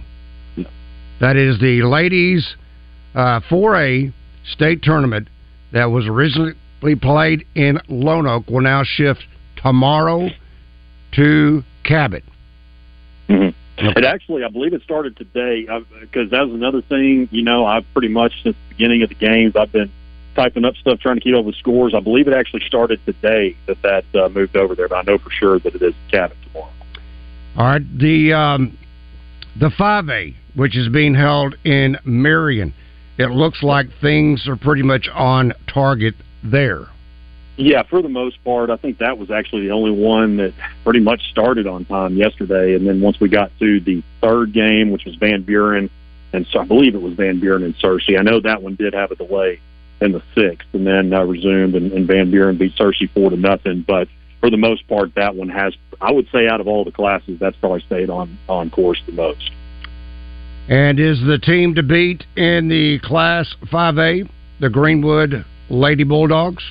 That 1.20 1.36
is 1.36 1.60
the 1.60 1.82
ladies 1.82 2.56
uh, 3.14 3.40
4A 3.50 4.12
state 4.52 4.82
tournament 4.82 5.28
that 5.72 5.86
was 5.86 6.06
originally 6.06 6.54
played 7.00 7.46
in 7.54 7.80
Lone 7.88 8.26
Oak 8.26 8.48
will 8.48 8.60
now 8.60 8.82
shift 8.84 9.24
tomorrow 9.56 10.28
to 11.12 11.62
Cabot. 11.84 12.24
Mm-hmm. 13.28 13.48
It 13.78 14.04
actually, 14.04 14.44
I 14.44 14.48
believe 14.48 14.74
it 14.74 14.82
started 14.82 15.16
today 15.16 15.66
because 16.00 16.30
that 16.30 16.46
was 16.46 16.54
another 16.54 16.82
thing. 16.82 17.28
You 17.32 17.42
know, 17.42 17.64
I've 17.64 17.84
pretty 17.92 18.08
much 18.08 18.32
since 18.42 18.54
the 18.68 18.74
beginning 18.74 19.02
of 19.02 19.08
the 19.08 19.14
games, 19.14 19.56
I've 19.56 19.72
been 19.72 19.90
typing 20.34 20.64
up 20.64 20.74
stuff 20.76 21.00
trying 21.00 21.16
to 21.16 21.20
keep 21.20 21.34
up 21.34 21.44
with 21.44 21.56
scores. 21.56 21.94
I 21.94 22.00
believe 22.00 22.28
it 22.28 22.34
actually 22.34 22.64
started 22.66 23.04
today 23.04 23.56
that 23.66 23.82
that 23.82 24.04
uh, 24.14 24.28
moved 24.28 24.56
over 24.56 24.74
there, 24.74 24.88
but 24.88 24.96
I 24.96 25.02
know 25.02 25.18
for 25.18 25.30
sure 25.30 25.58
that 25.58 25.74
it 25.74 25.82
is 25.82 25.94
Cabot 26.10 26.36
tomorrow. 26.46 26.72
All 27.56 27.66
right, 27.66 27.98
the 27.98 28.32
um, 28.32 28.78
the 29.58 29.68
5A, 29.68 30.34
which 30.54 30.76
is 30.76 30.88
being 30.88 31.14
held 31.14 31.56
in 31.64 31.98
Marion, 32.04 32.72
it 33.22 33.30
looks 33.30 33.62
like 33.62 33.86
things 34.00 34.46
are 34.48 34.56
pretty 34.56 34.82
much 34.82 35.08
on 35.08 35.52
target 35.66 36.14
there. 36.42 36.86
Yeah, 37.56 37.82
for 37.82 38.00
the 38.00 38.08
most 38.08 38.42
part, 38.44 38.70
I 38.70 38.76
think 38.76 38.98
that 38.98 39.18
was 39.18 39.30
actually 39.30 39.66
the 39.66 39.72
only 39.72 39.90
one 39.90 40.38
that 40.38 40.54
pretty 40.84 41.00
much 41.00 41.30
started 41.30 41.66
on 41.66 41.84
time 41.84 42.16
yesterday. 42.16 42.74
And 42.74 42.86
then 42.86 43.00
once 43.00 43.20
we 43.20 43.28
got 43.28 43.50
to 43.58 43.80
the 43.80 44.02
third 44.22 44.52
game, 44.52 44.90
which 44.90 45.04
was 45.04 45.14
Van 45.16 45.42
Buren, 45.42 45.90
and 46.32 46.46
so 46.50 46.60
I 46.60 46.64
believe 46.64 46.94
it 46.94 47.02
was 47.02 47.12
Van 47.14 47.40
Buren 47.40 47.62
and 47.62 47.76
Searcy. 47.76 48.18
I 48.18 48.22
know 48.22 48.40
that 48.40 48.62
one 48.62 48.74
did 48.74 48.94
have 48.94 49.10
a 49.10 49.16
delay 49.16 49.60
in 50.00 50.12
the 50.12 50.22
sixth, 50.34 50.66
and 50.72 50.86
then 50.86 51.12
uh, 51.12 51.22
resumed, 51.24 51.74
and, 51.74 51.92
and 51.92 52.06
Van 52.06 52.30
Buren 52.30 52.56
beat 52.56 52.74
Searcy 52.76 53.08
four 53.12 53.30
to 53.30 53.36
nothing. 53.36 53.84
But 53.86 54.08
for 54.40 54.50
the 54.50 54.56
most 54.56 54.88
part, 54.88 55.14
that 55.14 55.36
one 55.36 55.50
has, 55.50 55.74
I 56.00 56.10
would 56.10 56.28
say, 56.32 56.48
out 56.48 56.60
of 56.60 56.66
all 56.66 56.84
the 56.84 56.90
classes, 56.90 57.38
that's 57.38 57.56
probably 57.58 57.82
stayed 57.82 58.08
on 58.08 58.38
on 58.48 58.70
course 58.70 59.00
the 59.06 59.12
most. 59.12 59.50
And 60.68 61.00
is 61.00 61.20
the 61.20 61.38
team 61.38 61.74
to 61.74 61.82
beat 61.82 62.24
in 62.36 62.68
the 62.68 63.00
Class 63.00 63.54
5A 63.66 64.28
the 64.60 64.70
Greenwood 64.70 65.44
Lady 65.68 66.04
Bulldogs? 66.04 66.62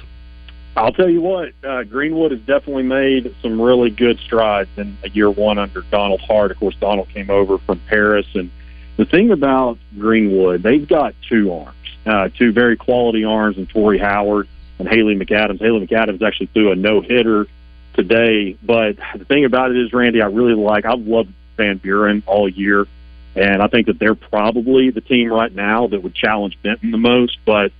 I'll 0.77 0.93
tell 0.93 1.09
you 1.09 1.19
what, 1.19 1.51
uh, 1.67 1.83
Greenwood 1.83 2.31
has 2.31 2.39
definitely 2.41 2.83
made 2.83 3.35
some 3.41 3.59
really 3.59 3.89
good 3.89 4.17
strides 4.19 4.69
in 4.77 4.97
year 5.11 5.29
one 5.29 5.57
under 5.59 5.81
Donald 5.91 6.21
Hart. 6.21 6.51
Of 6.51 6.57
course, 6.57 6.75
Donald 6.79 7.09
came 7.09 7.29
over 7.29 7.57
from 7.57 7.81
Paris, 7.87 8.25
and 8.33 8.49
the 8.95 9.03
thing 9.03 9.31
about 9.31 9.77
Greenwood, 9.99 10.63
they've 10.63 10.87
got 10.87 11.13
two 11.27 11.51
arms, 11.51 11.75
uh, 12.05 12.29
two 12.37 12.53
very 12.53 12.77
quality 12.77 13.25
arms, 13.25 13.57
and 13.57 13.67
Tori 13.67 13.97
Howard 13.97 14.47
and 14.79 14.87
Haley 14.87 15.15
McAdams. 15.15 15.59
Haley 15.59 15.85
McAdams 15.85 16.21
actually 16.21 16.47
threw 16.47 16.71
a 16.71 16.75
no 16.75 17.01
hitter 17.01 17.47
today, 17.93 18.55
but 18.63 18.95
the 19.17 19.25
thing 19.25 19.43
about 19.43 19.71
it 19.71 19.77
is, 19.77 19.91
Randy, 19.91 20.21
I 20.21 20.27
really 20.27 20.55
like. 20.55 20.85
I've 20.85 21.01
loved 21.01 21.33
Van 21.57 21.77
Buren 21.77 22.23
all 22.25 22.47
year, 22.47 22.87
and 23.35 23.61
I 23.61 23.67
think 23.67 23.87
that 23.87 23.99
they're 23.99 24.15
probably 24.15 24.89
the 24.89 25.01
team 25.01 25.31
right 25.31 25.53
now 25.53 25.87
that 25.87 26.01
would 26.03 26.13
challenge 26.13 26.57
Benton 26.61 26.91
the 26.91 26.97
most, 26.97 27.37
but 27.45 27.71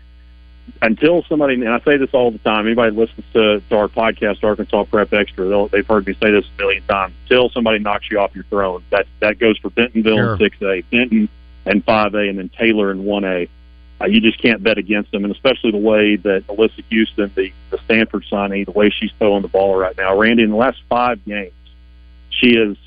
until 0.82 1.24
somebody, 1.24 1.56
and 1.56 1.70
I 1.70 1.80
say 1.82 1.98
this 1.98 2.10
all 2.14 2.32
the 2.32 2.38
time, 2.40 2.66
anybody 2.66 2.96
listens 2.96 3.26
to, 3.34 3.62
to 3.70 3.76
our 3.76 3.88
podcast, 3.88 4.44
Arkansas 4.44 4.86
Prep 4.86 5.12
Extra, 5.14 5.48
they'll, 5.48 5.68
they've 5.68 5.86
heard 5.86 6.08
me 6.08 6.14
say 6.14 6.32
this 6.32 6.46
a 6.46 6.62
million 6.62 6.84
times. 6.88 7.14
Until 7.24 7.50
somebody 7.50 7.80
knocks 7.80 8.10
you 8.10 8.20
off 8.20 8.34
your 8.34 8.46
throne, 8.46 8.84
that 8.90 9.08
that 9.20 9.38
goes 9.40 9.58
for 9.58 9.70
Bentonville 9.70 10.16
Sure. 10.16 10.34
in 10.34 10.40
six 10.40 10.58
A, 10.62 10.82
Benton 10.90 11.30
and 11.66 11.84
five 11.84 12.16
A, 12.16 12.28
and 12.30 12.38
then 12.40 12.50
Taylor 12.50 12.92
in 12.92 13.04
one 13.04 13.24
A. 13.26 13.48
Uh, 14.00 14.06
you 14.06 14.20
just 14.22 14.42
can't 14.42 14.64
bet 14.64 14.78
against 14.80 15.12
them, 15.12 15.24
and 15.24 15.34
especially 15.34 15.72
the 15.72 15.78
way 15.78 16.16
that 16.16 16.48
Alyssa 16.48 16.84
Houston, 16.90 17.32
the 17.36 17.52
the 17.70 17.78
Stanford 17.86 18.26
signee, 18.32 18.66
the 18.66 18.72
way 18.72 18.90
she's 18.90 19.12
throwing 19.20 19.42
the 19.44 19.48
ball 19.48 19.76
right 19.76 19.96
now. 19.98 20.18
Randy, 20.18 20.44
in 20.44 20.50
the 20.52 20.56
last 20.56 20.80
five 20.90 21.24
games, 21.26 21.54
she 22.30 22.56
has 22.56 22.78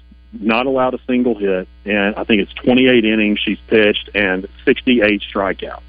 not 0.40 0.66
allowed 0.66 0.94
a 0.94 0.98
single 1.06 1.36
hit, 1.36 1.68
and 1.84 2.14
I 2.16 2.24
think 2.24 2.42
it's 2.42 2.52
28 2.54 3.04
innings 3.04 3.38
she's 3.40 3.58
pitched 3.66 4.10
and 4.14 4.46
68 4.64 5.22
strikeouts 5.22 5.80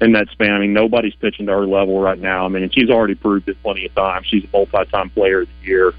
in 0.00 0.12
that 0.12 0.28
span. 0.30 0.52
I 0.52 0.58
mean, 0.58 0.72
nobody's 0.72 1.14
pitching 1.14 1.46
to 1.46 1.52
her 1.52 1.66
level 1.66 2.00
right 2.00 2.18
now. 2.18 2.44
I 2.44 2.48
mean, 2.48 2.68
she's 2.70 2.90
already 2.90 3.14
proved 3.14 3.48
it 3.48 3.62
plenty 3.62 3.86
of 3.86 3.94
times. 3.94 4.26
She's 4.26 4.44
a 4.44 4.48
multi-time 4.52 5.10
player 5.10 5.42
of 5.42 5.48
the 5.48 5.66
year. 5.66 5.94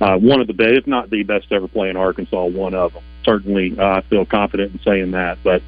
Uh, 0.00 0.16
one 0.16 0.40
of 0.40 0.46
the 0.46 0.54
best, 0.54 0.72
if 0.72 0.86
not 0.86 1.10
the 1.10 1.22
best 1.24 1.52
ever 1.52 1.68
play 1.68 1.90
in 1.90 1.96
Arkansas, 1.96 2.46
one 2.46 2.74
of 2.74 2.94
them. 2.94 3.02
Certainly, 3.24 3.78
uh, 3.78 3.96
I 3.96 4.00
feel 4.02 4.24
confident 4.24 4.72
in 4.72 4.80
saying 4.80 5.10
that. 5.10 5.38
But 5.42 5.62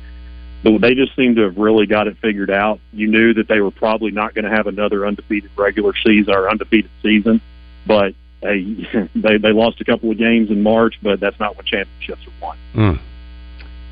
but 0.63 0.81
they 0.81 0.95
just 0.95 1.15
seem 1.17 1.35
to 1.35 1.43
have 1.43 1.59
really 1.59 1.87
got 1.87 2.07
it 2.07 2.17
figured 2.19 2.51
out. 2.51 2.81
You 2.93 3.09
knew 3.09 3.35
that 3.35 3.49
they 3.49 3.61
were 3.61 3.73
probably 3.73 4.11
not 4.11 4.33
going 4.33 4.45
to 4.45 4.51
have 4.51 4.67
another 4.67 5.07
undefeated 5.07 5.51
regular 5.57 5.93
season 6.03 6.33
or 6.35 6.49
undefeated 6.49 6.91
season, 7.03 7.43
but 7.85 8.15
they, 8.43 9.09
they 9.15 9.39
they 9.39 9.53
lost 9.53 9.81
a 9.81 9.85
couple 9.85 10.11
of 10.11 10.19
games 10.19 10.51
in 10.51 10.63
March, 10.63 10.95
but 11.03 11.21
that's 11.21 11.39
not 11.41 11.57
when 11.57 11.65
championships 11.65 12.23
are 12.27 12.47
won. 12.47 12.59
Mm. 12.75 13.01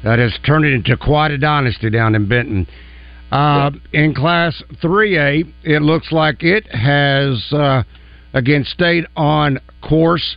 that 0.05 0.19
has 0.19 0.37
turned 0.45 0.65
it 0.65 0.73
into 0.73 0.97
quite 0.97 1.31
a 1.31 1.39
dynasty 1.39 1.91
down 1.91 2.15
in 2.15 2.29
Benton. 2.29 2.67
Uh, 3.31 3.71
in 3.93 4.13
Class 4.13 4.61
3A, 4.83 5.53
it 5.63 5.83
looks 5.83 6.11
like 6.11 6.43
it 6.43 6.67
has, 6.75 7.53
uh, 7.53 7.85
again, 8.35 8.65
stayed 8.65 9.07
on 9.17 9.61
course. 9.83 10.37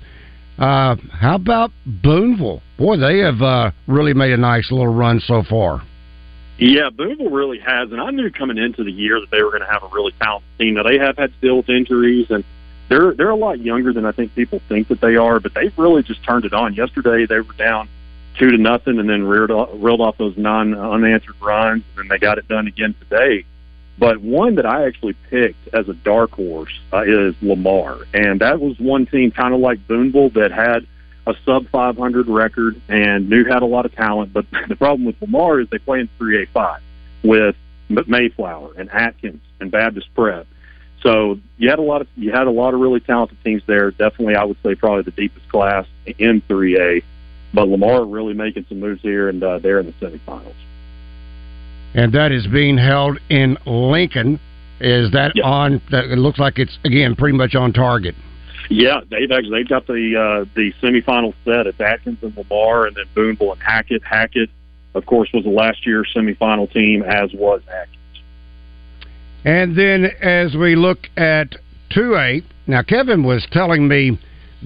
Uh, 0.60 0.96
how 1.12 1.36
about 1.36 1.72
Booneville? 1.88 2.62
Boy, 2.78 2.98
they 2.98 3.18
have 3.20 3.42
uh, 3.42 3.72
really 3.88 4.14
made 4.14 4.32
a 4.32 4.38
nice 4.38 4.72
little 4.72 4.94
run 4.94 5.20
so 5.20 5.42
far. 5.42 5.82
Yeah, 6.60 6.92
Booneville 6.92 7.32
really 7.32 7.58
has, 7.60 7.92
and 7.92 8.00
I 8.00 8.12
knew 8.12 8.30
coming 8.30 8.60
into 8.60 8.84
the 8.84 8.92
year 8.92 9.20
that 9.20 9.32
they 9.32 9.42
were 9.42 9.50
going 9.50 9.64
to 9.64 9.72
have 9.72 9.82
a 9.82 9.88
really 9.88 10.14
talented 10.22 10.48
team. 10.60 10.76
Now 10.76 10.84
they 10.84 11.00
have 11.00 11.18
had 11.18 11.34
still 11.40 11.64
injuries, 11.68 12.28
and 12.30 12.44
they're 12.94 13.14
they're 13.14 13.30
a 13.30 13.36
lot 13.36 13.60
younger 13.60 13.92
than 13.92 14.06
I 14.06 14.12
think 14.12 14.36
people 14.36 14.62
think 14.70 14.90
that 14.90 15.02
they 15.02 15.16
are. 15.16 15.40
But 15.40 15.56
they've 15.56 15.76
really 15.78 16.04
just 16.04 16.24
turned 16.24 16.46
it 16.46 16.54
on. 16.54 16.76
Yesterday 16.76 17.26
they 17.26 17.40
were 17.40 17.54
down 17.54 17.90
two 18.38 18.52
to 18.52 18.58
nothing, 18.58 19.00
and 19.00 19.10
then 19.10 19.24
reared 19.24 19.50
off, 19.50 19.70
reeled 19.74 20.02
off 20.02 20.18
those 20.18 20.38
non 20.38 20.76
unanswered 20.76 21.42
runs, 21.42 21.84
and 21.90 21.98
then 21.98 22.08
they 22.08 22.20
got 22.20 22.38
it 22.38 22.48
done 22.48 22.68
again 22.68 22.94
today. 23.00 23.46
But 23.98 24.22
one 24.22 24.56
that 24.56 24.66
I 24.66 24.86
actually 24.86 25.14
picked 25.30 25.74
as 25.74 25.90
a 25.90 25.94
dark 25.94 26.32
horse 26.32 26.80
uh, 26.92 27.04
is 27.04 27.36
Lamar, 27.42 27.98
and 28.14 28.42
that 28.42 28.60
was 28.60 28.80
one 28.80 29.06
team 29.08 29.32
kind 29.32 29.54
of 29.54 29.60
like 29.60 29.88
Booneville 29.88 30.30
that 30.32 30.52
had 30.52 30.86
a 31.26 31.34
sub 31.46 31.70
500 31.70 32.28
record 32.28 32.80
and 32.90 33.30
knew 33.30 33.46
had 33.46 33.62
a 33.62 33.68
lot 33.68 33.86
of 33.86 33.96
talent. 33.96 34.34
But 34.34 34.46
the 34.68 34.76
problem 34.76 35.06
with 35.06 35.20
Lamar 35.22 35.60
is 35.60 35.70
they 35.70 35.80
play 35.80 36.02
in 36.02 36.10
3A5 36.20 36.80
with 37.24 37.56
Mayflower 37.90 38.74
and 38.78 38.92
Atkins 38.92 39.42
and 39.60 39.72
Baptist 39.72 40.14
Prep. 40.14 40.48
So 41.04 41.38
you 41.58 41.70
had 41.70 41.80
a 41.80 41.84
lot 41.84 42.02
of 42.02 42.08
you 42.16 42.32
had 42.32 42.48
a 42.48 42.52
lot 42.52 42.74
of 42.74 42.80
really 42.80 43.02
talented 43.02 43.38
teams 43.44 43.62
there. 43.68 43.92
Definitely, 43.92 44.36
I 44.36 44.46
would 44.46 44.58
say 44.64 44.74
probably 44.74 45.04
the 45.04 45.12
deepest 45.12 45.48
class 45.50 45.86
in 46.18 46.42
3A. 46.50 47.04
But 47.54 47.68
Lamar 47.68 48.04
really 48.06 48.34
making 48.34 48.66
some 48.70 48.80
moves 48.80 49.02
here, 49.02 49.30
and 49.30 49.44
uh, 49.44 49.60
they're 49.60 49.80
in 49.80 49.86
the 49.86 49.92
semifinals. 49.94 50.56
And 51.94 52.14
that 52.14 52.32
is 52.32 52.48
being 52.48 52.78
held 52.78 53.20
in 53.30 53.58
Lincoln. 53.66 54.40
Is 54.80 55.12
that 55.12 55.34
yep. 55.36 55.46
on? 55.46 55.82
That 55.92 56.06
it 56.06 56.18
looks 56.18 56.40
like 56.40 56.58
it's 56.58 56.80
again 56.84 57.16
pretty 57.16 57.38
much 57.38 57.54
on 57.54 57.74
target. 57.74 58.16
Yeah, 58.70 59.02
they've 59.10 59.30
actually 59.30 59.60
they've 59.60 59.68
got 59.68 59.86
the 59.86 60.16
uh, 60.18 60.46
the 60.56 60.74
semifinal 60.82 61.34
set. 61.44 61.68
It's 61.68 61.80
Atkins 61.80 62.18
and 62.22 62.36
Lamar, 62.36 62.88
and 62.88 62.96
then 62.96 63.06
Booneville 63.14 63.52
and 63.52 63.62
Hackett. 63.62 64.04
Hackett, 64.04 64.50
of 64.96 65.06
course, 65.06 65.30
was 65.34 65.44
the 65.44 65.52
last 65.52 65.86
year 65.86 66.06
semifinal 66.16 66.72
team, 66.72 67.04
as 67.04 67.34
was 67.34 67.62
Atkins. 67.68 68.03
And 69.46 69.78
then 69.78 70.06
as 70.22 70.56
we 70.56 70.76
look 70.76 71.00
at 71.18 71.56
two 71.90 72.16
eight, 72.18 72.46
now 72.68 72.82
Kevin 72.82 73.24
was 73.24 73.46
telling 73.52 73.88
me 73.88 74.18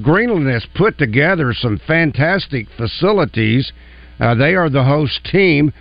Greenland 0.02 0.48
has 0.48 0.66
put 0.76 0.98
together 0.98 1.54
some 1.54 1.80
fantastic 1.88 2.68
facilities. 2.78 3.72
Uh, 4.20 4.36
they 4.36 4.56
are 4.56 4.70
the 4.70 4.84
host 4.84 5.26
team, 5.32 5.74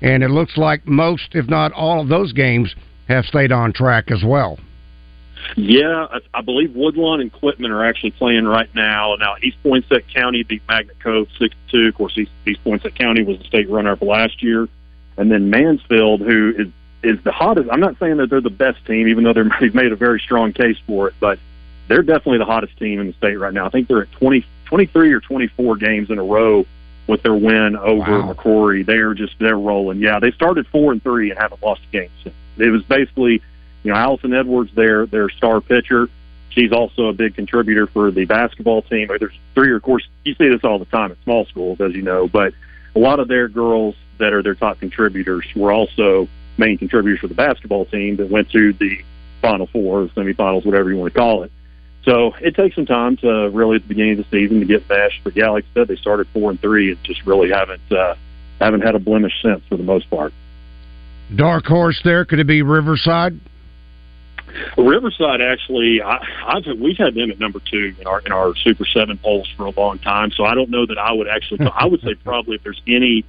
and 0.00 0.22
it 0.22 0.28
looks 0.28 0.56
like 0.56 0.86
most, 0.86 1.28
if 1.32 1.48
not 1.48 1.72
all, 1.72 2.02
of 2.02 2.08
those 2.08 2.32
games 2.32 2.74
have 3.08 3.24
stayed 3.24 3.52
on 3.52 3.72
track 3.72 4.10
as 4.10 4.22
well. 4.24 4.58
Yeah, 5.56 6.06
I, 6.10 6.18
I 6.38 6.40
believe 6.40 6.74
Woodlawn 6.74 7.20
and 7.20 7.32
Quitman 7.32 7.70
are 7.70 7.84
actually 7.84 8.12
playing 8.12 8.44
right 8.44 8.72
now. 8.74 9.14
Now, 9.16 9.34
East 9.42 9.58
Poinsett 9.62 10.04
County 10.12 10.42
beat 10.42 10.62
Magnet 10.68 10.96
Cove 11.02 11.28
6 11.38 11.54
2. 11.70 11.88
Of 11.88 11.94
course, 11.94 12.16
East, 12.16 12.30
East 12.46 12.60
Poinsett 12.64 12.96
County 12.96 13.22
was 13.22 13.38
the 13.38 13.44
state 13.44 13.68
runner 13.68 13.92
up 13.92 14.02
last 14.02 14.42
year. 14.42 14.68
And 15.16 15.30
then 15.30 15.50
Mansfield, 15.50 16.20
who 16.20 16.54
is 16.56 16.68
is 17.04 17.22
the 17.22 17.32
hottest. 17.32 17.68
I'm 17.70 17.80
not 17.80 17.98
saying 17.98 18.16
that 18.18 18.30
they're 18.30 18.40
the 18.40 18.50
best 18.50 18.84
team, 18.86 19.08
even 19.08 19.24
though 19.24 19.32
they've 19.60 19.74
made 19.74 19.92
a 19.92 19.96
very 19.96 20.20
strong 20.20 20.52
case 20.52 20.76
for 20.86 21.08
it, 21.08 21.14
but 21.20 21.38
they're 21.88 22.02
definitely 22.02 22.38
the 22.38 22.46
hottest 22.46 22.76
team 22.78 23.00
in 23.00 23.08
the 23.08 23.12
state 23.14 23.36
right 23.36 23.52
now. 23.52 23.66
I 23.66 23.70
think 23.70 23.88
they're 23.88 24.02
at 24.02 24.12
20, 24.12 24.44
23 24.66 25.12
or 25.12 25.20
24 25.20 25.76
games 25.76 26.10
in 26.10 26.18
a 26.18 26.24
row 26.24 26.66
with 27.06 27.22
their 27.22 27.34
win 27.34 27.76
over 27.76 28.18
wow. 28.20 28.32
McCrory. 28.32 28.84
They're 28.86 29.12
just 29.12 29.38
they're 29.38 29.58
rolling. 29.58 29.98
Yeah, 29.98 30.20
they 30.20 30.32
started 30.32 30.66
four 30.68 30.92
and 30.92 31.02
three 31.02 31.30
and 31.30 31.38
haven't 31.38 31.62
lost 31.62 31.82
a 31.88 31.92
game 31.92 32.10
since. 32.22 32.34
It 32.56 32.70
was 32.70 32.82
basically 32.84 33.42
you 33.82 33.92
know, 33.92 33.98
Allison 33.98 34.32
Edwards, 34.32 34.70
their 34.74 35.04
their 35.04 35.28
star 35.28 35.60
pitcher, 35.60 36.08
she's 36.54 36.72
also 36.72 37.08
a 37.08 37.12
big 37.12 37.34
contributor 37.34 37.86
for 37.86 38.10
the 38.10 38.24
basketball 38.24 38.82
team. 38.82 39.08
There's 39.18 39.38
three, 39.54 39.74
of 39.74 39.82
course, 39.82 40.06
you 40.24 40.34
see 40.34 40.48
this 40.48 40.64
all 40.64 40.78
the 40.78 40.84
time 40.86 41.10
at 41.12 41.18
small 41.24 41.44
schools, 41.46 41.80
as 41.80 41.94
you 41.94 42.02
know, 42.02 42.28
but 42.28 42.54
a 42.94 42.98
lot 42.98 43.20
of 43.20 43.28
their 43.28 43.48
girls 43.48 43.96
that 44.18 44.32
are 44.32 44.42
their 44.42 44.54
top 44.54 44.78
contributors 44.78 45.44
were 45.56 45.72
also 45.72 46.28
main 46.56 46.78
contributors 46.78 47.20
for 47.20 47.28
the 47.28 47.34
basketball 47.34 47.86
team 47.86 48.16
that 48.16 48.30
went 48.30 48.50
to 48.50 48.72
the 48.74 48.98
Final 49.42 49.66
Four, 49.66 50.04
the 50.04 50.08
semifinals, 50.10 50.64
whatever 50.64 50.90
you 50.90 50.96
want 50.96 51.12
to 51.12 51.18
call 51.18 51.42
it. 51.42 51.52
So 52.04 52.34
it 52.40 52.54
takes 52.54 52.74
some 52.74 52.86
time 52.86 53.16
to 53.18 53.48
really 53.50 53.76
at 53.76 53.82
the 53.82 53.88
beginning 53.88 54.18
of 54.18 54.18
the 54.18 54.30
season 54.30 54.60
to 54.60 54.66
get 54.66 54.88
meshed. 54.88 55.20
But 55.24 55.36
yeah, 55.36 55.50
like 55.50 55.64
I 55.64 55.80
said, 55.80 55.88
they 55.88 55.96
started 55.96 56.28
four 56.32 56.50
and 56.50 56.60
three 56.60 56.90
and 56.90 57.02
just 57.02 57.24
really 57.26 57.50
haven't 57.50 57.90
uh, 57.90 58.14
haven't 58.60 58.82
had 58.82 58.94
a 58.94 58.98
blemish 58.98 59.32
since 59.42 59.62
for 59.68 59.76
the 59.76 59.82
most 59.82 60.08
part. 60.10 60.32
Dark 61.34 61.64
horse 61.64 62.00
there 62.04 62.24
could 62.24 62.38
it 62.38 62.46
be 62.46 62.62
Riverside? 62.62 63.40
Riverside 64.76 65.40
actually, 65.40 66.02
I, 66.02 66.18
I've 66.46 66.64
we've 66.78 66.98
had 66.98 67.14
them 67.14 67.30
at 67.30 67.40
number 67.40 67.60
two 67.70 67.94
in 67.98 68.06
our 68.06 68.20
in 68.20 68.32
our 68.32 68.54
Super 68.56 68.84
Seven 68.84 69.18
polls 69.18 69.48
for 69.56 69.64
a 69.64 69.70
long 69.70 69.98
time. 69.98 70.30
So 70.30 70.44
I 70.44 70.54
don't 70.54 70.70
know 70.70 70.86
that 70.86 70.98
I 70.98 71.12
would 71.12 71.28
actually. 71.28 71.66
I 71.74 71.86
would 71.86 72.02
say 72.02 72.14
probably 72.14 72.56
if 72.56 72.62
there's 72.62 72.82
any 72.86 73.24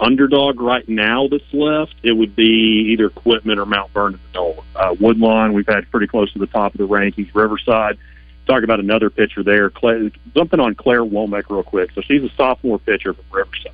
underdog 0.00 0.60
right 0.60 0.88
now 0.88 1.28
that's 1.28 1.52
left, 1.52 1.94
it 2.02 2.12
would 2.12 2.34
be 2.34 2.88
either 2.92 3.10
Quitman 3.10 3.58
or 3.58 3.66
Mount 3.66 3.92
Vernon. 3.92 4.20
Uh, 4.34 4.94
Woodlawn, 4.98 5.52
we've 5.52 5.66
had 5.66 5.90
pretty 5.90 6.06
close 6.06 6.32
to 6.32 6.38
the 6.38 6.46
top 6.46 6.74
of 6.74 6.78
the 6.78 6.88
rankings. 6.88 7.34
Riverside, 7.34 7.98
talk 8.46 8.62
about 8.62 8.80
another 8.80 9.10
pitcher 9.10 9.42
there. 9.42 9.70
Claire, 9.70 10.10
something 10.36 10.60
on 10.60 10.74
Claire 10.74 11.04
Womack 11.04 11.50
real 11.50 11.62
quick. 11.62 11.90
So 11.94 12.00
she's 12.00 12.22
a 12.22 12.30
sophomore 12.36 12.78
pitcher 12.78 13.14
from 13.14 13.24
Riverside. 13.30 13.72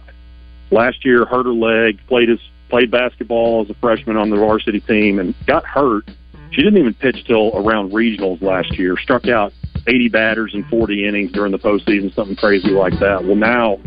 Last 0.70 1.04
year, 1.04 1.24
hurt 1.24 1.46
her 1.46 1.52
leg, 1.52 2.00
played 2.08 2.28
his 2.28 2.40
played 2.68 2.90
basketball 2.90 3.62
as 3.62 3.70
a 3.70 3.74
freshman 3.74 4.16
on 4.16 4.30
the 4.30 4.36
varsity 4.36 4.80
team, 4.80 5.20
and 5.20 5.34
got 5.46 5.64
hurt 5.64 6.10
she 6.50 6.62
didn't 6.62 6.78
even 6.78 6.94
pitch 6.94 7.24
till 7.26 7.54
around 7.54 7.92
regionals 7.92 8.40
last 8.40 8.78
year. 8.78 8.96
Struck 8.96 9.28
out 9.28 9.52
80 9.86 10.08
batters 10.08 10.54
in 10.54 10.64
40 10.64 11.06
innings 11.06 11.32
during 11.32 11.52
the 11.52 11.58
postseason, 11.58 12.14
something 12.14 12.36
crazy 12.36 12.70
like 12.70 12.98
that. 13.00 13.24
Well, 13.24 13.36
now 13.36 13.78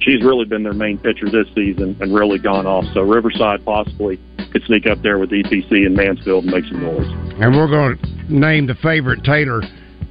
she's 0.00 0.22
really 0.22 0.44
been 0.44 0.62
their 0.62 0.72
main 0.72 0.98
pitcher 0.98 1.30
this 1.30 1.46
season 1.54 1.96
and 2.00 2.14
really 2.14 2.38
gone 2.38 2.66
off. 2.66 2.84
So 2.94 3.02
Riverside 3.02 3.64
possibly 3.64 4.18
could 4.52 4.62
sneak 4.64 4.86
up 4.86 5.02
there 5.02 5.18
with 5.18 5.30
EPC 5.30 5.86
and 5.86 5.94
Mansfield 5.94 6.44
and 6.44 6.52
make 6.52 6.64
some 6.64 6.82
noise. 6.82 7.06
And 7.40 7.54
we're 7.54 7.68
going 7.68 7.98
to 7.98 8.34
name 8.34 8.66
the 8.66 8.74
favorite 8.76 9.24
Taylor 9.24 9.62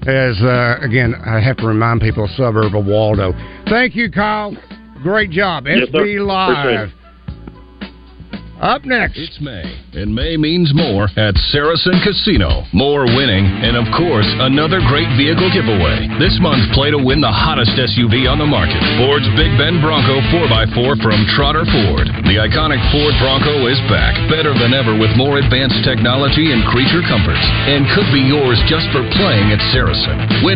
as 0.07 0.37
uh, 0.41 0.77
again. 0.81 1.15
I 1.15 1.39
have 1.39 1.57
to 1.57 1.67
remind 1.67 2.01
people, 2.01 2.25
a 2.25 2.29
suburb 2.29 2.75
of 2.75 2.85
Waldo. 2.85 3.33
Thank 3.69 3.95
you, 3.95 4.11
Kyle. 4.11 4.55
Great 5.03 5.31
job. 5.31 5.65
Yes, 5.67 5.89
SB 5.89 6.25
Live. 6.25 6.91
Up 8.61 8.85
next. 8.89 9.21
It's 9.21 9.37
May, 9.37 9.69
and 9.93 10.09
May 10.09 10.33
means 10.33 10.73
more 10.73 11.13
at 11.13 11.37
Saracen 11.53 12.01
Casino. 12.01 12.65
More 12.73 13.05
winning, 13.05 13.45
and 13.45 13.77
of 13.77 13.85
course, 13.93 14.25
another 14.41 14.81
great 14.89 15.05
vehicle 15.13 15.53
giveaway. 15.53 16.09
This 16.17 16.33
month, 16.41 16.63
play 16.73 16.89
to 16.89 16.97
win 16.97 17.19
the 17.19 17.29
hottest 17.29 17.77
SUV 17.77 18.25
on 18.25 18.39
the 18.41 18.47
market 18.47 18.79
Ford's 18.97 19.29
Big 19.37 19.53
Bend 19.61 19.77
Bronco 19.83 20.25
4x4 20.33 20.89
from 21.05 21.19
Trotter 21.37 21.69
Ford. 21.69 22.09
The 22.23 22.41
iconic 22.41 22.79
Ford 22.89 23.13
Bronco 23.19 23.69
is 23.69 23.77
back, 23.91 24.17
better 24.25 24.57
than 24.57 24.71
ever 24.71 24.97
with 24.97 25.13
more 25.13 25.37
advanced 25.41 25.85
technology 25.85 26.49
and 26.49 26.65
creature 26.71 27.05
comforts, 27.05 27.45
and 27.69 27.85
could 27.93 28.09
be 28.09 28.25
yours 28.25 28.57
just 28.65 28.89
for 28.89 29.03
playing 29.21 29.51
at 29.51 29.61
Saracen. 29.69 30.17
Win 30.41 30.55